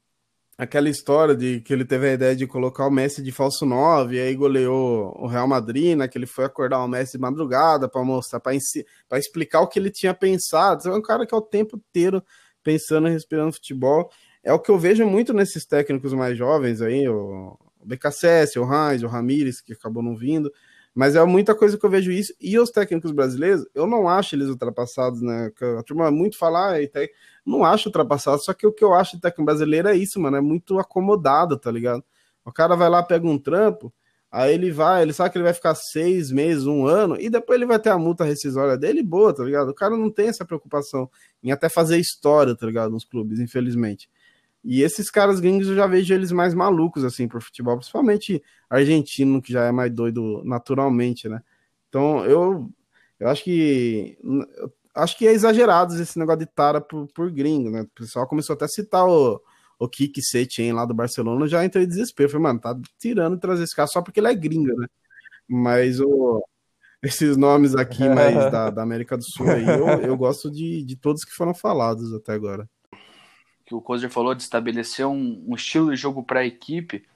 aquela 0.60 0.90
história 0.90 1.34
de 1.34 1.62
que 1.62 1.72
ele 1.72 1.86
teve 1.86 2.06
a 2.06 2.12
ideia 2.12 2.36
de 2.36 2.46
colocar 2.46 2.86
o 2.86 2.90
Messi 2.90 3.22
de 3.22 3.32
falso 3.32 3.64
9, 3.64 4.14
e 4.14 4.20
aí 4.20 4.34
goleou 4.34 5.16
o 5.18 5.26
Real 5.26 5.48
Madrid, 5.48 5.96
né, 5.96 6.06
que 6.06 6.18
ele 6.18 6.26
foi 6.26 6.44
acordar 6.44 6.84
o 6.84 6.88
Messi 6.88 7.12
de 7.12 7.18
madrugada 7.18 7.88
para 7.88 8.04
mostrar, 8.04 8.40
para 8.40 9.18
explicar 9.18 9.62
o 9.62 9.66
que 9.66 9.78
ele 9.78 9.90
tinha 9.90 10.12
pensado. 10.12 10.86
É 10.86 10.94
um 10.94 11.00
cara 11.00 11.26
que 11.26 11.34
é 11.34 11.38
o 11.38 11.40
tempo 11.40 11.78
inteiro 11.78 12.22
pensando 12.62 13.08
respirando 13.08 13.54
futebol. 13.54 14.10
É 14.44 14.52
o 14.52 14.58
que 14.58 14.70
eu 14.70 14.78
vejo 14.78 15.06
muito 15.06 15.32
nesses 15.32 15.64
técnicos 15.64 16.12
mais 16.12 16.36
jovens 16.36 16.82
aí, 16.82 17.08
o 17.08 17.58
BKSS, 17.82 18.58
o 18.58 18.64
Heinz, 18.70 19.02
o 19.02 19.06
Ramires, 19.06 19.62
que 19.62 19.72
acabou 19.72 20.02
não 20.02 20.14
vindo. 20.14 20.52
Mas 20.94 21.14
é 21.14 21.24
muita 21.24 21.54
coisa 21.54 21.78
que 21.78 21.84
eu 21.84 21.90
vejo 21.90 22.10
isso. 22.10 22.34
E 22.40 22.58
os 22.58 22.70
técnicos 22.70 23.12
brasileiros, 23.12 23.64
eu 23.74 23.86
não 23.86 24.08
acho 24.08 24.34
eles 24.34 24.48
ultrapassados, 24.48 25.22
né? 25.22 25.50
A 25.78 25.82
turma 25.82 26.10
muito 26.10 26.36
fala, 26.36 26.72
ah, 26.72 26.82
até... 26.82 27.08
não 27.46 27.64
acho 27.64 27.88
ultrapassado, 27.88 28.42
só 28.42 28.52
que 28.52 28.66
o 28.66 28.72
que 28.72 28.84
eu 28.84 28.92
acho 28.92 29.16
de 29.16 29.22
técnico 29.22 29.44
brasileiro 29.44 29.88
é 29.88 29.96
isso, 29.96 30.20
mano, 30.20 30.36
é 30.36 30.40
muito 30.40 30.78
acomodado, 30.78 31.56
tá 31.58 31.70
ligado? 31.70 32.04
O 32.44 32.52
cara 32.52 32.74
vai 32.76 32.88
lá, 32.88 33.02
pega 33.02 33.26
um 33.26 33.38
trampo, 33.38 33.92
aí 34.30 34.54
ele 34.54 34.70
vai, 34.72 35.02
ele 35.02 35.12
sabe 35.12 35.30
que 35.30 35.38
ele 35.38 35.44
vai 35.44 35.54
ficar 35.54 35.74
seis 35.74 36.30
meses, 36.30 36.66
um 36.66 36.86
ano, 36.86 37.16
e 37.20 37.30
depois 37.30 37.56
ele 37.56 37.66
vai 37.66 37.78
ter 37.78 37.90
a 37.90 37.98
multa 37.98 38.24
rescisória 38.24 38.76
dele, 38.76 39.02
boa, 39.02 39.34
tá 39.34 39.44
ligado? 39.44 39.70
O 39.70 39.74
cara 39.74 39.96
não 39.96 40.10
tem 40.10 40.28
essa 40.28 40.44
preocupação 40.44 41.08
em 41.42 41.52
até 41.52 41.68
fazer 41.68 41.98
história, 41.98 42.56
tá 42.56 42.66
ligado? 42.66 42.90
Nos 42.90 43.04
clubes, 43.04 43.38
infelizmente. 43.38 44.08
E 44.62 44.82
esses 44.82 45.10
caras 45.10 45.40
gringos 45.40 45.68
eu 45.68 45.74
já 45.74 45.86
vejo 45.86 46.12
eles 46.12 46.32
mais 46.32 46.54
malucos, 46.54 47.04
assim, 47.04 47.26
pro 47.26 47.40
futebol, 47.40 47.76
principalmente 47.76 48.42
argentino, 48.68 49.40
que 49.40 49.52
já 49.52 49.64
é 49.64 49.72
mais 49.72 49.90
doido 49.92 50.42
naturalmente, 50.44 51.28
né? 51.28 51.42
Então, 51.88 52.24
eu, 52.26 52.70
eu 53.18 53.28
acho 53.28 53.42
que. 53.44 54.18
Eu 54.22 55.02
acho 55.02 55.16
que 55.16 55.26
é 55.26 55.32
exagerado 55.32 55.94
esse 56.00 56.18
negócio 56.18 56.40
de 56.40 56.46
tara 56.46 56.80
por, 56.80 57.06
por 57.08 57.30
gringo, 57.30 57.70
né? 57.70 57.82
O 57.82 57.88
pessoal 57.88 58.26
começou 58.26 58.54
até 58.54 58.66
a 58.66 58.68
citar 58.68 59.06
o, 59.08 59.40
o 59.78 59.88
Kiki 59.88 60.22
Setien 60.22 60.72
lá 60.72 60.84
do 60.84 60.94
Barcelona, 60.94 61.46
já 61.48 61.64
entrei 61.64 61.84
em 61.84 61.88
desespero. 61.88 62.28
Falei, 62.28 62.42
mano, 62.42 62.60
tá 62.60 62.76
tirando 62.98 63.38
trazer 63.38 63.64
esse 63.64 63.74
cara 63.74 63.88
só 63.88 64.02
porque 64.02 64.20
ele 64.20 64.28
é 64.28 64.34
gringo, 64.34 64.76
né? 64.78 64.86
Mas 65.48 66.00
o, 66.00 66.44
esses 67.02 67.36
nomes 67.36 67.74
aqui 67.74 68.08
mais 68.08 68.34
da, 68.52 68.70
da 68.70 68.82
América 68.82 69.16
do 69.16 69.24
Sul 69.24 69.48
aí, 69.48 69.66
eu, 69.66 69.86
eu 70.02 70.16
gosto 70.16 70.50
de, 70.50 70.84
de 70.84 70.96
todos 70.96 71.24
que 71.24 71.32
foram 71.32 71.54
falados 71.54 72.12
até 72.14 72.32
agora. 72.32 72.68
Que 73.70 73.74
o 73.76 73.80
Kozer 73.80 74.10
falou 74.10 74.34
de 74.34 74.42
estabelecer 74.42 75.06
um, 75.06 75.44
um 75.46 75.54
estilo 75.54 75.90
de 75.90 75.96
jogo 75.96 76.24
para 76.24 76.40
a 76.40 76.44
equipe, 76.44 77.06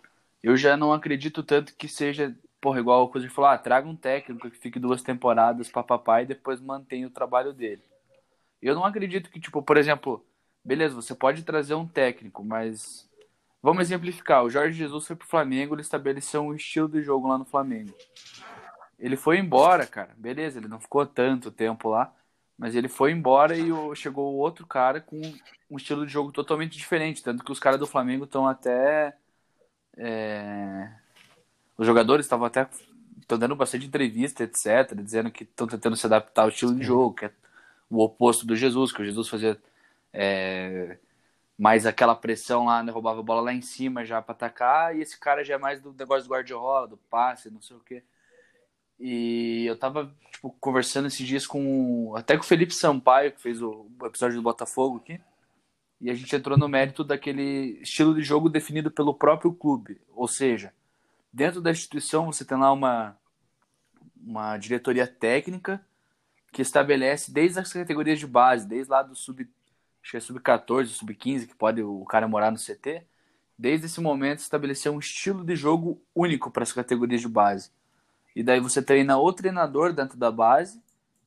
eu 0.41 0.57
já 0.57 0.77
não 0.77 0.93
acredito 0.93 1.43
tanto 1.43 1.75
que 1.75 1.89
seja 1.89 2.33
porra, 2.61 2.81
igual 2.81 3.03
o 3.03 3.09
Coisa 3.09 3.29
falou, 3.29 3.51
ah, 3.51 3.59
traga 3.59 3.87
um 3.87 3.95
técnico 3.97 4.51
que 4.51 4.57
fique 4.57 4.79
duas 4.79 5.03
temporadas 5.03 5.69
para 5.69 5.83
papai 5.83 6.23
e 6.23 6.27
depois 6.27 6.63
mantenha 6.63 7.07
o 7.07 7.11
trabalho 7.11 7.53
dele. 7.53 7.83
Eu 8.63 8.75
não 8.75 8.87
acredito 8.87 9.31
que, 9.31 9.39
tipo, 9.39 9.61
por 9.61 9.77
exemplo, 9.77 10.25
beleza, 10.65 10.95
você 10.95 11.15
pode 11.15 11.43
trazer 11.43 11.75
um 11.75 11.87
técnico, 11.87 12.43
mas 12.43 13.07
vamos 13.61 13.83
exemplificar. 13.83 14.45
O 14.45 14.49
Jorge 14.49 14.79
Jesus 14.79 15.07
foi 15.07 15.15
pro 15.17 15.27
Flamengo, 15.27 15.75
ele 15.75 15.83
estabeleceu 15.83 16.41
um 16.41 16.55
estilo 16.55 16.89
de 16.89 17.03
jogo 17.03 17.29
lá 17.29 17.37
no 17.37 17.45
Flamengo. 17.45 17.93
Ele 18.99 19.17
foi 19.19 19.39
embora, 19.39 19.87
cara. 19.87 20.15
Beleza, 20.17 20.59
ele 20.59 20.69
não 20.69 20.81
ficou 20.81 21.05
tanto 21.05 21.51
tempo 21.51 21.91
lá, 21.91 22.15
mas 22.57 22.75
ele 22.75 22.89
foi 22.89 23.13
embora 23.13 23.55
e 23.59 23.69
chegou 23.95 24.37
outro 24.37 24.67
cara 24.67 25.03
com 25.03 25.21
um 25.75 25.77
estilo 25.77 26.07
de 26.07 26.13
jogo 26.13 26.33
totalmente 26.33 26.77
diferente, 26.79 27.23
tanto 27.23 27.45
que 27.45 27.53
os 27.53 27.61
caras 27.61 27.81
do 27.81 27.87
Flamengo 27.87 28.25
estão 28.25 28.47
até 28.47 29.17
é 29.97 30.91
os 31.77 31.87
jogadores 31.87 32.27
estavam 32.27 32.47
até 32.47 32.69
estão 33.21 33.39
dando 33.39 33.57
bastante 33.57 33.87
entrevista, 33.87 34.45
etc., 34.45 34.95
dizendo 35.03 35.31
que 35.31 35.45
estão 35.45 35.67
tentando 35.67 35.97
se 35.97 36.07
adaptar 36.07 36.43
ao 36.43 36.49
estilo 36.51 36.73
Sim. 36.73 36.79
de 36.79 36.85
jogo, 36.85 37.15
que 37.15 37.25
é 37.25 37.33
o 37.91 38.03
oposto 38.03 38.47
do 38.47 38.55
Jesus, 38.55 38.93
que 38.93 39.03
o 39.03 39.05
Jesus 39.05 39.29
fazia 39.29 39.61
é, 40.13 40.99
mais 41.59 41.87
aquela 41.87 42.15
pressão 42.15 42.67
lá, 42.67 42.83
né, 42.83 42.93
roubava 42.93 43.21
a 43.21 43.23
bola 43.23 43.41
lá 43.41 43.53
em 43.53 43.63
cima 43.63 44.05
já 44.05 44.21
para 44.21 44.33
atacar, 44.33 44.97
e 44.97 45.01
esse 45.01 45.19
cara 45.19 45.43
já 45.43 45.55
é 45.55 45.59
mais 45.59 45.81
do 45.81 45.93
negócio 45.93 46.25
do 46.25 46.31
guarda-rola, 46.31 46.87
do 46.87 46.97
passe, 46.97 47.51
não 47.51 47.63
sei 47.63 47.77
o 47.77 47.81
quê. 47.81 48.03
E 49.01 49.65
eu 49.67 49.77
tava 49.77 50.15
tipo, 50.31 50.51
conversando 50.61 51.09
esses 51.09 51.27
dias 51.27 51.47
com 51.47 52.15
até 52.17 52.37
com 52.37 52.43
o 52.43 52.47
Felipe 52.47 52.75
Sampaio, 52.75 53.33
que 53.33 53.41
fez 53.43 53.61
o 53.63 53.87
episódio 54.05 54.37
do 54.37 54.43
Botafogo 54.43 54.99
aqui, 54.99 55.21
e 56.05 56.11
a 56.11 56.15
gente 56.15 56.37
entrou 56.37 56.57
no 56.57 56.69
mérito 56.69 57.03
daquele 57.03 57.81
estilo 57.83 58.15
de 58.15 58.23
jogo 58.23 58.49
definido 58.49 58.91
pelo 58.91 59.13
próprio 59.15 59.53
clube, 59.53 60.01
ou 60.15 60.29
seja, 60.29 60.73
Dentro 61.35 61.61
da 61.61 61.73
instituição, 61.73 62.27
você 62.27 62.45
tem 62.45 62.57
lá 62.57 62.71
uma, 62.71 63.19
uma 64.25 64.57
diretoria 64.57 65.05
técnica 65.05 65.85
que 66.53 66.63
estabelece 66.63 67.33
desde 67.33 67.59
as 67.59 67.73
categorias 67.73 68.21
de 68.21 68.27
base, 68.29 68.69
desde 68.69 68.89
lá 68.89 69.03
do 69.03 69.17
sub, 69.17 69.43
acho 70.01 70.13
que 70.13 70.17
é 70.17 70.21
sub-14, 70.21 70.87
sub-15, 70.87 71.49
que 71.49 71.55
pode 71.57 71.83
o 71.83 72.05
cara 72.05 72.29
morar 72.29 72.53
no 72.53 72.57
CT, 72.57 73.03
desde 73.59 73.87
esse 73.87 74.01
momento 74.01 74.39
estabelecer 74.39 74.93
um 74.93 75.01
estilo 75.01 75.45
de 75.45 75.57
jogo 75.57 76.01
único 76.15 76.53
para 76.53 76.63
as 76.63 76.73
categorias 76.73 77.21
de 77.21 77.29
base. 77.29 77.73
E 78.37 78.41
daí 78.45 78.61
você 78.61 78.81
treina 78.81 79.19
o 79.19 79.33
treinador 79.33 79.93
dentro 79.93 80.17
da 80.17 80.31
base 80.31 80.81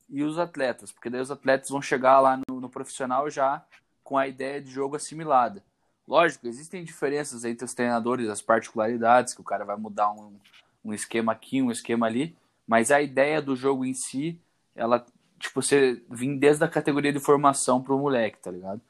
e 0.08 0.22
os 0.22 0.38
atletas, 0.38 0.90
porque 0.90 1.10
daí 1.10 1.20
os 1.20 1.30
atletas 1.30 1.68
vão 1.68 1.82
chegar 1.82 2.18
lá 2.20 2.40
no, 2.48 2.62
no 2.62 2.70
profissional 2.70 3.28
já 3.28 3.62
com 4.08 4.16
a 4.16 4.26
ideia 4.26 4.58
de 4.58 4.70
jogo 4.70 4.96
assimilada. 4.96 5.62
Lógico, 6.06 6.48
existem 6.48 6.82
diferenças 6.82 7.44
entre 7.44 7.66
os 7.66 7.74
treinadores, 7.74 8.30
as 8.30 8.40
particularidades, 8.40 9.34
que 9.34 9.42
o 9.42 9.44
cara 9.44 9.66
vai 9.66 9.76
mudar 9.76 10.10
um, 10.12 10.34
um 10.82 10.94
esquema 10.94 11.32
aqui, 11.32 11.60
um 11.60 11.70
esquema 11.70 12.06
ali, 12.06 12.34
mas 12.66 12.90
a 12.90 13.02
ideia 13.02 13.42
do 13.42 13.54
jogo 13.54 13.84
em 13.84 13.92
si, 13.92 14.40
ela, 14.74 15.04
tipo, 15.38 15.60
você 15.60 16.02
vem 16.08 16.38
desde 16.38 16.64
a 16.64 16.68
categoria 16.68 17.12
de 17.12 17.20
formação 17.20 17.82
pro 17.82 17.98
moleque, 17.98 18.38
tá 18.38 18.50
ligado? 18.50 18.80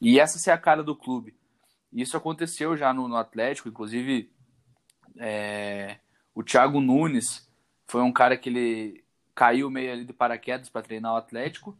E 0.00 0.20
essa 0.20 0.48
é 0.48 0.54
a 0.54 0.58
cara 0.58 0.84
do 0.84 0.94
clube. 0.94 1.34
Isso 1.92 2.16
aconteceu 2.16 2.76
já 2.76 2.94
no, 2.94 3.08
no 3.08 3.16
Atlético, 3.16 3.68
inclusive 3.68 4.30
é, 5.16 5.96
o 6.32 6.44
Thiago 6.44 6.80
Nunes 6.80 7.50
foi 7.88 8.02
um 8.02 8.12
cara 8.12 8.36
que 8.36 8.48
ele 8.48 9.04
caiu 9.34 9.68
meio 9.72 9.90
ali 9.90 10.04
de 10.04 10.12
paraquedas 10.12 10.68
para 10.68 10.82
treinar 10.82 11.14
o 11.14 11.16
Atlético 11.16 11.76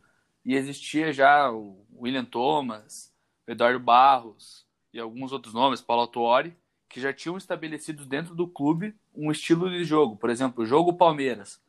e 0.48 0.54
existia 0.54 1.12
já 1.12 1.52
o 1.52 1.84
William 1.94 2.24
Thomas, 2.24 3.12
o 3.46 3.50
Eduardo 3.50 3.78
Barros, 3.78 4.66
e 4.94 4.98
alguns 4.98 5.30
outros 5.30 5.52
nomes, 5.52 5.82
Paulo 5.82 6.04
Autuori, 6.04 6.56
que 6.88 7.02
já 7.02 7.12
tinham 7.12 7.36
estabelecido 7.36 8.06
dentro 8.06 8.34
do 8.34 8.48
clube 8.48 8.96
um 9.14 9.30
estilo 9.30 9.68
de 9.68 9.84
jogo. 9.84 10.16
Por 10.16 10.30
exemplo, 10.30 10.64
jogo 10.64 10.94
Palmeiras. 10.94 11.60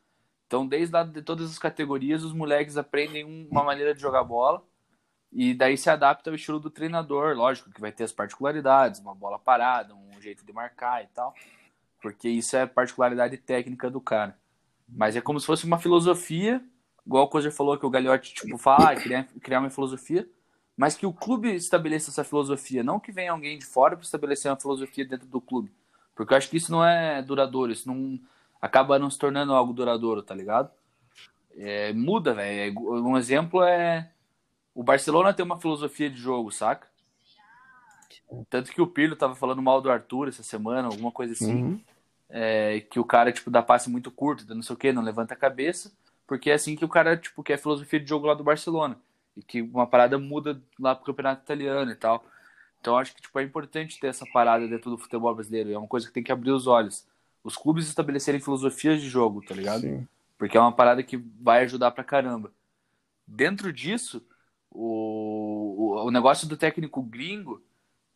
Então, 0.48 0.66
desde 0.66 0.94
lá 0.94 1.04
de 1.04 1.22
todas 1.22 1.52
as 1.52 1.60
categorias, 1.60 2.24
os 2.24 2.32
moleques 2.32 2.78
aprendem 2.78 3.26
uma 3.52 3.66
maneira 3.66 3.94
de 3.94 4.00
jogar 4.00 4.24
bola 4.24 4.64
e 5.30 5.54
daí 5.54 5.78
se 5.78 5.90
adapta 5.90 6.30
ao 6.30 6.36
estilo 6.38 6.58
do 6.58 6.70
treinador. 6.70 7.36
Lógico 7.36 7.70
que 7.70 7.82
vai 7.82 7.92
ter 7.92 8.06
as 8.06 8.14
particularidades, 8.14 9.02
uma 9.02 9.14
bola 9.14 9.38
parada, 9.38 9.94
um 9.94 10.22
jeito 10.22 10.46
de 10.46 10.54
marcar 10.54 11.04
e 11.04 11.08
tal, 11.08 11.36
porque 12.02 12.30
isso 12.30 12.56
é 12.56 12.66
particularidade 12.66 13.36
técnica 13.40 13.90
do 13.90 14.00
cara. 14.00 14.40
Mas 14.88 15.18
é 15.18 15.22
como 15.22 15.38
se 15.38 15.46
fosse 15.46 15.66
uma 15.66 15.80
filosofia, 15.80 16.64
igual 17.10 17.26
o 17.26 17.28
Cozer 17.28 17.52
falou 17.52 17.78
que 17.78 17.86
o 17.86 17.90
Gagliotti 17.90 18.34
tipo, 18.34 18.58
fala, 18.58 18.92
ah, 18.92 18.96
criar, 18.96 19.28
criar 19.42 19.60
uma 19.60 19.70
filosofia 19.70 20.28
mas 20.80 20.96
que 20.96 21.06
o 21.06 21.12
clube 21.12 21.54
estabeleça 21.54 22.10
essa 22.10 22.24
filosofia, 22.24 22.82
não 22.82 23.02
que 23.02 23.12
venha 23.12 23.34
alguém 23.34 23.60
de 23.60 23.66
fora 23.66 23.98
para 23.98 24.06
estabelecer 24.06 24.50
uma 24.50 24.56
filosofia 24.58 25.04
dentro 25.04 25.28
do 25.28 25.42
clube. 25.42 25.70
Porque 26.16 26.32
eu 26.32 26.38
acho 26.38 26.50
que 26.50 26.56
isso 26.56 26.72
não 26.72 26.86
é 26.86 27.22
duradouro, 27.22 27.74
isso 27.74 27.86
não 27.86 28.18
acaba 28.62 28.98
não 28.98 29.10
se 29.10 29.20
tornando 29.20 29.54
algo 29.54 29.74
duradouro, 29.74 30.24
tá 30.24 30.34
ligado? 30.34 30.72
É, 31.58 31.92
muda, 31.92 32.34
velho. 32.34 32.80
É, 32.80 32.80
um 32.80 33.18
exemplo 33.18 33.62
é 33.62 34.10
o 34.74 34.82
Barcelona 34.82 35.34
tem 35.34 35.44
uma 35.44 35.60
filosofia 35.60 36.10
de 36.10 36.16
jogo, 36.16 36.50
saca? 36.50 36.88
Tanto 38.50 38.72
que 38.72 38.82
o 38.82 38.88
Pirlo 38.88 39.18
tava 39.18 39.36
falando 39.36 39.62
mal 39.62 39.82
do 39.82 39.92
Arthur 39.92 40.30
essa 40.30 40.44
semana, 40.44 40.88
alguma 40.88 41.12
coisa 41.12 41.34
assim. 41.34 41.62
Uhum. 41.62 41.82
É, 42.30 42.80
que 42.90 43.02
o 43.02 43.04
cara, 43.04 43.34
tipo, 43.34 43.52
dá 43.52 43.62
passe 43.62 43.90
muito 43.90 44.10
curto, 44.10 44.46
não 44.56 44.62
sei 44.62 44.76
o 44.76 44.80
que, 44.80 44.94
não 44.94 45.02
levanta 45.02 45.34
a 45.34 45.38
cabeça. 45.38 45.92
Porque 46.30 46.52
é 46.52 46.54
assim 46.54 46.76
que 46.76 46.86
o 46.86 46.88
cara, 46.88 47.18
tipo, 47.18 47.42
quer 47.42 47.56
a 47.56 47.58
filosofia 47.58 48.00
de 48.00 48.08
jogo 48.08 48.28
lá 48.28 48.36
do 48.36 48.44
Barcelona 48.44 48.96
e 49.36 49.42
que 49.42 49.64
uma 49.64 49.88
parada 49.88 50.20
muda 50.20 50.62
lá 50.80 50.94
pro 50.94 51.06
campeonato 51.06 51.42
italiano 51.42 51.90
e 51.90 51.96
tal. 51.96 52.24
Então 52.80 52.96
acho 53.00 53.16
que 53.16 53.22
tipo, 53.24 53.40
é 53.40 53.44
importante 53.44 54.00
ter 54.00 54.08
essa 54.08 54.28
parada 54.32 54.68
dentro 54.68 54.92
do 54.92 54.98
futebol 55.00 55.34
brasileiro. 55.34 55.74
É 55.74 55.78
uma 55.78 55.88
coisa 55.88 56.06
que 56.06 56.14
tem 56.14 56.22
que 56.22 56.32
abrir 56.32 56.52
os 56.52 56.68
olhos. 56.68 57.04
Os 57.44 57.58
clubes 57.58 57.88
estabelecerem 57.88 58.40
filosofias 58.40 59.02
de 59.02 59.10
jogo, 59.10 59.42
tá 59.44 59.56
ligado? 59.56 59.82
Sim. 59.82 60.08
Porque 60.38 60.56
é 60.56 60.62
uma 60.62 60.72
parada 60.72 61.02
que 61.02 61.18
vai 61.18 61.64
ajudar 61.64 61.90
pra 61.90 62.04
caramba. 62.04 62.52
Dentro 63.26 63.74
disso, 63.74 64.24
o, 64.70 65.96
o, 65.96 66.06
o 66.06 66.12
negócio 66.12 66.48
do 66.48 66.56
técnico 66.56 67.02
gringo 67.02 67.60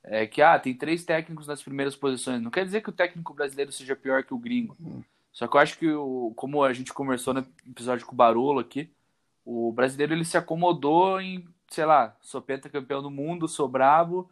é 0.04 0.28
que 0.28 0.40
ah, 0.40 0.60
tem 0.60 0.76
três 0.76 1.04
técnicos 1.04 1.48
nas 1.48 1.64
primeiras 1.64 1.96
posições. 1.96 2.44
Não 2.44 2.52
quer 2.52 2.64
dizer 2.64 2.82
que 2.82 2.90
o 2.90 2.94
técnico 2.94 3.34
brasileiro 3.34 3.72
seja 3.72 3.96
pior 3.96 4.24
que 4.24 4.36
o 4.36 4.38
gringo. 4.38 4.78
Hum. 4.80 5.02
Só 5.34 5.48
que 5.48 5.58
eu 5.58 5.62
acho 5.62 5.78
que, 5.78 5.92
o, 5.92 6.32
como 6.36 6.64
a 6.64 6.72
gente 6.72 6.94
conversou 6.94 7.34
no 7.34 7.46
episódio 7.68 8.06
com 8.06 8.14
o 8.14 8.16
Barolo 8.16 8.60
aqui, 8.60 8.90
o 9.44 9.74
brasileiro 9.74 10.14
ele 10.14 10.24
se 10.24 10.38
acomodou 10.38 11.20
em, 11.20 11.44
sei 11.68 11.86
lá, 11.86 12.16
sou 12.22 12.42
pentacampeão 12.42 13.02
do 13.02 13.10
mundo, 13.10 13.48
sou 13.48 13.68
brabo, 13.68 14.30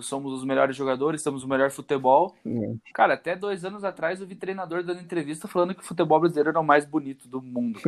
somos 0.00 0.32
os 0.32 0.44
melhores 0.44 0.76
jogadores, 0.76 1.22
temos 1.22 1.42
o 1.42 1.48
melhor 1.48 1.70
futebol. 1.70 2.34
Uhum. 2.44 2.78
Cara, 2.94 3.14
até 3.14 3.34
dois 3.34 3.64
anos 3.64 3.82
atrás 3.82 4.20
eu 4.20 4.26
vi 4.26 4.36
treinador 4.36 4.82
dando 4.82 5.00
entrevista 5.00 5.48
falando 5.48 5.74
que 5.74 5.82
o 5.82 5.86
futebol 5.86 6.20
brasileiro 6.20 6.50
era 6.50 6.60
o 6.60 6.64
mais 6.64 6.84
bonito 6.84 7.28
do 7.28 7.42
mundo. 7.42 7.80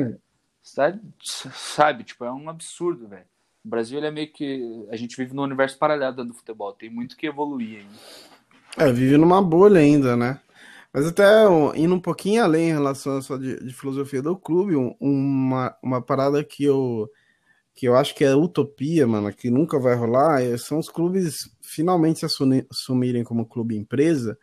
Sabe? 0.62 1.00
Sabe? 1.20 2.04
Tipo, 2.04 2.24
é 2.24 2.32
um 2.32 2.50
absurdo, 2.50 3.06
velho. 3.06 3.24
O 3.64 3.68
Brasil 3.68 3.98
ele 3.98 4.06
é 4.06 4.10
meio 4.10 4.32
que. 4.32 4.86
A 4.90 4.96
gente 4.96 5.16
vive 5.16 5.34
num 5.34 5.42
universo 5.42 5.78
paralelo 5.78 6.14
dentro 6.14 6.32
do 6.32 6.38
futebol, 6.38 6.72
tem 6.72 6.90
muito 6.90 7.16
que 7.16 7.26
evoluir 7.26 7.80
ainda. 7.80 8.88
É, 8.90 8.92
vive 8.92 9.16
numa 9.16 9.42
bolha 9.42 9.80
ainda, 9.80 10.16
né? 10.16 10.40
Mas 10.98 11.06
até 11.06 11.44
indo 11.76 11.94
um 11.94 12.00
pouquinho 12.00 12.42
além 12.42 12.70
em 12.70 12.72
relação 12.72 13.18
a 13.18 13.22
só 13.22 13.36
de, 13.36 13.64
de 13.64 13.72
filosofia 13.72 14.20
do 14.20 14.36
clube, 14.36 14.74
uma, 14.98 15.72
uma 15.80 16.02
parada 16.02 16.42
que 16.42 16.64
eu, 16.64 17.08
que 17.72 17.86
eu 17.86 17.94
acho 17.94 18.16
que 18.16 18.24
é 18.24 18.34
utopia, 18.34 19.06
mano, 19.06 19.32
que 19.32 19.48
nunca 19.48 19.78
vai 19.78 19.94
rolar, 19.94 20.42
é, 20.42 20.58
são 20.58 20.76
os 20.76 20.88
clubes 20.88 21.48
finalmente 21.62 22.18
se 22.18 22.26
assumirem 22.68 23.22
como 23.22 23.46
clube 23.46 23.76
empresa. 23.76 24.36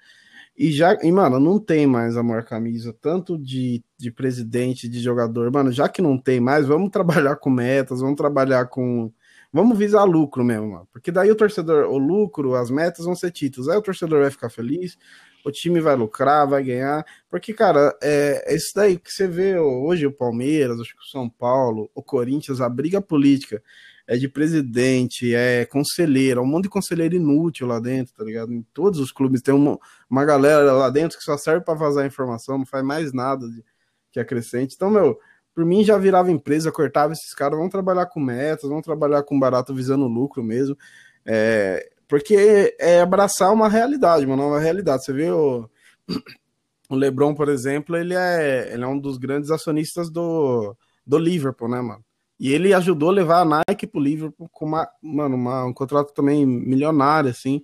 E 0.57 0.71
já, 0.71 0.97
e, 1.03 1.11
mano, 1.11 1.41
não 1.41 1.59
tem 1.59 1.85
mais 1.85 2.15
amor 2.15 2.45
camisa, 2.45 2.95
tanto 3.01 3.37
de, 3.37 3.83
de 3.97 4.09
presidente, 4.09 4.87
de 4.87 5.01
jogador. 5.01 5.51
Mano, 5.51 5.73
já 5.73 5.89
que 5.89 6.01
não 6.01 6.17
tem 6.17 6.39
mais, 6.39 6.65
vamos 6.65 6.89
trabalhar 6.89 7.35
com 7.35 7.49
metas, 7.49 7.99
vamos 7.99 8.15
trabalhar 8.15 8.67
com. 8.67 9.11
Vamos 9.51 9.77
visar 9.77 10.05
lucro 10.05 10.41
mesmo, 10.41 10.71
mano. 10.71 10.87
Porque 10.93 11.11
daí 11.11 11.29
o 11.29 11.35
torcedor, 11.35 11.89
o 11.89 11.97
lucro, 11.97 12.55
as 12.55 12.71
metas 12.71 13.03
vão 13.03 13.13
ser 13.13 13.31
títulos. 13.31 13.67
Aí 13.67 13.77
o 13.77 13.81
torcedor 13.81 14.21
vai 14.21 14.31
ficar 14.31 14.49
feliz, 14.49 14.97
o 15.45 15.51
time 15.51 15.79
vai 15.79 15.95
lucrar, 15.95 16.47
vai 16.47 16.63
ganhar. 16.63 17.05
Porque, 17.29 17.53
cara, 17.53 17.95
é, 18.01 18.53
é 18.53 18.55
isso 18.55 18.71
daí 18.75 18.97
que 18.97 19.11
você 19.11 19.27
vê 19.27 19.57
hoje 19.59 20.07
o 20.07 20.11
Palmeiras, 20.11 20.79
acho 20.79 20.95
que 20.95 21.03
o 21.03 21.11
São 21.11 21.29
Paulo, 21.29 21.89
o 21.93 22.01
Corinthians, 22.01 22.59
a 22.59 22.67
briga 22.67 22.99
política 22.99 23.61
é 24.07 24.17
de 24.17 24.27
presidente, 24.27 25.33
é 25.33 25.65
conselheiro, 25.65 26.41
um 26.41 26.45
monte 26.45 26.63
de 26.63 26.69
conselheiro 26.69 27.15
inútil 27.15 27.67
lá 27.67 27.79
dentro, 27.79 28.13
tá 28.13 28.23
ligado? 28.23 28.53
Em 28.53 28.61
todos 28.73 28.99
os 28.99 29.11
clubes 29.11 29.41
tem 29.41 29.53
uma, 29.53 29.79
uma 30.09 30.25
galera 30.25 30.73
lá 30.73 30.89
dentro 30.89 31.17
que 31.17 31.23
só 31.23 31.37
serve 31.37 31.63
para 31.63 31.73
vazar 31.73 32.05
informação, 32.05 32.57
não 32.57 32.65
faz 32.65 32.83
mais 32.83 33.13
nada 33.13 33.47
de, 33.49 33.63
que 34.11 34.19
acrescente. 34.19 34.75
Então, 34.75 34.89
meu, 34.89 35.19
por 35.53 35.65
mim 35.65 35.83
já 35.83 35.97
virava 35.97 36.31
empresa, 36.31 36.71
cortava 36.71 37.13
esses 37.13 37.33
caras, 37.33 37.57
vão 37.57 37.69
trabalhar 37.69 38.05
com 38.07 38.19
metas, 38.19 38.69
vão 38.69 38.81
trabalhar 38.81 39.23
com 39.23 39.39
barato 39.39 39.73
visando 39.73 40.07
lucro 40.07 40.43
mesmo. 40.43 40.77
É, 41.25 41.89
Porque 42.07 42.75
é 42.79 43.01
abraçar 43.01 43.51
uma 43.51 43.67
realidade, 43.67 44.25
uma 44.25 44.35
nova 44.35 44.59
realidade. 44.59 45.03
Você 45.03 45.13
vê 45.13 45.31
o, 45.31 45.69
o 46.89 46.95
LeBron, 46.95 47.33
por 47.33 47.49
exemplo, 47.49 47.95
ele 47.95 48.13
é, 48.13 48.73
ele 48.73 48.83
é 48.83 48.87
um 48.87 48.99
dos 48.99 49.17
grandes 49.17 49.49
acionistas 49.51 50.09
do, 50.09 50.75
do 51.05 51.17
Liverpool, 51.17 51.69
né, 51.69 51.81
mano? 51.81 52.03
E 52.39 52.51
ele 52.51 52.73
ajudou 52.73 53.09
a 53.09 53.13
levar 53.13 53.41
a 53.41 53.63
Nike 53.69 53.87
pro 53.87 54.01
Liverpool 54.01 54.49
com 54.51 54.65
uma, 54.65 54.87
mano, 55.01 55.35
uma, 55.35 55.65
um 55.65 55.73
contrato 55.73 56.13
também 56.13 56.45
milionário, 56.45 57.29
assim. 57.29 57.63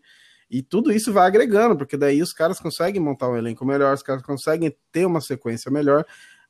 E 0.49 0.61
tudo 0.61 0.91
isso 0.91 1.13
vai 1.13 1.27
agregando, 1.27 1.77
porque 1.77 1.97
daí 1.97 2.21
os 2.21 2.33
caras 2.33 2.59
conseguem 2.59 3.01
montar 3.01 3.29
um 3.29 3.37
elenco 3.37 3.65
melhor, 3.65 3.93
os 3.93 4.03
caras 4.03 4.23
conseguem 4.23 4.75
ter 4.91 5.05
uma 5.05 5.21
sequência 5.21 5.69
melhor. 5.69 6.05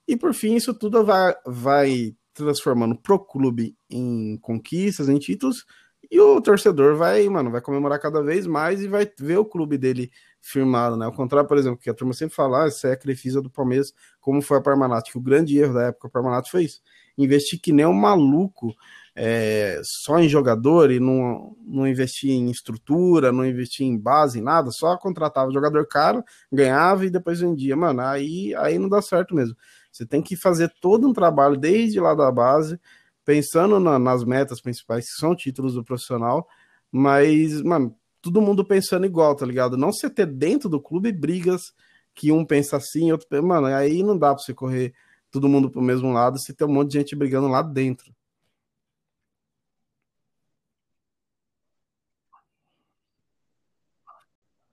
E 0.07 0.15
por 0.15 0.33
fim, 0.33 0.55
isso 0.55 0.73
tudo 0.73 1.03
vai, 1.03 1.35
vai 1.45 2.15
transformando 2.33 2.95
pro 2.95 3.19
clube 3.19 3.75
em 3.89 4.37
conquistas, 4.37 5.09
em 5.09 5.17
títulos, 5.17 5.65
e 6.11 6.19
o 6.19 6.41
torcedor 6.41 6.97
vai, 6.97 7.27
mano, 7.29 7.49
vai 7.49 7.61
comemorar 7.61 7.97
cada 7.97 8.21
vez 8.21 8.45
mais 8.45 8.81
e 8.81 8.87
vai 8.87 9.09
ver 9.17 9.37
o 9.37 9.45
clube 9.45 9.77
dele 9.77 10.11
firmado, 10.41 10.97
né? 10.97 11.05
Ao 11.05 11.13
contrário, 11.13 11.47
por 11.47 11.57
exemplo, 11.57 11.79
que 11.79 11.89
a 11.89 11.93
turma 11.93 12.13
sempre 12.13 12.35
fala, 12.35 12.65
ah, 12.65 12.67
isso 12.67 12.85
é 12.85 12.91
a 12.91 12.97
Crefisa 12.97 13.41
do 13.41 13.49
Palmeiras, 13.49 13.93
como 14.19 14.41
foi 14.41 14.57
a 14.57 14.61
Parmalat, 14.61 15.09
que 15.09 15.17
o 15.17 15.21
grande 15.21 15.57
erro 15.57 15.73
da 15.73 15.83
época 15.83 16.09
da 16.09 16.11
Parmalat 16.11 16.49
foi 16.49 16.65
isso, 16.65 16.81
investir 17.17 17.61
que 17.61 17.71
nem 17.71 17.85
um 17.85 17.93
maluco 17.93 18.75
é, 19.15 19.79
só 19.83 20.19
em 20.19 20.27
jogador 20.27 20.91
e 20.91 20.99
não, 20.99 21.55
não 21.65 21.87
investir 21.87 22.31
em 22.31 22.49
estrutura, 22.49 23.31
não 23.31 23.45
investir 23.45 23.85
em 23.85 23.97
base, 23.97 24.41
nada, 24.41 24.71
só 24.71 24.97
contratava 24.97 25.51
jogador 25.51 25.87
caro, 25.87 26.23
ganhava 26.51 27.05
e 27.05 27.09
depois 27.09 27.39
vendia. 27.39 27.75
Mano, 27.75 28.01
aí, 28.01 28.53
aí 28.55 28.77
não 28.77 28.89
dá 28.89 29.01
certo 29.01 29.35
mesmo. 29.35 29.55
Você 29.91 30.05
tem 30.05 30.21
que 30.21 30.35
fazer 30.35 30.73
todo 30.81 31.07
um 31.07 31.13
trabalho 31.13 31.57
desde 31.57 31.99
lá 31.99 32.13
da 32.15 32.31
base, 32.31 32.79
pensando 33.25 33.79
na, 33.79 33.99
nas 33.99 34.23
metas 34.23 34.61
principais, 34.61 35.05
que 35.05 35.19
são 35.19 35.35
títulos 35.35 35.73
do 35.75 35.83
profissional, 35.83 36.47
mas, 36.91 37.61
mano, 37.61 37.95
todo 38.21 38.41
mundo 38.41 38.65
pensando 38.65 39.05
igual, 39.05 39.35
tá 39.35 39.45
ligado? 39.45 39.77
Não 39.77 39.91
você 39.91 40.09
ter 40.09 40.25
dentro 40.25 40.69
do 40.69 40.81
clube 40.81 41.11
brigas 41.11 41.73
que 42.13 42.31
um 42.31 42.45
pensa 42.45 42.77
assim, 42.77 43.11
outro. 43.11 43.27
Mano, 43.43 43.67
aí 43.67 44.03
não 44.03 44.17
dá 44.17 44.33
pra 44.33 44.43
você 44.43 44.53
correr 44.53 44.93
todo 45.31 45.47
mundo 45.49 45.69
pro 45.71 45.81
mesmo 45.81 46.11
lado 46.11 46.39
se 46.39 46.53
tem 46.53 46.67
um 46.67 46.71
monte 46.71 46.91
de 46.91 46.97
gente 46.99 47.15
brigando 47.15 47.47
lá 47.47 47.61
dentro. 47.61 48.13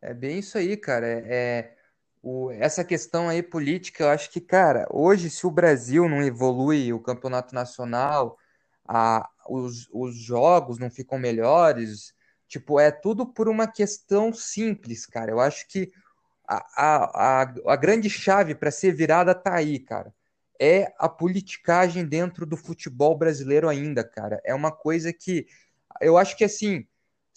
É 0.00 0.14
bem 0.14 0.38
isso 0.38 0.56
aí, 0.58 0.76
cara. 0.76 1.06
É, 1.06 1.22
é 1.26 1.77
o, 2.22 2.50
essa 2.50 2.84
questão 2.84 3.28
aí 3.28 3.42
política, 3.42 4.04
eu 4.04 4.08
acho 4.10 4.30
que, 4.30 4.40
cara, 4.40 4.86
hoje, 4.90 5.30
se 5.30 5.46
o 5.46 5.50
Brasil 5.50 6.08
não 6.08 6.22
evolui 6.22 6.92
o 6.92 7.00
campeonato 7.00 7.54
nacional, 7.54 8.36
a, 8.86 9.28
os, 9.48 9.88
os 9.92 10.16
jogos 10.16 10.78
não 10.78 10.90
ficam 10.90 11.18
melhores, 11.18 12.14
tipo, 12.48 12.80
é 12.80 12.90
tudo 12.90 13.26
por 13.26 13.48
uma 13.48 13.66
questão 13.66 14.32
simples, 14.32 15.06
cara. 15.06 15.30
Eu 15.30 15.40
acho 15.40 15.68
que 15.68 15.92
a, 16.46 17.42
a, 17.42 17.52
a, 17.66 17.76
grande 17.76 18.08
chave 18.08 18.54
para 18.54 18.70
ser 18.70 18.92
virada 18.92 19.34
tá 19.34 19.54
aí, 19.54 19.78
cara. 19.78 20.14
É 20.60 20.92
a 20.98 21.08
politicagem 21.08 22.04
dentro 22.06 22.46
do 22.46 22.56
futebol 22.56 23.16
brasileiro 23.16 23.68
ainda, 23.68 24.02
cara. 24.02 24.40
É 24.44 24.54
uma 24.54 24.72
coisa 24.72 25.12
que 25.12 25.46
eu 26.00 26.16
acho 26.16 26.36
que 26.36 26.44
assim 26.44 26.86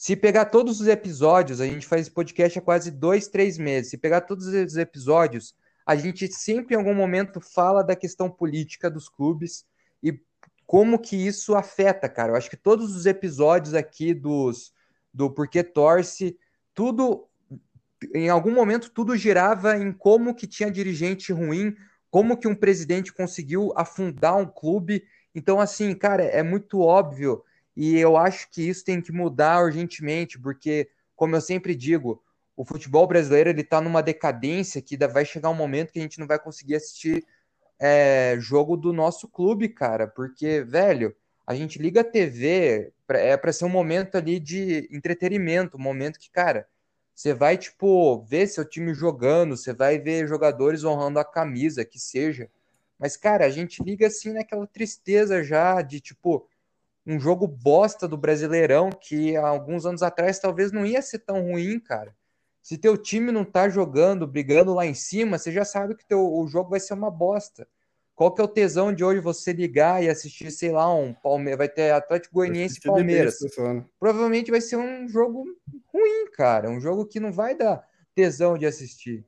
se 0.01 0.15
pegar 0.15 0.45
todos 0.45 0.81
os 0.81 0.87
episódios, 0.87 1.61
a 1.61 1.67
gente 1.67 1.85
faz 1.85 2.09
podcast 2.09 2.57
há 2.57 2.61
quase 2.63 2.89
dois, 2.89 3.27
três 3.27 3.59
meses. 3.59 3.91
Se 3.91 3.97
pegar 3.99 4.21
todos 4.21 4.47
os 4.47 4.75
episódios, 4.75 5.53
a 5.85 5.95
gente 5.95 6.27
sempre 6.27 6.73
em 6.73 6.77
algum 6.79 6.95
momento 6.95 7.39
fala 7.39 7.83
da 7.83 7.95
questão 7.95 8.27
política 8.27 8.89
dos 8.89 9.07
clubes 9.07 9.63
e 10.01 10.19
como 10.65 10.97
que 10.97 11.15
isso 11.15 11.53
afeta, 11.53 12.09
cara. 12.09 12.31
Eu 12.31 12.35
acho 12.35 12.49
que 12.49 12.57
todos 12.57 12.95
os 12.95 13.05
episódios 13.05 13.75
aqui 13.75 14.11
dos 14.11 14.73
do 15.13 15.29
Porquê 15.29 15.63
Torce, 15.63 16.35
tudo 16.73 17.27
em 18.15 18.27
algum 18.27 18.55
momento 18.55 18.89
tudo 18.89 19.15
girava 19.15 19.77
em 19.77 19.93
como 19.93 20.33
que 20.33 20.47
tinha 20.47 20.71
dirigente 20.71 21.31
ruim, 21.31 21.75
como 22.09 22.37
que 22.37 22.47
um 22.47 22.55
presidente 22.55 23.13
conseguiu 23.13 23.71
afundar 23.75 24.35
um 24.35 24.47
clube. 24.47 25.03
Então 25.35 25.59
assim, 25.59 25.93
cara, 25.93 26.23
é 26.23 26.41
muito 26.41 26.79
óbvio 26.79 27.43
e 27.75 27.97
eu 27.97 28.17
acho 28.17 28.49
que 28.49 28.67
isso 28.67 28.83
tem 28.83 29.01
que 29.01 29.11
mudar 29.11 29.63
urgentemente, 29.63 30.39
porque, 30.39 30.89
como 31.15 31.35
eu 31.35 31.41
sempre 31.41 31.75
digo, 31.75 32.23
o 32.55 32.65
futebol 32.65 33.07
brasileiro 33.07 33.49
ele 33.49 33.61
está 33.61 33.81
numa 33.81 34.03
decadência 34.03 34.81
que 34.81 34.97
vai 35.07 35.25
chegar 35.25 35.49
um 35.49 35.55
momento 35.55 35.91
que 35.91 35.99
a 35.99 36.01
gente 36.01 36.19
não 36.19 36.27
vai 36.27 36.37
conseguir 36.39 36.75
assistir 36.75 37.25
é, 37.79 38.37
jogo 38.39 38.77
do 38.77 38.93
nosso 38.93 39.27
clube, 39.27 39.69
cara, 39.69 40.07
porque, 40.07 40.61
velho, 40.61 41.15
a 41.47 41.55
gente 41.55 41.79
liga 41.79 42.01
a 42.01 42.03
TV, 42.03 42.93
é 43.09 43.35
para 43.35 43.51
ser 43.51 43.65
um 43.65 43.69
momento 43.69 44.15
ali 44.15 44.39
de 44.39 44.87
entretenimento, 44.91 45.77
um 45.77 45.81
momento 45.81 46.19
que, 46.19 46.29
cara, 46.29 46.67
você 47.13 47.33
vai, 47.33 47.57
tipo, 47.57 48.21
ver 48.23 48.47
seu 48.47 48.63
time 48.63 48.93
jogando, 48.93 49.57
você 49.57 49.73
vai 49.73 49.99
ver 49.99 50.27
jogadores 50.27 50.83
honrando 50.83 51.19
a 51.19 51.25
camisa, 51.25 51.83
que 51.83 51.99
seja. 51.99 52.49
Mas, 52.97 53.17
cara, 53.17 53.45
a 53.45 53.49
gente 53.49 53.83
liga 53.83 54.07
assim 54.07 54.31
naquela 54.31 54.65
tristeza 54.67 55.43
já 55.43 55.81
de, 55.81 55.99
tipo, 55.99 56.47
um 57.05 57.19
jogo 57.19 57.47
bosta 57.47 58.07
do 58.07 58.17
Brasileirão 58.17 58.89
que 58.89 59.35
há 59.35 59.47
alguns 59.47 59.85
anos 59.85 60.03
atrás 60.03 60.39
talvez 60.39 60.71
não 60.71 60.85
ia 60.85 61.01
ser 61.01 61.19
tão 61.19 61.41
ruim, 61.41 61.79
cara. 61.79 62.15
Se 62.61 62.77
teu 62.77 62.95
time 62.95 63.31
não 63.31 63.43
tá 63.43 63.67
jogando, 63.67 64.27
brigando 64.27 64.73
lá 64.73 64.85
em 64.85 64.93
cima, 64.93 65.37
você 65.37 65.51
já 65.51 65.65
sabe 65.65 65.95
que 65.95 66.05
teu, 66.05 66.21
o 66.21 66.47
jogo 66.47 66.69
vai 66.69 66.79
ser 66.79 66.93
uma 66.93 67.09
bosta. 67.09 67.67
Qual 68.13 68.31
que 68.31 68.39
é 68.39 68.43
o 68.43 68.47
tesão 68.47 68.93
de 68.93 69.03
hoje 69.03 69.19
você 69.19 69.51
ligar 69.51 70.03
e 70.03 70.09
assistir, 70.09 70.51
sei 70.51 70.71
lá, 70.71 70.93
um 70.93 71.11
Palmeiras, 71.11 71.57
vai 71.57 71.67
ter 71.67 71.91
Atlético 71.91 72.35
Goianiense 72.35 72.77
e 72.77 72.81
Palmeiras. 72.81 73.39
Provavelmente 73.99 74.51
vai 74.51 74.61
ser 74.61 74.75
um 74.75 75.07
jogo 75.09 75.43
ruim, 75.91 76.29
cara, 76.31 76.69
um 76.69 76.79
jogo 76.79 77.05
que 77.07 77.19
não 77.19 77.31
vai 77.31 77.55
dar 77.55 77.83
tesão 78.13 78.59
de 78.59 78.67
assistir. 78.67 79.25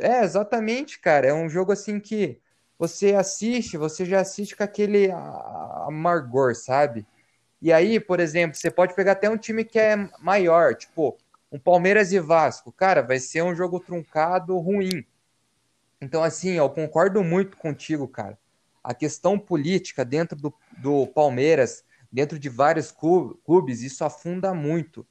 É, 0.00 0.24
exatamente, 0.24 1.00
cara, 1.00 1.28
é 1.28 1.34
um 1.34 1.48
jogo 1.48 1.70
assim 1.70 2.00
que 2.00 2.40
você 2.82 3.14
assiste, 3.14 3.76
você 3.76 4.04
já 4.04 4.20
assiste 4.20 4.56
com 4.56 4.64
aquele 4.64 5.08
amargor, 5.86 6.56
sabe? 6.56 7.06
E 7.60 7.72
aí, 7.72 8.00
por 8.00 8.18
exemplo, 8.18 8.56
você 8.56 8.72
pode 8.72 8.92
pegar 8.96 9.12
até 9.12 9.30
um 9.30 9.36
time 9.36 9.64
que 9.64 9.78
é 9.78 9.94
maior, 10.18 10.74
tipo 10.74 11.16
um 11.52 11.60
Palmeiras 11.60 12.12
e 12.12 12.18
Vasco. 12.18 12.72
Cara, 12.72 13.00
vai 13.00 13.20
ser 13.20 13.44
um 13.44 13.54
jogo 13.54 13.78
truncado 13.78 14.58
ruim. 14.58 15.06
Então, 16.00 16.24
assim, 16.24 16.54
eu 16.54 16.68
concordo 16.68 17.22
muito 17.22 17.56
contigo, 17.56 18.08
cara. 18.08 18.36
A 18.82 18.92
questão 18.92 19.38
política 19.38 20.04
dentro 20.04 20.36
do, 20.36 20.52
do 20.78 21.06
Palmeiras, 21.06 21.84
dentro 22.10 22.36
de 22.36 22.48
vários 22.48 22.90
clubes, 22.90 23.82
isso 23.82 24.04
afunda 24.04 24.52
muito. 24.52 25.06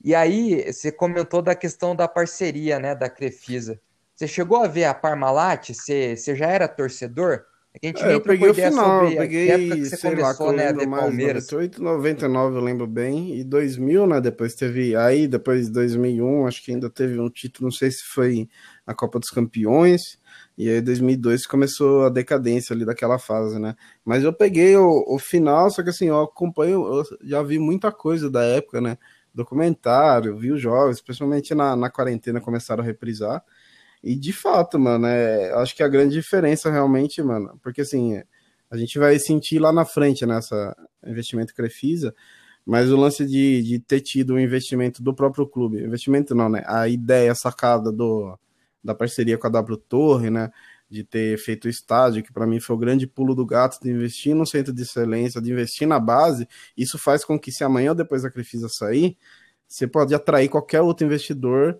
E 0.00 0.14
aí, 0.14 0.72
você 0.72 0.92
comentou 0.92 1.42
da 1.42 1.56
questão 1.56 1.96
da 1.96 2.06
parceria, 2.06 2.78
né, 2.78 2.94
da 2.94 3.10
Crefisa. 3.10 3.80
Você 4.20 4.28
chegou 4.28 4.62
a 4.62 4.68
ver 4.68 4.84
a 4.84 4.92
Parmalat? 4.92 5.72
Você, 5.72 6.14
você 6.14 6.36
já 6.36 6.44
era 6.44 6.68
torcedor? 6.68 7.40
É 7.82 7.88
é, 7.88 8.14
eu 8.14 8.20
peguei 8.20 8.50
o 8.50 8.54
final, 8.54 9.10
eu 9.10 9.16
peguei, 9.16 9.50
época 9.50 9.76
que 9.76 9.84
você 9.86 9.96
sei 9.96 10.10
começou, 10.10 10.46
lá, 10.48 10.52
né, 10.52 10.68
a 10.68 10.74
mais, 10.74 11.04
Palmeiras. 11.04 11.50
98, 11.50 11.82
99 11.82 12.56
eu 12.56 12.60
lembro 12.60 12.86
bem, 12.86 13.38
e 13.38 13.42
2000, 13.42 14.06
né, 14.06 14.20
depois 14.20 14.54
teve, 14.54 14.94
aí 14.94 15.26
depois 15.26 15.68
de 15.68 15.72
2001, 15.72 16.46
acho 16.46 16.62
que 16.62 16.70
ainda 16.70 16.90
teve 16.90 17.18
um 17.18 17.30
título, 17.30 17.68
não 17.68 17.72
sei 17.72 17.90
se 17.90 18.02
foi 18.04 18.46
a 18.86 18.92
Copa 18.92 19.18
dos 19.18 19.30
Campeões, 19.30 20.18
e 20.58 20.68
aí 20.68 20.82
2002 20.82 21.46
começou 21.46 22.04
a 22.04 22.10
decadência 22.10 22.74
ali 22.74 22.84
daquela 22.84 23.18
fase, 23.18 23.58
né, 23.58 23.74
mas 24.04 24.22
eu 24.22 24.34
peguei 24.34 24.76
o, 24.76 25.02
o 25.08 25.18
final, 25.18 25.70
só 25.70 25.82
que 25.82 25.88
assim, 25.88 26.08
eu 26.08 26.20
acompanho, 26.20 26.84
eu 26.84 27.04
já 27.22 27.42
vi 27.42 27.58
muita 27.58 27.90
coisa 27.90 28.28
da 28.28 28.42
época, 28.42 28.82
né, 28.82 28.98
documentário, 29.32 30.36
vi 30.36 30.52
os 30.52 30.60
jogos, 30.60 31.00
principalmente 31.00 31.54
na, 31.54 31.74
na 31.74 31.88
quarentena 31.88 32.38
começaram 32.38 32.82
a 32.82 32.86
reprisar, 32.86 33.42
e 34.02 34.16
de 34.16 34.32
fato, 34.32 34.78
mano, 34.78 35.06
é, 35.06 35.52
acho 35.54 35.76
que 35.76 35.82
a 35.82 35.88
grande 35.88 36.14
diferença 36.14 36.70
realmente, 36.70 37.22
mano, 37.22 37.58
porque 37.62 37.82
assim, 37.82 38.22
a 38.70 38.76
gente 38.76 38.98
vai 38.98 39.18
sentir 39.18 39.58
lá 39.58 39.72
na 39.72 39.84
frente 39.84 40.24
nessa 40.24 40.76
investimento 41.06 41.54
Crefisa, 41.54 42.14
mas 42.64 42.90
o 42.90 42.96
lance 42.96 43.26
de, 43.26 43.62
de 43.62 43.78
ter 43.78 44.00
tido 44.00 44.34
um 44.34 44.38
investimento 44.38 45.02
do 45.02 45.14
próprio 45.14 45.46
clube, 45.46 45.82
investimento 45.82 46.34
não, 46.34 46.48
né? 46.48 46.62
A 46.66 46.88
ideia 46.88 47.34
sacada 47.34 47.90
do, 47.90 48.38
da 48.82 48.94
parceria 48.94 49.36
com 49.36 49.46
a 49.46 49.50
W 49.50 49.76
Torre, 49.76 50.30
né? 50.30 50.50
De 50.88 51.04
ter 51.04 51.38
feito 51.38 51.66
o 51.66 51.68
estádio, 51.68 52.22
que 52.22 52.32
para 52.32 52.46
mim 52.46 52.60
foi 52.60 52.76
o 52.76 52.78
grande 52.78 53.06
pulo 53.06 53.34
do 53.34 53.46
gato, 53.46 53.80
de 53.80 53.90
investir 53.90 54.34
no 54.34 54.46
centro 54.46 54.72
de 54.72 54.82
excelência, 54.82 55.40
de 55.40 55.52
investir 55.52 55.86
na 55.86 55.98
base. 55.98 56.46
Isso 56.76 56.98
faz 56.98 57.24
com 57.24 57.38
que, 57.38 57.52
se 57.52 57.64
amanhã 57.64 57.90
ou 57.90 57.94
depois 57.94 58.24
a 58.24 58.30
Crefisa 58.30 58.68
sair, 58.68 59.16
você 59.66 59.86
pode 59.86 60.14
atrair 60.14 60.48
qualquer 60.48 60.80
outro 60.80 61.06
investidor 61.06 61.78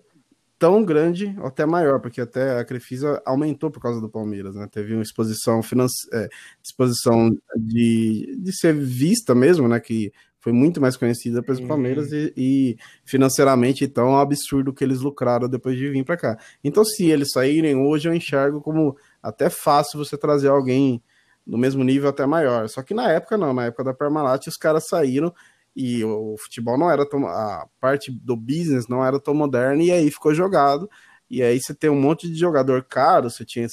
tão 0.61 0.85
grande, 0.85 1.35
ou 1.39 1.47
até 1.47 1.65
maior, 1.65 1.99
porque 1.99 2.21
até 2.21 2.59
a 2.59 2.63
Crefisa 2.63 3.19
aumentou 3.25 3.71
por 3.71 3.81
causa 3.81 3.99
do 3.99 4.07
Palmeiras, 4.07 4.53
né? 4.53 4.67
Teve 4.71 4.93
uma 4.93 5.01
exposição 5.01 5.63
financeira, 5.63 6.27
é, 6.27 6.29
exposição 6.63 7.35
de, 7.57 8.37
de 8.39 8.55
ser 8.55 8.75
vista 8.75 9.33
mesmo, 9.33 9.67
né? 9.67 9.79
Que 9.79 10.13
foi 10.39 10.53
muito 10.53 10.79
mais 10.79 10.95
conhecida 10.95 11.41
pelos 11.41 11.59
uhum. 11.59 11.67
Palmeiras 11.67 12.11
e, 12.11 12.31
e, 12.37 12.77
financeiramente, 13.03 13.85
então, 13.85 14.07
é 14.07 14.11
um 14.11 14.19
absurdo 14.19 14.71
que 14.71 14.83
eles 14.83 14.99
lucraram 14.99 15.49
depois 15.49 15.75
de 15.75 15.89
vir 15.89 16.05
para 16.05 16.15
cá. 16.15 16.37
Então, 16.63 16.85
se 16.85 17.09
eles 17.09 17.31
saírem 17.31 17.75
hoje, 17.75 18.07
eu 18.07 18.13
enxergo 18.13 18.61
como 18.61 18.95
até 19.21 19.49
fácil 19.49 19.97
você 19.97 20.15
trazer 20.15 20.49
alguém 20.49 21.01
no 21.43 21.57
mesmo 21.57 21.83
nível 21.83 22.07
até 22.07 22.23
maior. 22.27 22.69
Só 22.69 22.83
que 22.83 22.93
na 22.93 23.09
época 23.11 23.35
não, 23.35 23.51
na 23.51 23.65
época 23.65 23.83
da 23.83 23.95
Parmalat 23.95 24.45
os 24.45 24.57
caras 24.57 24.87
saíram 24.87 25.33
e 25.75 26.03
o, 26.03 26.35
futebol 26.37 26.77
não 26.77 26.89
era 26.91 27.07
tão. 27.07 27.25
A 27.27 27.67
parte 27.79 28.11
do 28.11 28.35
business 28.35 28.87
não 28.87 29.03
era 29.05 29.19
tão 29.19 29.33
moderna, 29.33 29.81
e 29.83 29.91
aí 29.91 30.11
ficou 30.11 30.33
jogado. 30.33 30.89
E 31.29 31.41
aí 31.41 31.59
você 31.61 31.73
tem 31.73 31.89
um 31.89 31.99
monte 31.99 32.29
de 32.29 32.37
jogador 32.37 32.83
caro, 32.83 33.29
você 33.29 33.45
tinha. 33.45 33.67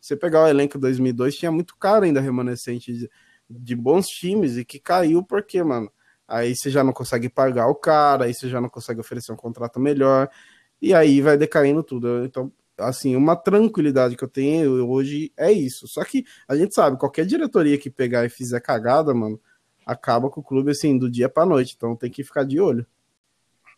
Você 0.00 0.16
pegar 0.16 0.44
o 0.44 0.48
elenco 0.48 0.78
2002, 0.78 1.36
tinha 1.36 1.52
muito 1.52 1.76
caro 1.76 2.04
ainda 2.04 2.20
remanescente 2.20 2.92
de, 2.92 3.10
de 3.48 3.76
bons 3.76 4.06
times 4.08 4.56
e 4.56 4.64
que 4.64 4.78
caiu 4.80 5.22
porque, 5.22 5.62
mano, 5.62 5.92
aí 6.26 6.56
você 6.56 6.70
já 6.70 6.82
não 6.82 6.92
consegue 6.92 7.28
pagar 7.28 7.68
o 7.68 7.74
cara, 7.74 8.24
aí 8.24 8.34
você 8.34 8.48
já 8.48 8.60
não 8.60 8.68
consegue 8.70 9.00
oferecer 9.00 9.32
um 9.32 9.36
contrato 9.36 9.78
melhor, 9.78 10.30
e 10.80 10.94
aí 10.94 11.20
vai 11.20 11.36
decaindo 11.36 11.82
tudo. 11.82 12.24
Então, 12.24 12.50
assim, 12.78 13.16
uma 13.16 13.36
tranquilidade 13.36 14.16
que 14.16 14.24
eu 14.24 14.28
tenho 14.28 14.88
hoje 14.88 15.32
é 15.36 15.52
isso. 15.52 15.86
Só 15.88 16.04
que 16.04 16.24
a 16.48 16.56
gente 16.56 16.74
sabe, 16.74 16.98
qualquer 16.98 17.26
diretoria 17.26 17.78
que 17.78 17.90
pegar 17.90 18.24
e 18.24 18.28
fizer 18.28 18.60
cagada, 18.60 19.14
mano, 19.14 19.40
acaba 19.86 20.30
com 20.30 20.40
o 20.40 20.44
clube 20.44 20.70
assim, 20.70 20.98
do 20.98 21.10
dia 21.10 21.28
pra 21.28 21.46
noite. 21.46 21.74
Então 21.76 21.96
tem 21.96 22.10
que 22.10 22.24
ficar 22.24 22.44
de 22.44 22.60
olho. 22.60 22.86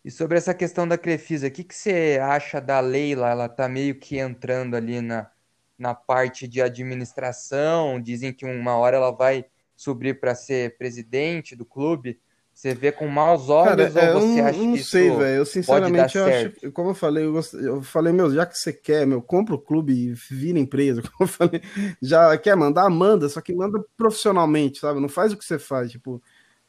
E 0.05 0.11
sobre 0.11 0.39
essa 0.39 0.55
questão 0.55 0.87
da 0.87 0.97
Crefisa, 0.97 1.49
o 1.49 1.51
que, 1.51 1.65
que 1.65 1.75
você 1.75 2.19
acha 2.23 2.61
da 2.61 2.79
Leila? 2.79 3.29
Ela 3.29 3.49
tá 3.49 3.69
meio 3.69 3.99
que 3.99 4.19
entrando 4.19 4.77
ali 4.77 5.01
na, 5.01 5.29
na 5.77 5.95
parte 5.95 6.47
de 6.47 6.63
administração. 6.63 8.01
Dizem 8.01 8.33
que 8.33 8.45
uma 8.47 8.77
hora 8.77 8.97
ela 8.97 9.11
vai 9.11 9.47
subir 9.75 10.21
para 10.21 10.35
ser 10.35 10.77
presidente 10.79 11.57
do 11.57 11.65
clube. 11.65 12.21
Você 12.57 12.75
vê 12.75 12.91
com 12.91 13.07
maus 13.07 13.51
olhos 13.51 13.93
Cara, 13.93 14.15
ou 14.15 14.21
você 14.23 14.41
acha 14.41 14.59
não 14.59 14.73
que 14.73 14.83
sei, 14.83 15.11
velho. 15.11 15.37
Eu 15.37 15.45
sinceramente 15.45 16.17
eu 16.17 16.25
acho, 16.25 16.73
como 16.73 16.89
eu 16.89 16.95
falei, 16.95 17.27
eu, 17.27 17.39
eu, 17.53 17.83
falei, 17.83 18.15
meu, 18.15 18.33
já 18.33 18.47
que 18.47 18.59
você 18.59 18.73
quer, 18.73 19.07
meu, 19.07 19.21
compra 19.21 19.55
o 19.55 19.59
clube 19.59 19.93
e 19.93 20.15
vira 20.15 20.59
empresa. 20.59 21.03
Como 21.13 21.15
eu 21.21 21.27
falei, 21.27 21.61
já 22.01 22.35
quer 22.39 22.57
mandar, 22.57 22.89
manda, 22.89 23.29
só 23.29 23.43
que 23.43 23.55
manda 23.55 23.85
profissionalmente, 23.95 24.79
sabe? 24.79 25.01
Não 25.01 25.09
faz 25.09 25.35
o 25.35 25.37
que 25.37 25.45
você 25.45 25.59
faz, 25.59 25.91
tipo, 25.91 26.23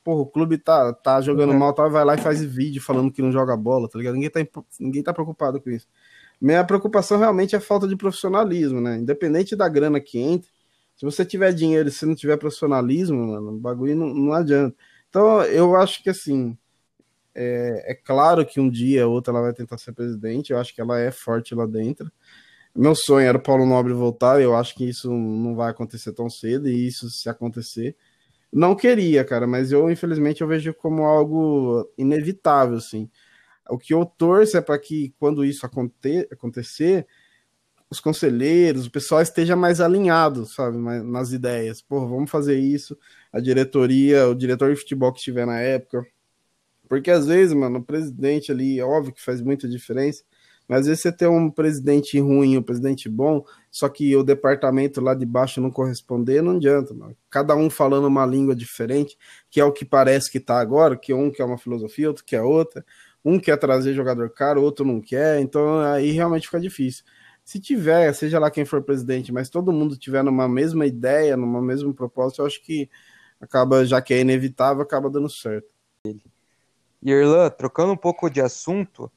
porra, 0.04 0.24
o 0.24 0.26
clube 0.26 0.58
tá, 0.58 0.92
tá 0.92 1.22
jogando 1.22 1.54
uhum. 1.54 1.60
mal, 1.60 1.72
tá, 1.72 1.88
vai 1.88 2.04
lá 2.04 2.16
e 2.16 2.22
faz 2.22 2.44
vídeo 2.44 2.82
falando 2.82 3.10
que 3.10 3.22
não 3.22 3.32
joga 3.32 3.56
bola, 3.56 3.88
tá 3.88 3.98
ligado? 3.98 4.16
Ninguém 4.16 4.30
tá, 4.30 4.46
ninguém 4.78 5.02
tá 5.02 5.14
preocupado 5.14 5.62
com 5.62 5.70
isso. 5.70 5.88
Minha 6.40 6.66
preocupação 6.66 7.18
realmente 7.18 7.56
é 7.56 7.60
a 7.60 7.62
falta 7.62 7.88
de 7.88 7.96
profissionalismo, 7.96 8.82
né? 8.82 8.98
Independente 8.98 9.56
da 9.56 9.70
grana 9.70 10.02
que 10.02 10.20
entra, 10.20 10.50
se 10.98 11.06
você 11.06 11.24
tiver 11.24 11.54
dinheiro 11.54 11.88
e 11.88 11.94
se 11.94 12.06
não 12.06 12.14
tiver 12.14 12.36
profissionalismo, 12.36 13.26
mano, 13.26 13.52
o 13.52 13.58
bagulho 13.58 13.96
não, 13.96 14.14
não 14.14 14.34
adianta. 14.34 14.76
Então, 15.10 15.44
eu 15.44 15.76
acho 15.76 16.04
que 16.04 16.10
assim, 16.10 16.58
é, 17.36 17.92
é, 17.92 17.96
claro 17.96 18.46
que 18.46 18.60
um 18.60 18.70
dia 18.70 19.08
ou 19.08 19.14
outro 19.14 19.32
ela 19.32 19.44
vai 19.44 19.54
tentar 19.54 19.78
ser 19.78 19.94
presidente, 19.94 20.52
eu 20.52 20.60
acho 20.60 20.74
que 20.74 20.82
ela 20.82 21.00
é 21.00 21.12
forte 21.12 21.54
lá 21.54 21.66
dentro. 21.68 22.12
Meu 22.76 22.96
sonho 22.96 23.28
era 23.28 23.38
o 23.38 23.42
Paulo 23.42 23.66
Nobre 23.66 23.94
voltar, 23.94 24.42
eu 24.42 24.56
acho 24.56 24.76
que 24.76 24.90
isso 24.90 25.12
não 25.12 25.56
vai 25.56 25.72
acontecer 25.72 26.14
tão 26.14 26.30
cedo, 26.30 26.68
e 26.70 26.88
isso 26.88 27.10
se 27.10 27.30
acontecer. 27.30 27.96
Não 28.52 28.76
queria, 28.76 29.24
cara, 29.26 29.48
mas 29.48 29.72
eu, 29.72 29.90
infelizmente, 29.92 30.42
eu 30.42 30.48
vejo 30.48 30.74
como 30.74 31.04
algo 31.06 31.90
inevitável, 31.98 32.78
assim. 32.78 33.10
O 33.70 33.78
que 33.78 33.94
eu 33.94 34.06
torço 34.06 34.58
é 34.58 34.62
para 34.62 34.80
que, 34.80 35.14
quando 35.20 35.46
isso 35.46 35.66
aconte 35.66 36.28
acontecer, 36.32 37.08
os 37.90 38.00
conselheiros, 38.00 38.86
o 38.86 38.92
pessoal 38.92 39.22
esteja 39.22 39.56
mais 39.56 39.80
alinhado, 39.80 40.46
sabe, 40.46 40.78
nas 40.78 41.32
ideias. 41.32 41.82
Pô, 41.82 42.06
vamos 42.08 42.30
fazer 42.30 42.60
isso. 42.60 42.98
A 43.32 43.40
diretoria, 43.40 44.28
o 44.28 44.36
diretor 44.36 44.74
de 44.74 44.80
futebol 44.80 45.12
que 45.14 45.20
estiver 45.20 45.46
na 45.46 45.60
época. 45.60 46.06
Porque 46.90 47.12
às 47.12 47.26
vezes, 47.28 47.54
mano, 47.54 47.80
o 47.80 47.84
presidente 47.84 48.52
ali, 48.52 48.80
é 48.80 48.84
óbvio 48.84 49.14
que 49.14 49.24
faz 49.24 49.42
muita 49.42 49.68
diferença, 49.68 50.24
mas 50.68 50.82
às 50.82 50.88
vezes 50.88 51.02
você 51.02 51.12
tem 51.12 51.28
um 51.28 51.50
presidente 51.50 52.20
ruim, 52.20 52.58
um 52.58 52.62
presidente 52.62 53.10
bom, 53.10 53.44
só 53.72 53.88
que 53.90 54.16
o 54.16 54.24
departamento 54.24 55.00
lá 55.02 55.14
de 55.14 55.26
baixo 55.26 55.62
não 55.62 55.72
corresponder, 55.72 56.42
não 56.42 56.58
adianta, 56.58 56.94
mano. 56.94 57.16
Cada 57.30 57.56
um 57.56 57.70
falando 57.70 58.08
uma 58.08 58.26
língua 58.26 58.56
diferente, 58.56 59.18
que 59.50 59.60
é 59.60 59.66
o 59.66 59.72
que 59.72 59.86
parece 59.86 60.32
que 60.32 60.40
tá 60.40 60.60
agora, 60.60 60.98
que 60.98 61.14
um 61.14 61.32
quer 61.32 61.46
uma 61.46 61.58
filosofia, 61.58 62.10
outro 62.10 62.24
quer 62.26 62.42
outra, 62.42 62.86
um 63.24 63.40
quer 63.40 63.58
trazer 63.58 63.94
jogador 63.94 64.30
caro, 64.30 64.62
outro 64.62 64.86
não 64.86 65.02
quer, 65.02 65.40
então 65.42 65.80
aí 65.80 66.12
realmente 66.12 66.48
fica 66.48 66.60
difícil 66.60 67.04
se 67.48 67.62
tiver, 67.62 68.14
seja 68.14 68.40
lá 68.40 68.52
quem 68.52 68.66
for 68.66 68.84
presidente, 68.84 69.32
mas 69.32 69.50
todo 69.50 69.72
mundo 69.72 69.96
tiver 69.96 70.22
numa 70.22 70.50
mesma 70.50 70.86
ideia, 70.86 71.38
numa 71.38 71.62
mesma 71.62 71.94
proposta, 71.94 72.42
eu 72.42 72.46
acho 72.46 72.62
que 72.62 72.90
acaba, 73.40 73.86
já 73.86 74.02
que 74.02 74.14
é 74.14 74.20
inevitável, 74.20 74.84
acaba 74.84 75.10
dando 75.10 75.30
certo. 75.30 75.74
E 76.04 76.20
Irlan, 77.02 77.50
trocando 77.52 77.94
um 77.94 77.98
pouco 77.98 78.30
de 78.30 78.42
assunto, 78.42 79.10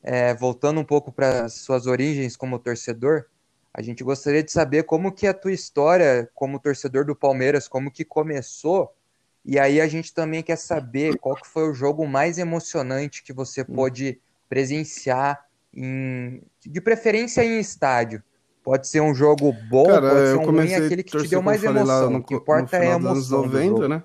é, 0.00 0.32
voltando 0.32 0.78
um 0.78 0.84
pouco 0.84 1.10
para 1.10 1.48
suas 1.48 1.88
origens 1.88 2.36
como 2.36 2.56
torcedor, 2.56 3.24
a 3.74 3.82
gente 3.82 4.04
gostaria 4.04 4.44
de 4.44 4.52
saber 4.52 4.84
como 4.84 5.10
que 5.10 5.26
é 5.26 5.30
a 5.30 5.34
tua 5.34 5.50
história 5.50 6.30
como 6.36 6.60
torcedor 6.60 7.04
do 7.04 7.16
Palmeiras, 7.16 7.66
como 7.66 7.90
que 7.90 8.04
começou, 8.04 8.94
e 9.44 9.58
aí 9.58 9.80
a 9.80 9.88
gente 9.88 10.14
também 10.14 10.40
quer 10.40 10.54
saber 10.54 11.18
qual 11.18 11.34
que 11.34 11.48
foi 11.48 11.68
o 11.68 11.74
jogo 11.74 12.06
mais 12.06 12.38
emocionante 12.38 13.24
que 13.24 13.32
você 13.32 13.64
pôde 13.64 14.20
presenciar 14.48 15.50
em, 15.74 16.42
de 16.64 16.80
preferência 16.80 17.44
em 17.44 17.58
estádio. 17.58 18.22
Pode 18.62 18.86
ser 18.86 19.00
um 19.00 19.14
jogo 19.14 19.52
bom, 19.68 19.86
Cara, 19.86 20.08
pode 20.08 20.26
ser 20.26 20.36
um 20.36 20.44
ruim, 20.44 20.74
aquele 20.74 21.02
que 21.02 21.18
te 21.18 21.28
deu 21.28 21.42
mais 21.42 21.64
emoção. 21.64 22.10
No, 22.10 22.18
o 22.18 22.22
que 22.22 22.34
importa 22.34 22.76
é 22.76 22.92
a 22.92 22.96
emoção. 22.96 23.40
Anos 23.40 23.52
90, 23.52 23.88
né? 23.88 24.04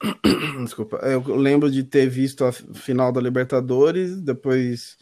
Desculpa, 0.64 0.96
eu 0.96 1.20
lembro 1.36 1.70
de 1.70 1.84
ter 1.84 2.08
visto 2.08 2.44
a 2.44 2.52
final 2.52 3.12
da 3.12 3.20
Libertadores, 3.20 4.20
depois 4.20 4.96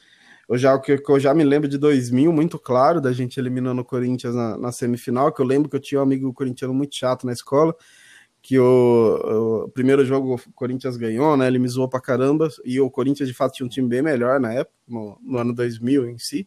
eu 0.48 0.58
já, 0.58 0.78
que 0.78 1.02
eu 1.08 1.20
já 1.20 1.32
me 1.32 1.44
lembro 1.44 1.66
de 1.68 1.78
2000, 1.78 2.30
muito 2.30 2.58
claro, 2.58 3.00
da 3.00 3.12
gente 3.12 3.40
eliminando 3.40 3.80
o 3.80 3.84
Corinthians 3.84 4.34
na, 4.34 4.58
na 4.58 4.72
semifinal, 4.72 5.32
que 5.32 5.40
eu 5.40 5.46
lembro 5.46 5.68
que 5.68 5.76
eu 5.76 5.80
tinha 5.80 5.98
um 5.98 6.04
amigo 6.04 6.32
corintiano 6.34 6.74
muito 6.74 6.94
chato 6.94 7.24
na 7.24 7.32
escola, 7.32 7.74
que 8.42 8.58
o, 8.58 9.64
o, 9.64 9.68
primeiro 9.68 10.04
jogo 10.04 10.34
o 10.34 10.52
Corinthians 10.52 10.96
ganhou, 10.96 11.36
né? 11.36 11.46
Ele 11.46 11.60
me 11.60 11.68
zoou 11.68 11.88
pra 11.88 12.00
caramba, 12.00 12.48
e 12.64 12.80
o 12.80 12.90
Corinthians 12.90 13.28
de 13.28 13.34
fato 13.34 13.54
tinha 13.54 13.64
um 13.64 13.70
time 13.70 13.88
bem 13.88 14.02
melhor 14.02 14.40
na 14.40 14.52
época, 14.52 14.76
no, 14.86 15.16
no 15.22 15.38
ano 15.38 15.54
2000 15.54 16.10
em 16.10 16.18
si. 16.18 16.46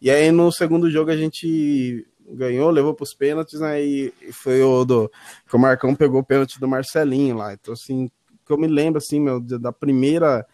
E 0.00 0.10
aí 0.10 0.30
no 0.30 0.52
segundo 0.52 0.88
jogo 0.88 1.10
a 1.10 1.16
gente 1.16 2.06
ganhou, 2.30 2.70
levou 2.70 2.94
pros 2.94 3.12
pênaltis, 3.12 3.58
né? 3.60 3.82
E, 3.84 4.14
foi 4.32 4.62
o 4.62 4.84
do 4.84 5.10
que 5.48 5.56
o 5.56 5.58
Marcão 5.58 5.94
pegou 5.96 6.20
o 6.20 6.24
pênalti 6.24 6.60
do 6.60 6.68
Marcelinho 6.68 7.36
lá. 7.36 7.52
Então, 7.52 7.74
assim, 7.74 8.08
que 8.46 8.52
eu 8.52 8.58
me 8.58 8.68
lembro, 8.68 8.98
assim, 8.98 9.20
meu, 9.20 9.40
da 9.40 9.72
primeira 9.72 10.46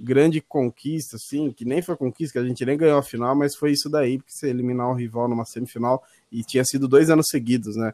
grande 0.00 0.40
conquista, 0.40 1.16
assim, 1.16 1.50
que 1.50 1.64
nem 1.64 1.82
foi 1.82 1.96
conquista, 1.96 2.38
que 2.38 2.44
a 2.44 2.48
gente 2.48 2.64
nem 2.64 2.76
ganhou 2.76 2.98
a 2.98 3.02
final, 3.02 3.34
mas 3.34 3.56
foi 3.56 3.72
isso 3.72 3.90
daí, 3.90 4.18
porque 4.18 4.32
você 4.32 4.48
eliminar 4.48 4.88
o 4.88 4.94
rival 4.94 5.28
numa 5.28 5.44
semifinal 5.44 6.00
e 6.30 6.44
tinha 6.44 6.64
sido 6.64 6.86
dois 6.86 7.10
anos 7.10 7.26
seguidos, 7.28 7.74
né? 7.74 7.92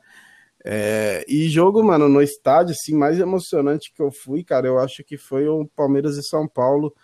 É, 0.66 1.24
e 1.28 1.46
jogo, 1.50 1.84
mano, 1.84 2.08
no 2.08 2.22
estádio, 2.22 2.72
assim, 2.72 2.94
mais 2.96 3.18
emocionante 3.18 3.92
que 3.92 4.00
eu 4.00 4.10
fui, 4.10 4.42
cara, 4.42 4.66
eu 4.66 4.78
acho 4.78 5.04
que 5.04 5.18
foi 5.18 5.46
o 5.46 5.66
Palmeiras 5.76 6.16
e 6.16 6.22
São 6.22 6.48
Paulo, 6.48 6.94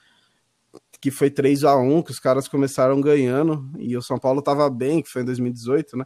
que 1.00 1.10
foi 1.10 1.30
3 1.30 1.64
a 1.64 1.76
1 1.76 2.02
que 2.02 2.10
os 2.10 2.18
caras 2.18 2.48
começaram 2.48 3.00
ganhando, 3.00 3.70
e 3.78 3.96
o 3.96 4.02
São 4.02 4.18
Paulo 4.18 4.40
tava 4.40 4.68
bem, 4.70 5.02
que 5.02 5.10
foi 5.10 5.22
em 5.22 5.24
2018, 5.26 5.96
né? 5.96 6.04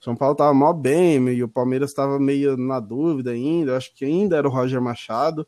O 0.00 0.04
São 0.04 0.16
Paulo 0.16 0.34
tava 0.34 0.54
mal 0.54 0.72
bem, 0.74 1.28
e 1.28 1.42
o 1.42 1.48
Palmeiras 1.48 1.92
tava 1.92 2.18
meio 2.18 2.56
na 2.56 2.80
dúvida 2.80 3.32
ainda, 3.32 3.72
eu 3.72 3.76
acho 3.76 3.94
que 3.94 4.04
ainda 4.04 4.36
era 4.36 4.48
o 4.48 4.50
Roger 4.50 4.80
Machado, 4.80 5.46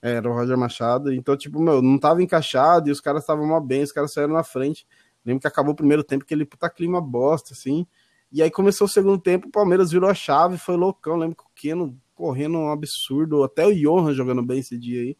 era 0.00 0.28
o 0.28 0.32
Roger 0.34 0.56
Machado, 0.58 1.12
então, 1.12 1.36
tipo, 1.36 1.60
meu, 1.60 1.82
não 1.82 1.98
tava 1.98 2.22
encaixado, 2.22 2.88
e 2.88 2.92
os 2.92 3.00
caras 3.00 3.22
estavam 3.22 3.46
mal 3.46 3.60
bem, 3.60 3.82
os 3.82 3.92
caras 3.92 4.12
saíram 4.12 4.34
na 4.34 4.44
frente. 4.44 4.86
Lembro 5.24 5.40
que 5.40 5.46
acabou 5.46 5.72
o 5.72 5.76
primeiro 5.76 6.02
tempo, 6.04 6.24
que 6.24 6.34
ele 6.34 6.44
puta 6.44 6.68
clima 6.68 7.00
bosta, 7.00 7.52
assim, 7.54 7.86
e 8.32 8.42
aí 8.42 8.50
começou 8.50 8.86
o 8.86 8.90
segundo 8.90 9.20
tempo, 9.20 9.48
o 9.48 9.50
Palmeiras 9.50 9.90
virou 9.90 10.08
a 10.08 10.14
chave, 10.14 10.56
foi 10.56 10.76
loucão. 10.76 11.16
Lembro 11.16 11.36
que 11.36 11.42
o 11.42 11.50
Keno 11.54 12.00
correndo 12.14 12.56
um 12.56 12.70
absurdo, 12.70 13.44
até 13.44 13.66
o 13.66 13.74
Johan 13.74 14.14
jogando 14.14 14.42
bem 14.42 14.60
esse 14.60 14.78
dia 14.78 15.02
aí. 15.02 15.16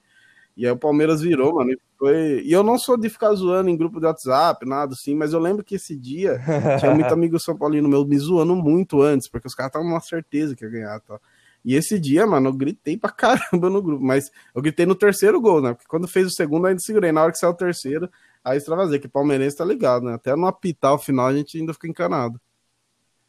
E 0.57 0.67
aí 0.67 0.73
o 0.73 0.79
Palmeiras 0.79 1.21
virou, 1.21 1.55
mano. 1.55 1.73
E, 1.73 1.79
foi... 1.99 2.43
e 2.43 2.53
eu 2.53 2.63
não 2.63 2.79
sou 2.79 2.97
de 2.97 3.11
ficar 3.11 3.33
zoando 3.35 3.69
em 3.69 3.77
grupo 3.77 4.01
de 4.01 4.07
WhatsApp, 4.07 4.67
nada 4.67 4.95
assim, 4.95 5.15
mas 5.15 5.33
eu 5.33 5.41
lembro 5.41 5.65
que 5.65 5.75
esse 5.75 5.97
dia 5.97 6.41
tinha 6.81 6.95
muito 6.95 7.13
amigo 7.13 7.39
São 7.39 7.57
Paulino 7.57 7.89
meu 7.89 8.07
me 8.07 8.19
zoando 8.19 8.57
muito 8.57 9.03
antes, 9.03 9.29
porque 9.29 9.47
os 9.47 9.55
caras 9.55 9.71
estavam 9.71 9.89
uma 9.89 10.01
certeza 10.01 10.55
que 10.55 10.65
ia 10.65 10.71
ganhar, 10.71 11.01
tá? 11.01 11.19
E 11.65 11.75
esse 11.75 11.99
dia, 11.99 12.27
mano, 12.27 12.49
eu 12.49 12.53
gritei 12.53 12.97
pra 12.97 13.11
caramba 13.11 13.71
no 13.71 13.83
grupo, 13.83 14.03
mas 14.03 14.31
eu 14.55 14.63
gritei 14.63 14.87
no 14.87 14.95
terceiro 14.95 15.41
gol, 15.41 15.61
né? 15.61 15.75
Porque 15.75 15.87
quando 15.87 16.09
fez 16.09 16.27
o 16.27 16.31
segundo, 16.31 16.65
eu 16.65 16.71
ainda 16.71 16.81
segurei. 16.81 17.13
Na 17.13 17.23
hora 17.23 17.33
que 17.33 17.39
saiu 17.39 17.53
o 17.53 17.57
terceiro, 17.57 18.11
aí 18.43 18.59
extravasei, 18.59 18.99
que 18.99 19.07
o 19.07 19.11
palmeirense 19.11 19.57
tá 19.57 19.65
ligado, 19.65 20.05
né? 20.07 20.15
Até 20.15 20.35
no 20.35 20.47
apitar 20.47 20.95
o 20.95 20.99
final 20.99 21.27
a 21.27 21.35
gente 21.35 21.59
ainda 21.59 21.73
fica 21.73 21.89
encanado. 21.89 22.41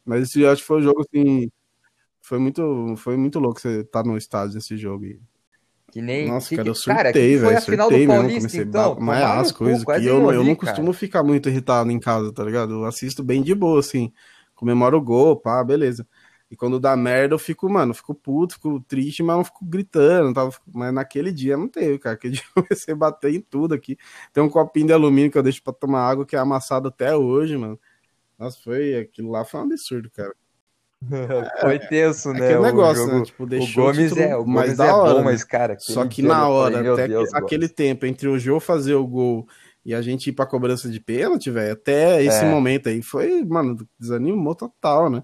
Mas 0.05 0.23
esse 0.23 0.45
acho 0.45 0.61
que 0.61 0.67
foi 0.67 0.79
um 0.79 0.83
jogo 0.83 1.01
assim. 1.01 1.49
Foi 2.21 2.39
muito, 2.39 2.95
foi 2.97 3.17
muito 3.17 3.39
louco 3.39 3.59
você 3.59 3.81
estar 3.81 4.03
tá 4.03 4.09
no 4.09 4.17
estádio 4.17 4.55
nesse 4.55 4.77
jogo. 4.77 5.05
Que 5.91 6.01
nem. 6.01 6.27
Nossa, 6.27 6.49
que, 6.49 6.55
cara, 6.55 6.67
eu 6.67 6.75
surtei, 6.75 7.37
velho. 7.37 7.61
Surtei 7.61 8.07
mesmo. 8.07 8.23
Comecei 8.23 8.61
então, 8.61 8.97
a 9.09 9.39
as 9.39 9.51
coisas. 9.51 9.83
que 9.83 10.05
eu, 10.05 10.31
eu 10.31 10.43
não 10.43 10.55
costumo 10.55 10.91
ficar 10.91 11.21
muito 11.21 11.49
irritado 11.49 11.91
em 11.91 11.99
casa, 11.99 12.33
tá 12.33 12.43
ligado? 12.43 12.73
Eu 12.73 12.85
assisto 12.85 13.23
bem 13.23 13.43
de 13.43 13.53
boa, 13.53 13.79
assim. 13.79 14.11
Comemoro 14.55 14.97
o 14.97 15.01
gol, 15.01 15.35
pá, 15.39 15.63
beleza. 15.63 16.07
E 16.49 16.55
quando 16.55 16.79
dá 16.79 16.95
merda, 16.95 17.33
eu 17.33 17.39
fico, 17.39 17.69
mano, 17.69 17.93
fico 17.93 18.13
puto, 18.13 18.53
fico 18.53 18.79
triste, 18.81 19.23
mas 19.23 19.37
não 19.37 19.43
fico 19.43 19.65
gritando. 19.65 20.33
Tava... 20.33 20.51
Mas 20.73 20.93
naquele 20.93 21.31
dia 21.31 21.57
não 21.57 21.67
teve, 21.67 21.99
cara. 21.99 22.15
Aquele 22.15 22.33
dia 22.37 22.43
eu 22.55 22.63
comecei 22.63 22.93
a 22.93 22.97
bater 22.97 23.33
em 23.33 23.41
tudo 23.41 23.73
aqui. 23.73 23.97
Tem 24.31 24.43
um 24.43 24.49
copinho 24.49 24.87
de 24.87 24.93
alumínio 24.93 25.31
que 25.31 25.37
eu 25.37 25.43
deixo 25.43 25.61
pra 25.63 25.73
tomar 25.73 26.07
água, 26.07 26.25
que 26.25 26.35
é 26.35 26.39
amassado 26.39 26.87
até 26.87 27.15
hoje, 27.15 27.57
mano. 27.57 27.79
Nossa, 28.43 28.57
foi. 28.63 28.95
Aquilo 28.95 29.31
lá 29.31 29.45
foi 29.45 29.59
um 29.61 29.63
absurdo, 29.63 30.09
cara. 30.11 30.33
Foi 31.59 31.79
tenso, 31.79 32.29
É 32.29 32.33
né? 32.33 32.39
aquele 32.45 32.59
o 32.59 32.61
negócio, 32.61 33.03
jogo- 33.05 33.17
né? 33.19 33.25
Tipo, 33.25 33.43
O 33.43 33.47
deixou 33.47 33.83
Gomes 33.83 33.97
título 34.09 34.21
é, 34.21 34.37
o 34.37 34.47
mais 34.47 34.67
Gomes 34.67 34.77
da 34.77 34.85
é 34.85 34.91
hora, 34.93 35.11
bom, 35.15 35.17
né? 35.19 35.23
mas, 35.25 35.43
cara. 35.43 35.75
Só 35.77 36.05
que 36.05 36.21
na 36.21 36.47
hora, 36.47 36.75
falei, 36.75 36.91
até 36.93 37.07
Deus, 37.09 37.29
que- 37.29 37.37
aquele 37.37 37.61
Gomes. 37.67 37.75
tempo 37.75 38.05
entre 38.05 38.27
o 38.29 38.39
Jô 38.39 38.57
fazer 38.61 38.95
o 38.95 39.05
gol 39.05 39.45
e 39.85 39.93
a 39.93 40.01
gente 40.01 40.27
ir 40.29 40.31
pra 40.33 40.45
cobrança 40.45 40.89
de 40.89 41.01
pênalti, 41.01 41.51
velho, 41.51 41.73
até 41.73 42.23
esse 42.23 42.45
É. 42.45 42.49
momento 42.49 42.87
aí 42.87 43.01
foi, 43.01 43.43
mano, 43.43 43.75
desanimou 43.99 44.55
total, 44.55 45.09
né? 45.09 45.23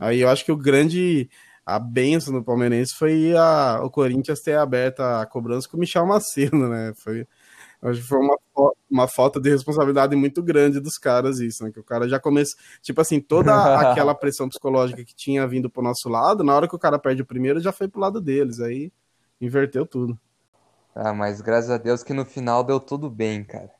Aí 0.00 0.20
eu 0.20 0.28
acho 0.28 0.44
que 0.44 0.50
o 0.52 0.56
grande. 0.56 1.30
A 1.64 1.78
benção 1.78 2.34
do 2.34 2.42
Palmeirense 2.42 2.92
foi 2.96 3.32
a, 3.36 3.80
o 3.84 3.88
Corinthians 3.90 4.40
ter 4.40 4.56
aberto 4.58 4.98
a 5.00 5.24
cobrança 5.26 5.68
com 5.68 5.76
o 5.76 5.80
Michel 5.80 6.04
Macedo, 6.06 6.68
né? 6.68 6.92
Foi, 6.96 7.24
acho 7.82 8.00
que 8.00 8.06
foi 8.06 8.18
uma, 8.18 8.36
uma 8.90 9.08
falta 9.08 9.40
de 9.40 9.50
responsabilidade 9.50 10.14
muito 10.14 10.42
grande 10.42 10.80
dos 10.80 10.98
caras, 10.98 11.38
isso, 11.38 11.64
né? 11.64 11.70
Que 11.70 11.80
o 11.80 11.84
cara 11.84 12.08
já 12.08 12.20
começa. 12.20 12.54
Tipo 12.82 13.00
assim, 13.00 13.20
toda 13.20 13.52
aquela 13.80 14.14
pressão 14.14 14.48
psicológica 14.48 15.04
que 15.04 15.14
tinha 15.14 15.46
vindo 15.46 15.70
pro 15.70 15.82
nosso 15.82 16.08
lado, 16.08 16.44
na 16.44 16.54
hora 16.54 16.68
que 16.68 16.74
o 16.74 16.78
cara 16.78 16.98
perde 16.98 17.22
o 17.22 17.26
primeiro, 17.26 17.60
já 17.60 17.72
foi 17.72 17.88
pro 17.88 18.00
lado 18.00 18.20
deles. 18.20 18.60
Aí 18.60 18.92
inverteu 19.40 19.86
tudo. 19.86 20.18
Ah, 20.94 21.14
mas 21.14 21.40
graças 21.40 21.70
a 21.70 21.78
Deus 21.78 22.02
que 22.02 22.12
no 22.12 22.24
final 22.24 22.62
deu 22.62 22.78
tudo 22.78 23.08
bem, 23.08 23.44
cara. 23.44 23.70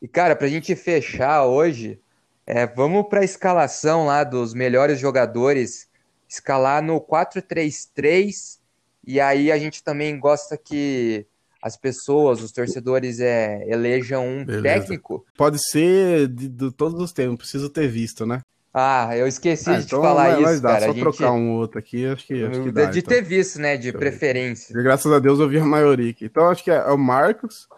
E, 0.00 0.08
cara, 0.08 0.34
pra 0.34 0.48
gente 0.48 0.74
fechar 0.74 1.46
hoje, 1.46 2.00
é, 2.44 2.66
vamos 2.66 3.08
pra 3.08 3.24
escalação 3.24 4.06
lá 4.06 4.24
dos 4.24 4.52
melhores 4.52 4.98
jogadores, 4.98 5.88
escalar 6.28 6.82
no 6.82 7.00
4-3-3, 7.00 8.58
e 9.06 9.20
aí 9.20 9.52
a 9.52 9.58
gente 9.58 9.82
também 9.82 10.18
gosta 10.18 10.58
que 10.58 11.24
as 11.62 11.76
pessoas, 11.76 12.42
os 12.42 12.50
torcedores, 12.50 13.20
é, 13.20 13.64
elejam 13.68 14.26
um 14.26 14.44
Beleza. 14.44 14.62
técnico. 14.80 15.24
Pode 15.36 15.58
ser 15.64 16.26
de, 16.28 16.48
de 16.48 16.70
todos 16.72 17.00
os 17.00 17.12
tempos, 17.12 17.36
preciso 17.38 17.70
ter 17.70 17.86
visto, 17.88 18.26
né? 18.26 18.40
Ah, 18.74 19.16
eu 19.16 19.26
esqueci 19.26 19.68
Ah, 19.70 19.74
de 19.76 19.82
te 19.82 19.86
então 19.86 20.00
falar 20.02 20.30
mas- 20.30 20.40
mas 20.40 20.52
isso, 20.54 20.62
dá, 20.62 20.68
cara. 20.70 20.84
só 20.86 20.90
A 20.90 20.94
gente, 20.94 21.00
trocar 21.02 21.32
um 21.32 21.52
outro 21.52 21.78
aqui, 21.78 22.06
acho 22.06 22.26
que, 22.26 22.42
acho 22.42 22.58
que 22.60 22.64
de, 22.66 22.72
dá. 22.72 22.86
de 22.86 22.98
então. 22.98 23.14
ter 23.14 23.22
visto, 23.22 23.58
né, 23.60 23.76
de 23.76 23.92
preferência. 23.92 24.72
E 24.76 24.82
graças 24.82 25.12
a 25.12 25.18
Deus 25.18 25.38
eu 25.38 25.48
vi 25.48 25.58
a 25.58 25.64
maioria 25.64 26.10
aqui. 26.10 26.24
Então 26.24 26.48
acho 26.48 26.64
que 26.64 26.70
é 26.70 26.82
o 26.86 26.96
Marcos, 26.98 27.68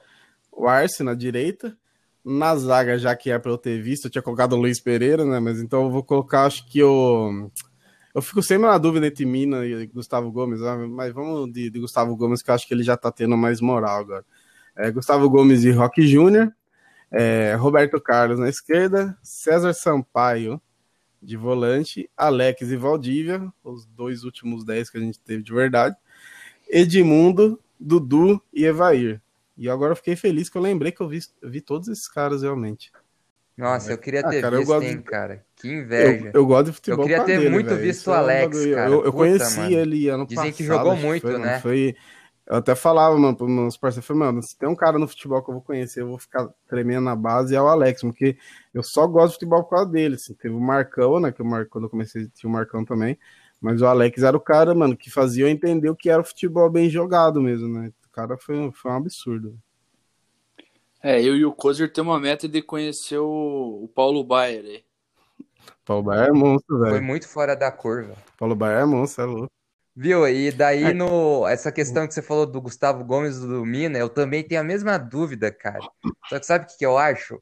o 0.53 0.67
Arce 0.69 1.03
na 1.03 1.13
direita, 1.15 1.77
na 2.25 2.55
zaga, 2.57 2.97
já 2.97 3.15
que 3.17 3.29
é 3.31 3.39
para 3.39 3.51
eu 3.51 3.59
ter 3.59 3.83
visto, 3.83 4.05
eu 4.07 4.11
tinha 4.11 4.23
colocado 4.23 4.53
o 4.55 4.57
Luiz 4.57 4.81
Pereira, 4.81 5.25
né? 5.25 5.41
Mas 5.41 5.61
então 5.61 5.83
eu 5.83 5.91
vou 5.91 6.03
colocar, 6.03 6.45
acho 6.47 6.65
que 6.71 6.83
o. 6.83 7.51
Eu 7.51 7.51
fico 8.23 8.43
sempre 8.43 8.67
na 8.69 8.79
dúvida 8.79 9.07
entre 9.07 9.25
Mina 9.27 9.65
e 9.67 9.87
Gustavo 9.87 10.31
Gomes, 10.31 10.63
ah, 10.63 10.77
mas 10.89 11.13
vamos 11.13 11.53
de, 11.53 11.69
de 11.71 11.81
Gustavo 11.81 12.15
Gomes, 12.17 12.43
que 12.43 12.51
eu 12.51 12.55
acho 12.55 12.67
que 12.67 12.75
ele 12.75 12.83
já 12.85 12.97
tá 12.97 13.11
tendo 13.11 13.37
mais 13.37 13.61
moral 13.61 14.01
agora. 14.01 14.25
É, 14.77 14.91
Gustavo 14.91 15.29
Gomes 15.29 15.65
e 15.65 15.71
Roque 15.71 16.07
Júnior, 16.07 16.53
é, 17.11 17.55
Roberto 17.55 18.01
Carlos 18.01 18.39
na 18.39 18.49
esquerda, 18.49 19.17
César 19.23 19.73
Sampaio 19.73 20.61
de 21.23 21.37
volante, 21.37 22.09
Alex 22.17 22.63
e 22.63 22.77
Valdívia, 22.77 23.53
os 23.65 23.87
dois 23.87 24.25
últimos 24.25 24.65
10 24.65 24.91
que 24.91 24.99
a 24.99 25.01
gente 25.01 25.19
teve 25.21 25.43
de 25.43 25.53
verdade, 25.53 25.97
Edmundo, 26.69 27.61
Dudu 27.79 28.43
e 28.53 28.65
Evair. 28.65 29.21
E 29.57 29.69
agora 29.69 29.93
eu 29.93 29.97
fiquei 29.97 30.17
feliz 30.17 30.49
que 30.49 30.57
eu 30.59 30.63
lembrei 30.63 30.91
que 30.93 31.01
eu 31.01 31.09
vi, 31.09 31.21
eu 31.41 31.51
vi 31.51 31.61
todos 31.61 31.89
esses 31.89 32.09
caras 32.09 32.43
realmente. 32.43 32.91
Nossa, 33.57 33.93
eu 33.93 33.99
queria 33.99 34.21
Ah, 34.21 34.31
ter 34.31 34.43
cara, 34.43 34.57
eu 34.57 34.61
visto, 34.61 34.73
gosto 34.73 34.87
hein, 34.87 34.97
de- 34.97 35.03
cara. 35.05 35.47
Que 35.69 35.73
Eu, 35.73 35.81
inveja. 35.81 36.31
eu 36.35 36.47
gosto 36.47 36.67
de 36.67 36.73
futebol. 36.73 37.05
Eu 37.05 37.09
queria 37.09 37.25
ter 37.25 37.39
dele, 37.39 37.51
muito 37.51 37.69
velho. 37.71 37.81
visto 37.81 38.01
Isso 38.01 38.11
o 38.11 38.15
é 38.15 38.17
um 38.17 38.21
Alex, 38.21 38.67
cara. 38.67 38.91
Eu, 38.91 38.93
eu 39.05 39.13
Puta, 39.13 39.13
conheci 39.13 39.61
mano. 39.61 39.73
ele 39.73 40.09
ano 40.09 40.27
Dizem 40.27 40.37
passado. 40.37 40.57
que 40.57 40.65
jogou 40.65 40.97
muito, 40.97 41.23
foi, 41.23 41.33
mano. 41.33 41.45
né? 41.45 41.61
Foi, 41.61 41.97
eu 42.47 42.57
até 42.57 42.75
falava, 42.75 43.17
mano, 43.19 43.37
pros 43.37 43.51
meus 43.51 43.77
parceiros, 43.77 44.07
falei, 44.07 44.21
mano, 44.21 44.43
se 44.43 44.59
tem 44.59 44.69
um 44.69 44.77
cara 44.77 44.99
no 44.99 45.09
futebol 45.09 45.43
que 45.43 45.51
eu 45.51 45.55
vou 45.55 45.63
conhecer, 45.63 46.03
eu 46.03 46.09
vou 46.09 46.19
ficar 46.19 46.49
tremendo 46.69 47.05
na 47.05 47.17
base, 47.17 47.55
é 47.57 47.63
o 47.63 47.67
Alex, 47.67 48.03
porque 48.03 48.37
eu 48.75 48.83
só 48.83 49.07
gosto 49.07 49.29
de 49.29 49.35
futebol 49.37 49.65
por 49.65 49.71
causa 49.71 49.91
dele. 49.91 50.17
Assim. 50.17 50.35
Teve 50.35 50.55
o 50.55 50.61
Marcão, 50.61 51.19
né? 51.21 51.33
Que 51.33 51.41
o 51.43 51.45
Mar... 51.47 51.67
quando 51.67 51.85
eu 51.85 51.91
comecei 51.91 52.29
tinha 52.35 52.49
o 52.51 52.53
Marcão 52.53 52.85
também. 52.85 53.19
Mas 53.61 53.81
o 53.81 53.87
Alex 53.87 54.23
era 54.23 54.37
o 54.37 54.41
cara, 54.41 54.75
mano, 54.75 54.95
que 54.97 55.11
fazia 55.11 55.45
eu 55.47 55.49
entender 55.49 55.89
o 55.89 55.97
que 55.97 56.11
era 56.11 56.21
o 56.21 56.25
futebol 56.25 56.69
bem 56.69 56.91
jogado 56.91 57.41
mesmo, 57.41 57.67
né? 57.69 57.91
O 58.07 58.11
cara 58.13 58.37
foi, 58.37 58.71
foi 58.73 58.91
um 58.91 58.97
absurdo. 58.97 59.59
É, 61.03 61.21
eu 61.23 61.37
e 61.37 61.45
o 61.45 61.53
Kozer 61.53 61.93
temos 61.93 62.13
uma 62.13 62.21
meta 62.21 62.49
de 62.49 62.63
conhecer 62.63 63.19
o, 63.19 63.81
o 63.85 63.89
Paulo 63.95 64.25
Baier 64.25 64.65
aí. 64.65 64.85
Paulo 65.85 66.03
Baier 66.03 66.29
é 66.29 66.33
monstro, 66.33 66.79
Foi 66.79 66.91
velho. 66.91 67.03
muito 67.03 67.29
fora 67.29 67.55
da 67.55 67.71
curva. 67.71 68.15
Paulo 68.39 68.55
Baier 68.55 68.81
é 68.83 68.85
monstro, 68.85 69.23
é 69.23 69.27
louco. 69.27 69.51
Viu? 69.97 70.27
E 70.29 70.51
daí, 70.51 70.85
É. 70.85 70.93
no, 70.93 71.47
essa 71.47 71.71
questão 71.71 72.07
que 72.07 72.15
você 72.15 72.23
falou 72.23 72.47
do 72.47 72.61
Gustavo 72.61 73.05
Gomes 73.05 73.37
e 73.37 73.47
do 73.47 73.65
Mina, 73.65 73.99
eu 73.99 74.09
também 74.09 74.43
tenho 74.43 74.61
a 74.61 74.65
mesma 74.65 74.99
dúvida, 74.99 75.53
cara. 75.53 75.79
Só 76.29 76.39
que 76.41 76.47
sabe 76.47 76.65
o 76.65 76.69
que 76.69 76.79
que 76.79 76.87
eu 76.87 76.99
acho? 76.99 77.41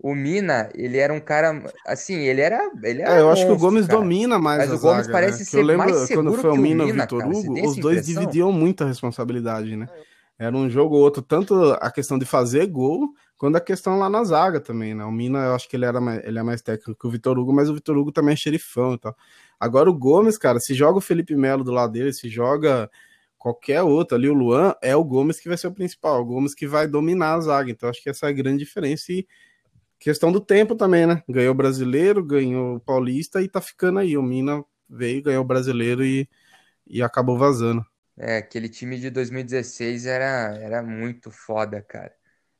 O 0.00 0.14
Mina, 0.14 0.68
ele 0.74 0.98
era 0.98 1.12
um 1.12 1.18
cara, 1.18 1.60
assim, 1.86 2.14
ele 2.14 2.40
era, 2.40 2.60
ele 2.84 3.02
era 3.02 3.16
É, 3.16 3.20
eu 3.20 3.30
acho 3.30 3.42
que 3.42 3.48
o 3.48 3.50
monstro, 3.52 3.68
Gomes 3.70 3.86
cara. 3.86 3.98
domina 3.98 4.38
mais 4.38 4.58
Mas 4.58 4.70
a 4.70 4.74
o 4.74 4.78
Gomes 4.78 5.06
zaga, 5.06 5.12
parece 5.12 5.38
né? 5.40 5.44
Que 5.44 5.50
ser 5.50 5.58
eu 5.58 5.62
lembro 5.62 5.86
mais 5.86 5.96
quando 5.96 6.06
seguro 6.06 6.40
foi 6.42 6.50
o 6.50 6.52
que 6.52 6.58
o 6.58 6.62
Mina 6.62 6.84
e 6.84 6.90
o 6.92 6.94
Vitor 6.94 7.26
Hugo, 7.26 7.52
os 7.68 7.76
dois 7.76 7.78
impressão? 7.78 8.02
dividiam 8.22 8.52
muita 8.52 8.84
responsabilidade, 8.84 9.74
né? 9.76 9.88
Era 10.38 10.56
um 10.56 10.70
jogo 10.70 10.94
ou 10.96 11.02
outro, 11.02 11.20
tanto 11.20 11.54
a 11.80 11.90
questão 11.90 12.16
de 12.18 12.24
fazer 12.24 12.66
gol, 12.66 13.12
quanto 13.36 13.56
a 13.56 13.60
questão 13.60 13.98
lá 13.98 14.08
na 14.08 14.22
zaga 14.22 14.60
também, 14.60 14.94
né? 14.94 15.04
O 15.04 15.10
Mina, 15.10 15.38
eu 15.46 15.54
acho 15.54 15.68
que 15.68 15.74
ele, 15.76 15.84
era 15.84 16.00
mais, 16.00 16.24
ele 16.24 16.38
é 16.38 16.42
mais 16.42 16.62
técnico 16.62 17.00
que 17.00 17.06
o 17.06 17.10
Vitor 17.10 17.36
Hugo, 17.38 17.52
mas 17.52 17.68
o 17.68 17.74
Vitor 17.74 17.96
Hugo 17.96 18.12
também 18.12 18.34
é 18.34 18.36
xerifão 18.36 18.94
e 18.94 18.98
tal. 18.98 19.16
Agora 19.58 19.90
o 19.90 19.94
Gomes, 19.94 20.38
cara, 20.38 20.60
se 20.60 20.74
joga 20.74 20.98
o 20.98 21.00
Felipe 21.00 21.34
Melo 21.34 21.64
do 21.64 21.72
lado 21.72 21.92
dele, 21.92 22.12
se 22.12 22.28
joga 22.28 22.88
qualquer 23.36 23.82
outro 23.82 24.16
ali, 24.16 24.28
o 24.28 24.34
Luan, 24.34 24.74
é 24.82 24.94
o 24.94 25.04
Gomes 25.04 25.40
que 25.40 25.48
vai 25.48 25.58
ser 25.58 25.68
o 25.68 25.72
principal, 25.74 26.20
o 26.20 26.24
Gomes 26.24 26.54
que 26.54 26.66
vai 26.66 26.86
dominar 26.86 27.34
a 27.34 27.40
zaga. 27.40 27.70
Então 27.70 27.88
acho 27.88 28.02
que 28.02 28.10
essa 28.10 28.26
é 28.26 28.28
a 28.30 28.32
grande 28.32 28.58
diferença 28.58 29.12
e 29.12 29.26
questão 29.98 30.30
do 30.32 30.40
tempo 30.40 30.74
também, 30.76 31.06
né? 31.06 31.22
Ganhou 31.28 31.52
o 31.52 31.56
brasileiro, 31.56 32.24
ganhou 32.24 32.76
o 32.76 32.80
paulista 32.80 33.42
e 33.42 33.48
tá 33.48 33.60
ficando 33.60 33.98
aí. 33.98 34.16
O 34.16 34.22
Mina 34.22 34.64
veio, 34.88 35.22
ganhou 35.22 35.42
o 35.42 35.46
brasileiro 35.46 36.04
e, 36.04 36.28
e 36.86 37.02
acabou 37.02 37.38
vazando. 37.38 37.84
É, 38.18 38.38
aquele 38.38 38.68
time 38.68 38.98
de 38.98 39.10
2016 39.10 40.06
era, 40.06 40.56
era 40.60 40.82
muito 40.82 41.30
foda, 41.30 41.80
cara. 41.82 42.12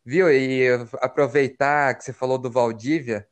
Viu? 0.05 0.31
E 0.31 0.69
aproveitar 1.01 1.95
que 1.97 2.05
você 2.05 2.13
falou 2.13 2.39
do 2.39 2.51
Valdívia, 2.51 3.27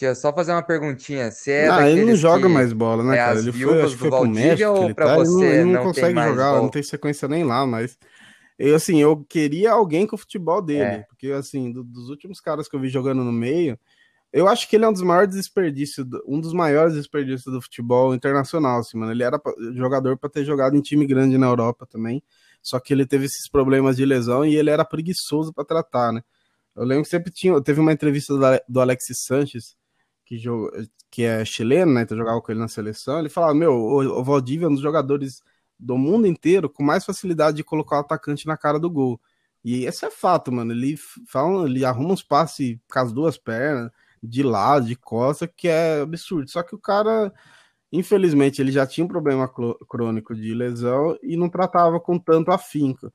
eu 0.00 0.14
só 0.16 0.32
fazer 0.34 0.52
uma 0.52 0.62
perguntinha. 0.62 1.30
Você 1.30 1.52
é 1.52 1.68
ah, 1.70 1.88
ele 1.88 2.04
não 2.06 2.16
joga 2.16 2.48
mais 2.48 2.72
bola, 2.72 3.04
né, 3.04 3.14
é 3.14 3.24
cara? 3.24 3.38
Ele 3.38 3.52
foi, 3.52 3.82
acho 3.82 3.94
que 3.94 4.00
foi 4.00 4.10
pro 4.10 4.28
México, 4.28 4.70
ou 4.70 4.94
pra 4.94 5.06
tá, 5.06 5.16
ele 5.16 5.24
não, 5.28 5.38
você 5.40 5.46
ele 5.46 5.64
não 5.64 5.72
não 5.72 5.82
consegue 5.84 6.14
jogar, 6.20 6.50
bola? 6.50 6.62
não 6.62 6.68
tem 6.70 6.82
sequência 6.82 7.28
nem 7.28 7.44
lá, 7.44 7.66
mas 7.66 7.98
eu, 8.58 8.74
assim, 8.76 8.98
eu 9.00 9.24
queria 9.24 9.72
alguém 9.72 10.06
com 10.06 10.16
o 10.16 10.18
futebol 10.18 10.62
dele, 10.62 10.84
É. 10.84 11.02
porque, 11.08 11.28
assim, 11.32 11.72
do- 11.72 11.84
dos 11.84 12.08
últimos 12.10 12.40
caras 12.40 12.68
que 12.68 12.76
eu 12.76 12.80
vi 12.80 12.88
jogando 12.88 13.24
no 13.24 13.32
meio, 13.32 13.78
eu 14.32 14.48
acho 14.48 14.68
que 14.68 14.76
ele 14.76 14.84
é 14.84 14.88
um 14.88 14.92
dos 14.92 15.02
maiores 15.02 15.34
desperdícios, 15.34 16.06
um 16.26 16.40
dos 16.40 16.52
maiores 16.52 16.94
desperdícios 16.94 17.52
do 17.52 17.60
futebol 17.60 18.14
internacional, 18.14 18.80
assim, 18.80 18.96
mano. 18.98 19.12
Ele 19.12 19.22
era 19.22 19.40
jogador 19.74 20.16
para 20.18 20.30
ter 20.30 20.44
jogado 20.44 20.76
em 20.76 20.80
time 20.80 21.06
grande 21.06 21.36
na 21.38 21.46
Europa 21.46 21.86
também, 21.86 22.22
só 22.62 22.80
que 22.80 22.92
ele 22.94 23.06
teve 23.06 23.26
esses 23.26 23.48
problemas 23.50 23.96
de 23.96 24.04
lesão 24.06 24.44
e 24.44 24.56
ele 24.56 24.70
era 24.70 24.84
preguiçoso 24.84 25.52
para 25.52 25.64
tratar, 25.64 26.12
né? 26.12 26.22
Eu 26.76 26.84
lembro 26.84 27.04
que 27.04 27.10
sempre 27.10 27.30
tinha, 27.32 27.60
teve 27.62 27.80
uma 27.80 27.92
entrevista 27.92 28.34
do 28.36 28.44
Ale- 28.44 28.62
do 28.68 28.80
Alexis 28.80 29.24
Sanches, 29.26 29.76
que, 30.24 30.38
joga, 30.38 30.86
que 31.10 31.22
é 31.24 31.44
chileno, 31.44 31.92
né? 31.94 32.02
Então 32.02 32.16
jogava 32.16 32.40
com 32.40 32.52
ele 32.52 32.60
na 32.60 32.68
seleção. 32.68 33.18
Ele 33.18 33.28
falava: 33.28 33.54
Meu, 33.54 33.72
o 33.74 34.24
Valdívia 34.24 34.66
é 34.66 34.68
um 34.68 34.72
dos 34.74 34.82
jogadores 34.82 35.42
do 35.78 35.98
mundo 35.98 36.26
inteiro 36.26 36.70
com 36.70 36.82
mais 36.82 37.04
facilidade 37.04 37.56
de 37.58 37.64
colocar 37.64 37.96
o 37.98 38.00
atacante 38.00 38.46
na 38.46 38.56
cara 38.56 38.78
do 38.78 38.90
gol. 38.90 39.20
E 39.64 39.84
esse 39.84 40.04
é 40.04 40.10
fato, 40.10 40.50
mano. 40.52 40.72
Ele, 40.72 40.96
fala, 41.28 41.66
ele 41.68 41.84
arruma 41.84 42.12
uns 42.14 42.22
passes 42.22 42.78
com 42.90 42.98
as 42.98 43.12
duas 43.12 43.36
pernas, 43.38 43.90
de 44.22 44.42
lado, 44.42 44.86
de 44.86 44.96
costa, 44.96 45.48
que 45.48 45.68
é 45.68 46.00
absurdo. 46.02 46.50
Só 46.50 46.62
que 46.62 46.74
o 46.74 46.78
cara, 46.78 47.32
infelizmente, 47.90 48.60
ele 48.62 48.72
já 48.72 48.86
tinha 48.86 49.04
um 49.04 49.08
problema 49.08 49.50
crônico 49.88 50.34
de 50.34 50.54
lesão 50.54 51.18
e 51.22 51.36
não 51.36 51.48
tratava 51.48 51.98
com 52.00 52.18
tanto 52.18 52.50
afinco. 52.52 53.12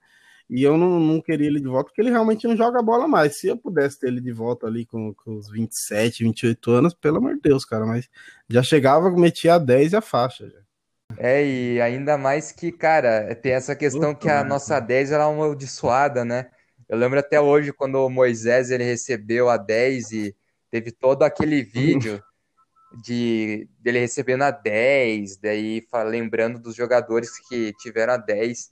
E 0.50 0.64
eu 0.64 0.78
não, 0.78 1.00
não 1.00 1.22
queria 1.22 1.48
ele 1.48 1.60
de 1.60 1.68
volta, 1.68 1.90
porque 1.90 2.02
ele 2.02 2.10
realmente 2.10 2.48
não 2.48 2.56
joga 2.56 2.82
bola 2.82 3.08
mais. 3.08 3.38
Se 3.38 3.48
eu 3.48 3.58
pudesse 3.58 4.00
ter 4.00 4.08
ele 4.08 4.22
de 4.22 4.32
volta 4.32 4.66
ali 4.66 4.86
com, 4.86 5.14
com 5.14 5.36
os 5.36 5.50
27, 5.50 6.24
28 6.24 6.72
anos, 6.72 6.94
pelo 6.94 7.18
amor 7.18 7.36
de 7.36 7.42
Deus, 7.42 7.66
cara, 7.66 7.86
mas 7.86 8.10
já 8.50 8.64
chegava, 8.64 9.12
metia 9.12 9.56
a 9.56 9.58
10 9.58 9.92
e 9.92 9.96
a 9.98 10.02
faixa. 10.02 10.50
Já. 10.50 10.68
É, 11.18 11.46
e 11.46 11.82
ainda 11.82 12.18
mais 12.18 12.52
que, 12.52 12.72
cara, 12.72 13.34
tem 13.36 13.54
essa 13.54 13.76
questão 13.76 14.14
que 14.14 14.30
a 14.30 14.44
nossa 14.44 14.80
10 14.80 15.12
era 15.12 15.26
amaldiçoada, 15.26 16.24
né? 16.24 16.50
Eu 16.88 16.98
lembro 16.98 17.20
até 17.20 17.40
hoje 17.40 17.74
quando 17.74 17.96
o 17.96 18.10
Moisés 18.10 18.72
ele 18.72 18.84
recebeu 18.84 19.50
a 19.50 19.58
10 19.58 20.12
e 20.12 20.36
teve 20.78 20.92
todo 20.92 21.24
aquele 21.24 21.64
vídeo 21.64 22.22
de 23.04 23.68
dele 23.80 24.00
recebendo 24.00 24.44
a 24.44 24.52
10, 24.52 25.38
daí 25.38 25.86
lembrando 26.06 26.60
dos 26.60 26.76
jogadores 26.76 27.32
que 27.48 27.74
tiveram 27.80 28.14
a 28.14 28.18
10. 28.18 28.70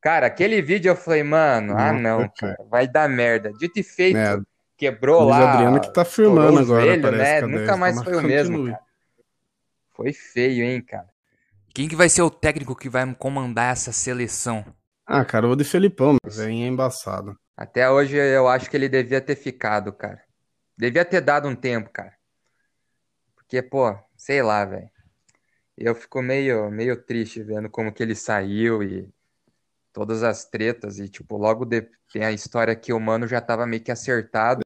Cara, 0.00 0.26
aquele 0.26 0.60
vídeo 0.62 0.90
eu 0.90 0.96
falei, 0.96 1.22
mano, 1.22 1.74
ah 1.76 1.92
não, 1.92 2.28
cara. 2.36 2.56
vai 2.68 2.88
dar 2.88 3.08
merda. 3.08 3.52
Dito 3.52 3.78
e 3.78 3.82
feito, 3.82 4.16
É, 4.16 4.40
quebrou 4.76 5.24
Luiz 5.24 5.36
lá, 5.36 5.52
Adriano 5.52 5.80
que 5.80 5.92
tá 5.92 6.04
firmando 6.04 6.58
o 6.58 6.62
agora, 6.62 6.98
parece, 7.00 7.00
né? 7.00 7.36
a 7.36 7.40
10, 7.40 7.60
Nunca 7.60 7.76
mais 7.76 7.96
tomara 7.96 8.10
foi 8.10 8.24
o 8.24 8.26
mesmo, 8.26 8.66
cara. 8.66 8.80
Foi 9.94 10.12
feio, 10.12 10.64
hein, 10.64 10.82
cara. 10.82 11.08
Quem 11.74 11.86
que 11.86 11.94
vai 11.94 12.08
ser 12.08 12.22
o 12.22 12.30
técnico 12.30 12.74
que 12.74 12.88
vai 12.88 13.14
comandar 13.14 13.72
essa 13.72 13.92
seleção? 13.92 14.64
Ah, 15.06 15.24
cara, 15.24 15.44
eu 15.44 15.50
vou 15.50 15.56
de 15.56 15.64
Felipão, 15.64 16.16
mas 16.24 16.38
é 16.38 16.50
embaçado. 16.50 17.36
Até 17.56 17.88
hoje 17.88 18.16
eu 18.16 18.48
acho 18.48 18.68
que 18.68 18.76
ele 18.76 18.88
devia 18.88 19.20
ter 19.20 19.36
ficado, 19.36 19.92
cara. 19.92 20.20
Devia 20.76 21.04
ter 21.04 21.20
dado 21.20 21.48
um 21.48 21.54
tempo, 21.54 21.90
cara. 21.90 22.16
Porque, 23.34 23.62
pô, 23.62 23.96
sei 24.16 24.42
lá, 24.42 24.64
velho. 24.64 24.90
Eu 25.76 25.94
fico 25.94 26.22
meio, 26.22 26.70
meio 26.70 26.96
triste 26.96 27.42
vendo 27.42 27.68
como 27.68 27.92
que 27.92 28.02
ele 28.02 28.14
saiu 28.14 28.82
e 28.82 29.08
todas 29.92 30.22
as 30.22 30.44
tretas. 30.44 30.98
E, 30.98 31.08
tipo, 31.08 31.36
logo 31.36 31.64
de... 31.64 31.82
tem 32.12 32.24
a 32.24 32.32
história 32.32 32.74
que 32.74 32.92
o 32.92 33.00
mano 33.00 33.26
já 33.26 33.40
tava 33.40 33.66
meio 33.66 33.82
que 33.82 33.90
acertado. 33.90 34.62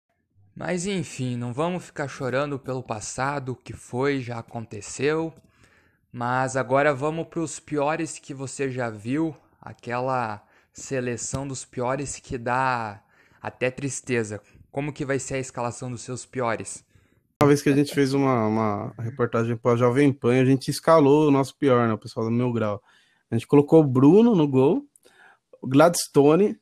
Mas 0.55 0.87
enfim, 0.87 1.37
não 1.37 1.53
vamos 1.53 1.85
ficar 1.85 2.09
chorando 2.09 2.59
pelo 2.59 2.83
passado, 2.83 3.53
o 3.53 3.57
que 3.57 3.75
foi, 3.75 4.21
já 4.21 4.39
aconteceu. 4.39 5.35
Mas 6.11 6.57
agora 6.57 6.95
vamos 6.95 7.29
para 7.29 7.41
os 7.41 7.61
piores 7.61 8.19
que 8.19 8.33
você 8.33 8.71
já 8.71 8.89
viu, 8.89 9.37
aquela 9.61 10.43
seleção 10.73 11.47
dos 11.47 11.65
piores 11.65 12.19
que 12.19 12.39
dá 12.39 13.03
até 13.43 13.71
tristeza. 13.71 14.41
Como 14.77 14.93
que 14.93 15.07
vai 15.07 15.19
ser 15.19 15.37
a 15.37 15.39
escalação 15.39 15.91
dos 15.91 16.03
seus 16.03 16.27
piores? 16.27 16.85
Uma 17.43 17.49
vez 17.49 17.63
que 17.63 17.71
a 17.71 17.75
gente 17.75 17.95
fez 17.95 18.13
uma, 18.13 18.47
uma 18.47 18.95
reportagem 18.99 19.57
para 19.57 19.73
a 19.73 19.77
Jovem 19.77 20.13
Pan, 20.13 20.39
a 20.39 20.45
gente 20.45 20.71
escalou 20.71 21.27
o 21.27 21.31
nosso 21.31 21.57
pior, 21.57 21.89
né, 21.89 21.95
o 21.95 21.99
pessoal 21.99 22.27
do 22.27 22.31
meu 22.31 22.53
grau. 22.53 22.83
A 23.31 23.35
gente 23.35 23.47
colocou 23.47 23.81
o 23.81 23.87
Bruno 23.87 24.35
no 24.35 24.47
gol, 24.47 24.85
o 25.63 25.67
Gladstone, 25.67 26.61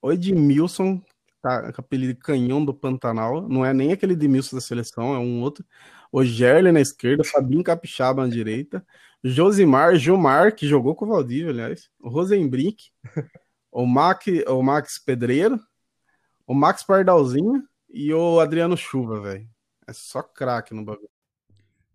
o 0.00 0.10
Edmilson, 0.10 1.02
tá, 1.42 1.70
com 1.70 1.82
apelido 1.82 2.18
Canhão 2.18 2.64
do 2.64 2.72
Pantanal, 2.72 3.46
não 3.46 3.62
é 3.62 3.74
nem 3.74 3.92
aquele 3.92 4.14
Edmilson 4.14 4.56
da 4.56 4.62
seleção, 4.62 5.14
é 5.14 5.18
um 5.18 5.42
outro. 5.42 5.62
O 6.10 6.24
Gerle 6.24 6.72
na 6.72 6.80
esquerda, 6.80 7.22
Fabinho 7.24 7.62
Capixaba 7.62 8.22
na 8.22 8.32
direita, 8.32 8.82
Josimar, 9.22 9.96
Gilmar, 9.96 10.54
que 10.56 10.66
jogou 10.66 10.94
com 10.94 11.04
o 11.04 11.08
Valdívia, 11.08 11.50
aliás, 11.50 11.90
o 12.00 12.08
Rosenbrink, 12.08 12.84
o, 13.70 13.84
Mac, 13.84 14.22
o 14.48 14.62
Max 14.62 14.98
Pedreiro, 14.98 15.60
o 16.50 16.54
Max 16.54 16.82
Pardalzinho 16.82 17.62
e 17.88 18.12
o 18.12 18.40
Adriano 18.40 18.76
Chuva, 18.76 19.20
velho. 19.20 19.48
É 19.86 19.92
só 19.92 20.20
craque 20.20 20.74
no 20.74 20.84
bagulho. 20.84 21.08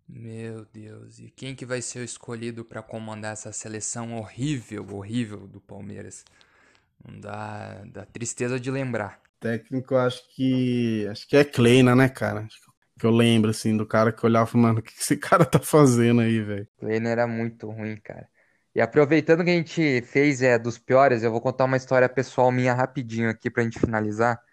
Meu 0.08 0.64
Deus, 0.72 1.18
e 1.18 1.30
quem 1.30 1.54
que 1.54 1.66
vai 1.66 1.82
ser 1.82 1.98
o 1.98 2.04
escolhido 2.04 2.64
para 2.64 2.80
comandar 2.80 3.34
essa 3.34 3.52
seleção 3.52 4.16
horrível, 4.16 4.86
horrível 4.94 5.46
do 5.46 5.60
Palmeiras? 5.60 6.24
Não 7.06 7.20
dá, 7.20 7.84
dá 7.84 8.06
tristeza 8.06 8.58
de 8.58 8.70
lembrar. 8.70 9.20
Técnico, 9.38 9.94
acho 9.94 10.22
que 10.34 11.06
acho 11.10 11.28
que 11.28 11.36
é 11.36 11.44
Kleina, 11.44 11.94
né, 11.94 12.08
cara? 12.08 12.48
Que 12.98 13.04
eu 13.04 13.10
lembro 13.10 13.50
assim 13.50 13.76
do 13.76 13.84
cara 13.84 14.10
que 14.10 14.24
olhava 14.24 14.48
e 14.48 14.52
falava, 14.52 14.68
mano, 14.68 14.78
o 14.78 14.82
que 14.82 14.92
esse 14.98 15.18
cara 15.20 15.44
tá 15.44 15.58
fazendo 15.58 16.22
aí, 16.22 16.40
velho? 16.40 16.66
Kleina 16.78 17.10
era 17.10 17.26
muito 17.26 17.68
ruim, 17.70 17.98
cara. 17.98 18.26
E 18.74 18.80
aproveitando 18.80 19.44
que 19.44 19.50
a 19.50 19.54
gente 19.54 20.00
fez 20.00 20.40
é 20.40 20.58
dos 20.58 20.78
piores, 20.78 21.22
eu 21.22 21.30
vou 21.30 21.42
contar 21.42 21.66
uma 21.66 21.76
história 21.76 22.08
pessoal 22.08 22.50
minha 22.50 22.72
rapidinho 22.72 23.28
aqui 23.28 23.50
pra 23.50 23.62
gente 23.62 23.78
finalizar. 23.78 24.45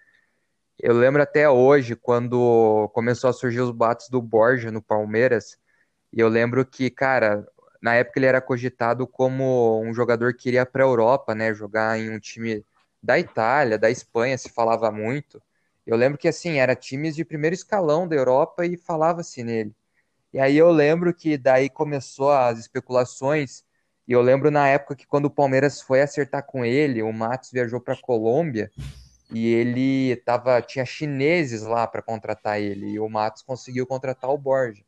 Eu 0.85 0.93
lembro 0.93 1.21
até 1.21 1.49
hoje, 1.49 1.95
quando 1.95 2.89
começou 2.93 3.29
a 3.29 3.33
surgir 3.33 3.61
os 3.61 3.71
bates 3.71 4.09
do 4.09 4.21
Borja 4.21 4.69
no 4.69 4.81
Palmeiras, 4.81 5.57
e 6.11 6.19
eu 6.19 6.27
lembro 6.27 6.65
que, 6.65 6.89
cara, 6.89 7.47
na 7.81 7.95
época 7.95 8.19
ele 8.19 8.25
era 8.25 8.41
cogitado 8.41 9.07
como 9.07 9.81
um 9.81 9.93
jogador 9.93 10.33
que 10.33 10.49
iria 10.49 10.65
para 10.65 10.83
a 10.83 10.87
Europa, 10.87 11.33
né, 11.33 11.53
jogar 11.53 11.97
em 11.97 12.09
um 12.09 12.19
time 12.19 12.65
da 13.01 13.17
Itália, 13.17 13.79
da 13.79 13.89
Espanha, 13.89 14.37
se 14.37 14.49
falava 14.49 14.91
muito. 14.91 15.41
Eu 15.87 15.95
lembro 15.95 16.17
que, 16.17 16.27
assim, 16.27 16.57
era 16.59 16.75
times 16.75 17.15
de 17.15 17.23
primeiro 17.23 17.53
escalão 17.53 18.05
da 18.05 18.17
Europa 18.17 18.65
e 18.65 18.75
falava-se 18.75 19.41
nele. 19.41 19.73
E 20.33 20.39
aí 20.39 20.57
eu 20.57 20.69
lembro 20.69 21.13
que 21.13 21.37
daí 21.37 21.69
começou 21.69 22.29
as 22.29 22.59
especulações, 22.59 23.63
e 24.05 24.11
eu 24.11 24.21
lembro 24.21 24.51
na 24.51 24.67
época 24.67 24.97
que 24.97 25.07
quando 25.07 25.27
o 25.27 25.31
Palmeiras 25.31 25.79
foi 25.79 26.01
acertar 26.01 26.45
com 26.45 26.65
ele, 26.65 27.01
o 27.01 27.13
Matos 27.13 27.51
viajou 27.51 27.79
para 27.79 27.95
Colômbia, 27.95 28.69
e 29.33 29.47
ele 29.47 30.15
tava, 30.17 30.61
tinha 30.61 30.85
chineses 30.85 31.63
lá 31.63 31.87
para 31.87 32.01
contratar 32.01 32.61
ele, 32.61 32.91
e 32.91 32.99
o 32.99 33.09
Matos 33.09 33.41
conseguiu 33.41 33.87
contratar 33.87 34.29
o 34.29 34.37
Borja. 34.37 34.83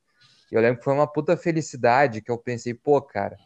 E 0.52 0.56
eu 0.56 0.62
lembro 0.62 0.80
que 0.80 0.84
foi 0.84 0.94
uma 0.94 1.08
puta 1.08 1.36
felicidade 1.36 2.22
que 2.22 2.32
eu 2.32 2.38
pensei, 2.38 2.74
pô, 2.74 3.02
cara, 3.02 3.38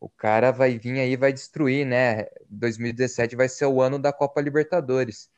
o 0.00 0.08
cara 0.08 0.50
vai 0.50 0.78
vir 0.78 0.98
aí 0.98 1.14
vai 1.16 1.32
destruir, 1.32 1.86
né? 1.86 2.26
2017 2.48 3.36
vai 3.36 3.48
ser 3.48 3.66
o 3.66 3.80
ano 3.80 3.98
da 3.98 4.12
Copa 4.12 4.40
Libertadores. 4.40 5.30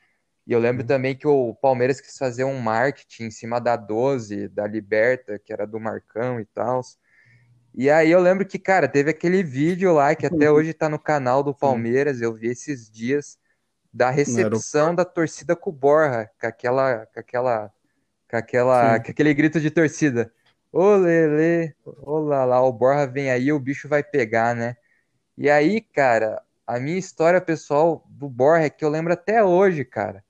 E 0.47 0.53
eu 0.53 0.59
lembro 0.59 0.83
uhum. 0.83 0.87
também 0.89 1.17
que 1.17 1.27
o 1.27 1.55
Palmeiras 1.55 2.01
quis 2.01 2.17
fazer 2.17 2.45
um 2.45 2.59
marketing 2.59 3.25
em 3.25 3.31
cima 3.31 3.61
da 3.61 3.77
12, 3.77 4.49
da 4.49 4.67
Liberta, 4.67 5.39
que 5.39 5.53
era 5.53 5.67
do 5.67 5.79
Marcão 5.79 6.41
e 6.41 6.45
tal. 6.47 6.81
E 7.75 7.91
aí 7.91 8.11
eu 8.11 8.21
lembro 8.21 8.47
que, 8.47 8.59
cara, 8.59 8.89
teve 8.89 9.11
aquele 9.11 9.43
vídeo 9.43 9.93
lá 9.95 10.15
que 10.15 10.27
até 10.27 10.51
uhum. 10.51 10.57
hoje 10.57 10.75
tá 10.75 10.89
no 10.89 10.99
canal 10.99 11.43
do 11.43 11.55
Palmeiras, 11.55 12.21
eu 12.21 12.35
vi 12.35 12.49
esses 12.49 12.91
dias, 12.91 13.39
da 13.93 14.11
recepção 14.11 14.95
da 14.95 15.05
torcida 15.05 15.55
com 15.55 15.71
o 15.71 15.73
Borra, 15.73 16.31
com 16.41 16.47
aquela, 16.47 17.07
com 17.07 17.21
aquela, 17.21 17.73
com 18.31 18.37
aquela, 18.37 19.01
com 19.01 19.11
aquele 19.11 19.35
grito 19.35 19.61
de 19.61 19.71
torcida. 19.71 20.33
Ô 20.73 20.97
Lele, 20.97 21.75
olá 21.85 22.45
lá, 22.45 22.63
o 22.63 22.73
Borra 22.73 23.07
vem 23.07 23.31
aí, 23.31 23.53
o 23.53 23.61
bicho 23.61 23.89
vai 23.89 24.03
pegar, 24.03 24.55
né? 24.55 24.77
E 25.37 25.51
aí, 25.51 25.81
cara, 25.81 26.43
a 26.67 26.81
minha 26.81 26.99
história 26.99 27.41
pessoal 27.41 28.07
do 28.09 28.29
Borra 28.29 28.63
é 28.65 28.71
que 28.71 28.85
eu 28.85 28.89
lembro 28.89 29.13
até 29.13 29.45
hoje, 29.45 29.85
cara, 29.85 30.25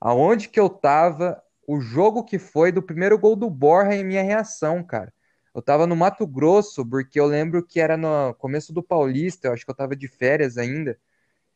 aonde 0.00 0.48
que 0.48 0.58
eu 0.58 0.68
tava, 0.68 1.40
o 1.66 1.80
jogo 1.80 2.24
que 2.24 2.38
foi 2.38 2.72
do 2.72 2.82
primeiro 2.82 3.18
gol 3.18 3.36
do 3.36 3.48
Borra 3.48 3.94
e 3.94 4.04
minha 4.04 4.22
reação, 4.22 4.82
cara. 4.82 5.12
Eu 5.54 5.62
tava 5.62 5.86
no 5.86 5.94
Mato 5.94 6.26
Grosso, 6.26 6.84
porque 6.84 7.18
eu 7.20 7.26
lembro 7.26 7.64
que 7.64 7.78
era 7.78 7.96
no 7.96 8.34
começo 8.34 8.72
do 8.72 8.82
Paulista, 8.82 9.46
eu 9.46 9.52
acho 9.52 9.64
que 9.64 9.70
eu 9.70 9.76
tava 9.76 9.94
de 9.94 10.08
férias 10.08 10.58
ainda. 10.58 10.98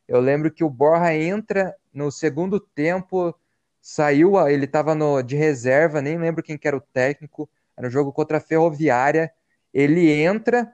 Eu 0.09 0.19
lembro 0.19 0.49
que 0.49 0.63
o 0.63 0.69
Borja 0.71 1.13
entra 1.13 1.75
no 1.93 2.11
segundo 2.11 2.59
tempo, 2.59 3.31
saiu, 3.79 4.39
ele 4.49 4.65
estava 4.65 4.95
de 5.23 5.35
reserva, 5.35 6.01
nem 6.01 6.17
lembro 6.17 6.41
quem 6.41 6.57
que 6.57 6.67
era 6.67 6.75
o 6.75 6.81
técnico, 6.81 7.47
era 7.77 7.87
um 7.87 7.91
jogo 7.91 8.11
contra 8.11 8.39
a 8.39 8.41
Ferroviária. 8.41 9.31
Ele 9.71 10.11
entra, 10.11 10.73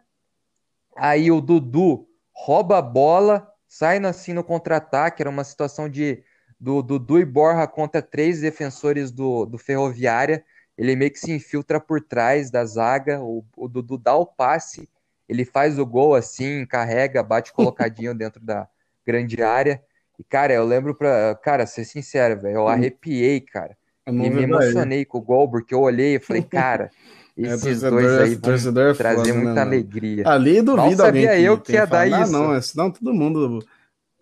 aí 0.95 1.29
o 1.29 1.41
Dudu 1.41 2.07
rouba 2.31 2.77
a 2.77 2.81
bola, 2.81 3.51
sai 3.67 3.97
assim 4.05 4.31
no 4.31 4.41
contra-ataque, 4.41 5.21
era 5.21 5.29
uma 5.29 5.43
situação 5.43 5.89
de 5.89 6.23
do 6.57 6.81
Dudu 6.81 7.19
e 7.19 7.25
Borja 7.25 7.67
contra 7.67 8.01
três 8.01 8.39
defensores 8.39 9.11
do, 9.11 9.45
do 9.45 9.57
Ferroviária. 9.57 10.45
Ele 10.77 10.95
meio 10.95 11.11
que 11.11 11.19
se 11.19 11.33
infiltra 11.33 11.77
por 11.77 11.99
trás 11.99 12.49
da 12.49 12.63
zaga, 12.63 13.21
o, 13.21 13.43
o 13.57 13.67
Dudu 13.67 13.97
dá 13.97 14.15
o 14.15 14.25
passe, 14.25 14.89
ele 15.27 15.43
faz 15.43 15.77
o 15.77 15.85
gol 15.85 16.15
assim, 16.15 16.65
carrega, 16.65 17.21
bate 17.21 17.51
colocadinho 17.53 18.15
dentro 18.15 18.41
da, 18.41 18.69
grande 19.05 19.41
área. 19.41 19.81
E, 20.19 20.23
cara, 20.23 20.53
eu 20.53 20.65
lembro 20.65 20.95
pra. 20.95 21.35
Cara, 21.35 21.65
ser 21.65 21.85
sincero, 21.85 22.41
velho, 22.41 22.55
eu 22.55 22.67
arrepiei, 22.67 23.41
cara. 23.41 23.75
E 24.07 24.11
me 24.11 24.43
emocionei 24.43 25.03
com 25.03 25.17
o 25.17 25.21
gol, 25.21 25.49
porque 25.49 25.73
eu 25.73 25.81
olhei 25.81 26.15
e 26.15 26.19
falei, 26.19 26.43
cara, 26.43 26.91
é, 27.37 27.53
esses 27.53 27.83
é, 27.83 27.89
dois 27.89 28.05
aí 28.05 28.35
vão 28.35 28.89
é 28.89 28.93
trazer 28.93 29.33
foda, 29.33 29.33
muita 29.33 29.53
né, 29.53 29.61
alegria. 29.61 30.23
Ali 30.27 30.61
duvido 30.61 30.77
Mal 30.77 30.91
sabia 30.91 31.39
eu 31.39 31.59
que 31.59 31.73
ia 31.73 31.85
dar 31.85 32.07
isso. 32.07 32.31
Não, 32.31 32.61
senão 32.61 32.91
todo 32.91 33.13
mundo 33.13 33.59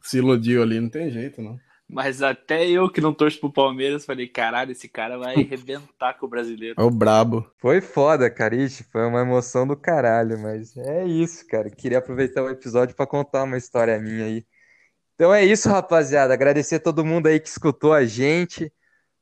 se 0.02 0.18
iludiu 0.18 0.64
ali, 0.64 0.80
não 0.80 0.90
tem 0.90 1.12
jeito, 1.12 1.42
não. 1.42 1.60
Mas 1.88 2.24
até 2.24 2.68
eu 2.68 2.90
que 2.90 3.02
não 3.02 3.14
torço 3.14 3.40
pro 3.40 3.52
Palmeiras, 3.52 4.06
falei, 4.06 4.28
caralho, 4.28 4.72
esse 4.72 4.88
cara 4.88 5.18
vai 5.18 5.36
arrebentar 5.36 6.18
com 6.18 6.26
o 6.26 6.30
brasileiro. 6.30 6.76
É 6.80 6.84
o 6.84 6.90
brabo. 6.90 7.46
Foi 7.58 7.82
foda, 7.82 8.30
Cariche, 8.32 8.84
foi 8.86 9.06
uma 9.06 9.22
emoção 9.22 9.68
do 9.68 9.76
caralho, 9.76 10.40
mas 10.40 10.76
é 10.76 11.06
isso, 11.06 11.46
cara. 11.48 11.70
Queria 11.70 12.00
aproveitar 12.00 12.42
o 12.42 12.50
episódio 12.50 12.96
para 12.96 13.06
contar 13.06 13.44
uma 13.44 13.58
história 13.58 14.00
minha 14.00 14.26
aí. 14.26 14.44
Então 15.16 15.34
é 15.34 15.45
isso, 15.45 15.70
rapaziada. 15.70 16.34
Agradecer 16.34 16.76
a 16.76 16.80
todo 16.80 17.05
mundo 17.05 17.28
aí 17.28 17.39
que 17.39 17.47
escutou 17.47 17.93
a 17.93 18.03
gente, 18.03 18.74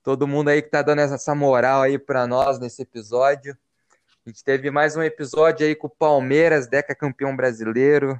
todo 0.01 0.27
mundo 0.27 0.47
aí 0.49 0.61
que 0.61 0.69
tá 0.69 0.81
dando 0.81 0.99
essa 0.99 1.35
moral 1.35 1.81
aí 1.81 1.99
para 1.99 2.25
nós 2.25 2.59
nesse 2.59 2.81
episódio. 2.81 3.57
A 4.25 4.29
gente 4.29 4.43
teve 4.43 4.71
mais 4.71 4.95
um 4.95 5.03
episódio 5.03 5.65
aí 5.65 5.75
com 5.75 5.87
o 5.87 5.89
Palmeiras, 5.89 6.67
Deca 6.67 6.95
campeão 6.95 7.35
brasileiro, 7.35 8.19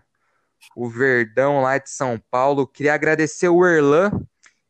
o 0.76 0.90
Verdão 0.90 1.62
lá 1.62 1.78
de 1.78 1.90
São 1.90 2.22
Paulo. 2.30 2.68
Queria 2.68 2.94
agradecer 2.94 3.48
o 3.48 3.66
Erlan 3.66 4.12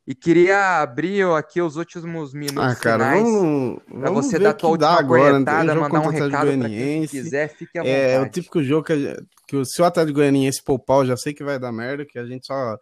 e 0.06 0.14
queria 0.14 0.80
abrir 0.80 1.26
aqui 1.36 1.60
os 1.60 1.78
últimos 1.78 2.34
minutos 2.36 2.74
ah, 2.74 2.76
cara, 2.76 3.16
finais 3.16 3.80
para 3.99 4.12
você 4.12 4.38
dar 4.38 4.49
a 4.52 4.54
tua 4.54 4.70
última 4.72 4.99
agora, 4.99 5.32
corretada, 5.32 5.76
mandar 5.76 6.02
um 6.02 6.10
recado 6.10 6.58
para 6.58 6.70
quem 6.70 7.08
quiser, 7.08 7.47
fique 7.49 7.80
à 7.80 7.82
vontade. 7.82 7.99
É, 7.99 8.14
é 8.14 8.20
o 8.20 8.30
típico 8.30 8.62
jogo 8.62 8.86
que, 8.86 9.18
que 9.47 9.56
o, 9.56 9.66
se 9.66 9.82
o 9.82 9.86
Atlético 9.86 10.18
Goianiense 10.18 10.62
poupar, 10.64 10.99
eu 10.99 11.06
já 11.08 11.18
sei 11.18 11.34
que 11.34 11.43
vai 11.43 11.58
dar 11.58 11.72
merda, 11.72 12.06
que 12.06 12.20
a 12.20 12.26
gente 12.26 12.45
só 12.45 12.78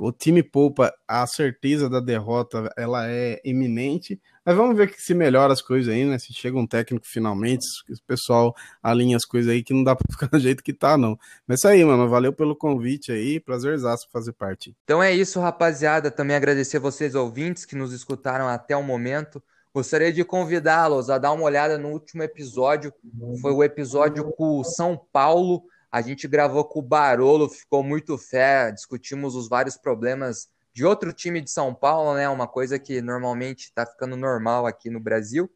o 0.00 0.12
time 0.12 0.42
poupa, 0.42 0.94
a 1.06 1.26
certeza 1.26 1.88
da 1.90 2.00
derrota 2.00 2.72
ela 2.76 3.10
é 3.10 3.40
iminente. 3.44 4.20
Mas 4.44 4.56
vamos 4.56 4.76
ver 4.76 4.94
se 4.96 5.12
melhora 5.12 5.52
as 5.52 5.60
coisas 5.60 5.92
aí, 5.92 6.04
né? 6.04 6.18
Se 6.18 6.32
chega 6.32 6.56
um 6.56 6.66
técnico 6.66 7.06
finalmente, 7.06 7.66
o 7.90 8.06
pessoal 8.06 8.54
alinha 8.82 9.16
as 9.16 9.24
coisas 9.24 9.52
aí 9.52 9.62
que 9.62 9.74
não 9.74 9.82
dá 9.82 9.94
pra 9.96 10.06
ficar 10.10 10.28
do 10.28 10.38
jeito 10.38 10.62
que 10.62 10.72
tá, 10.72 10.96
não. 10.96 11.18
Mas 11.46 11.56
é 11.56 11.58
isso 11.58 11.68
aí, 11.68 11.84
mano. 11.84 12.08
Valeu 12.08 12.32
pelo 12.32 12.54
convite 12.54 13.10
aí. 13.10 13.40
Prazerzaço 13.40 14.08
fazer 14.12 14.32
parte. 14.32 14.74
Então 14.84 15.02
é 15.02 15.12
isso, 15.12 15.40
rapaziada. 15.40 16.10
Também 16.10 16.36
agradecer 16.36 16.78
vocês, 16.78 17.14
ouvintes, 17.14 17.64
que 17.64 17.76
nos 17.76 17.92
escutaram 17.92 18.48
até 18.48 18.76
o 18.76 18.82
momento. 18.82 19.42
Gostaria 19.74 20.12
de 20.12 20.24
convidá-los 20.24 21.10
a 21.10 21.18
dar 21.18 21.32
uma 21.32 21.44
olhada 21.44 21.76
no 21.76 21.88
último 21.88 22.22
episódio. 22.22 22.92
Foi 23.40 23.52
o 23.52 23.62
episódio 23.62 24.24
com 24.32 24.60
o 24.60 24.64
São 24.64 24.98
Paulo 25.12 25.64
a 25.90 26.00
gente 26.00 26.28
gravou 26.28 26.64
com 26.64 26.80
o 26.80 26.82
Barolo, 26.82 27.48
ficou 27.48 27.82
muito 27.82 28.16
fé, 28.18 28.70
discutimos 28.70 29.34
os 29.34 29.48
vários 29.48 29.76
problemas 29.76 30.48
de 30.72 30.84
outro 30.84 31.12
time 31.12 31.40
de 31.40 31.50
São 31.50 31.74
Paulo, 31.74 32.14
né? 32.14 32.28
Uma 32.28 32.46
coisa 32.46 32.78
que 32.78 33.00
normalmente 33.00 33.64
está 33.64 33.84
ficando 33.86 34.16
normal 34.16 34.66
aqui 34.66 34.90
no 34.90 35.00
Brasil. 35.00 35.50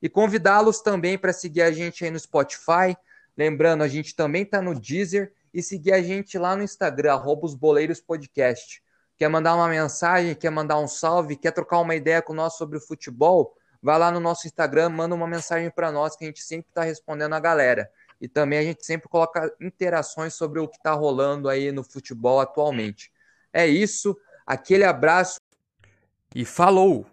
E 0.00 0.08
convidá-los 0.08 0.80
também 0.80 1.16
para 1.16 1.32
seguir 1.32 1.62
a 1.62 1.72
gente 1.72 2.04
aí 2.04 2.10
no 2.10 2.18
Spotify, 2.18 2.96
Lembrando, 3.38 3.84
a 3.84 3.88
gente 3.88 4.16
também 4.16 4.42
está 4.42 4.60
no 4.60 4.74
Deezer 4.74 5.32
e 5.54 5.62
seguir 5.62 5.92
a 5.92 6.02
gente 6.02 6.36
lá 6.36 6.56
no 6.56 6.62
Instagram, 6.64 7.12
arroba 7.12 7.46
os 7.46 7.54
Boleiros 7.54 8.00
Podcast. 8.00 8.82
Quer 9.16 9.28
mandar 9.28 9.54
uma 9.54 9.68
mensagem, 9.68 10.34
quer 10.34 10.50
mandar 10.50 10.76
um 10.80 10.88
salve, 10.88 11.36
quer 11.36 11.52
trocar 11.52 11.78
uma 11.78 11.94
ideia 11.94 12.20
com 12.20 12.34
nós 12.34 12.54
sobre 12.54 12.78
o 12.78 12.80
futebol? 12.80 13.54
Vai 13.80 13.96
lá 13.96 14.10
no 14.10 14.18
nosso 14.18 14.48
Instagram, 14.48 14.88
manda 14.88 15.14
uma 15.14 15.28
mensagem 15.28 15.70
para 15.70 15.92
nós 15.92 16.16
que 16.16 16.24
a 16.24 16.26
gente 16.26 16.42
sempre 16.42 16.68
está 16.68 16.82
respondendo 16.82 17.32
a 17.32 17.38
galera. 17.38 17.88
E 18.20 18.28
também 18.28 18.58
a 18.58 18.62
gente 18.62 18.84
sempre 18.84 19.08
coloca 19.08 19.54
interações 19.60 20.34
sobre 20.34 20.60
o 20.60 20.68
que 20.68 20.76
está 20.76 20.92
rolando 20.92 21.48
aí 21.48 21.70
no 21.70 21.84
futebol 21.84 22.40
atualmente. 22.40 23.12
É 23.52 23.66
isso, 23.66 24.16
aquele 24.46 24.84
abraço 24.84 25.40
e 26.34 26.44
falou! 26.44 27.06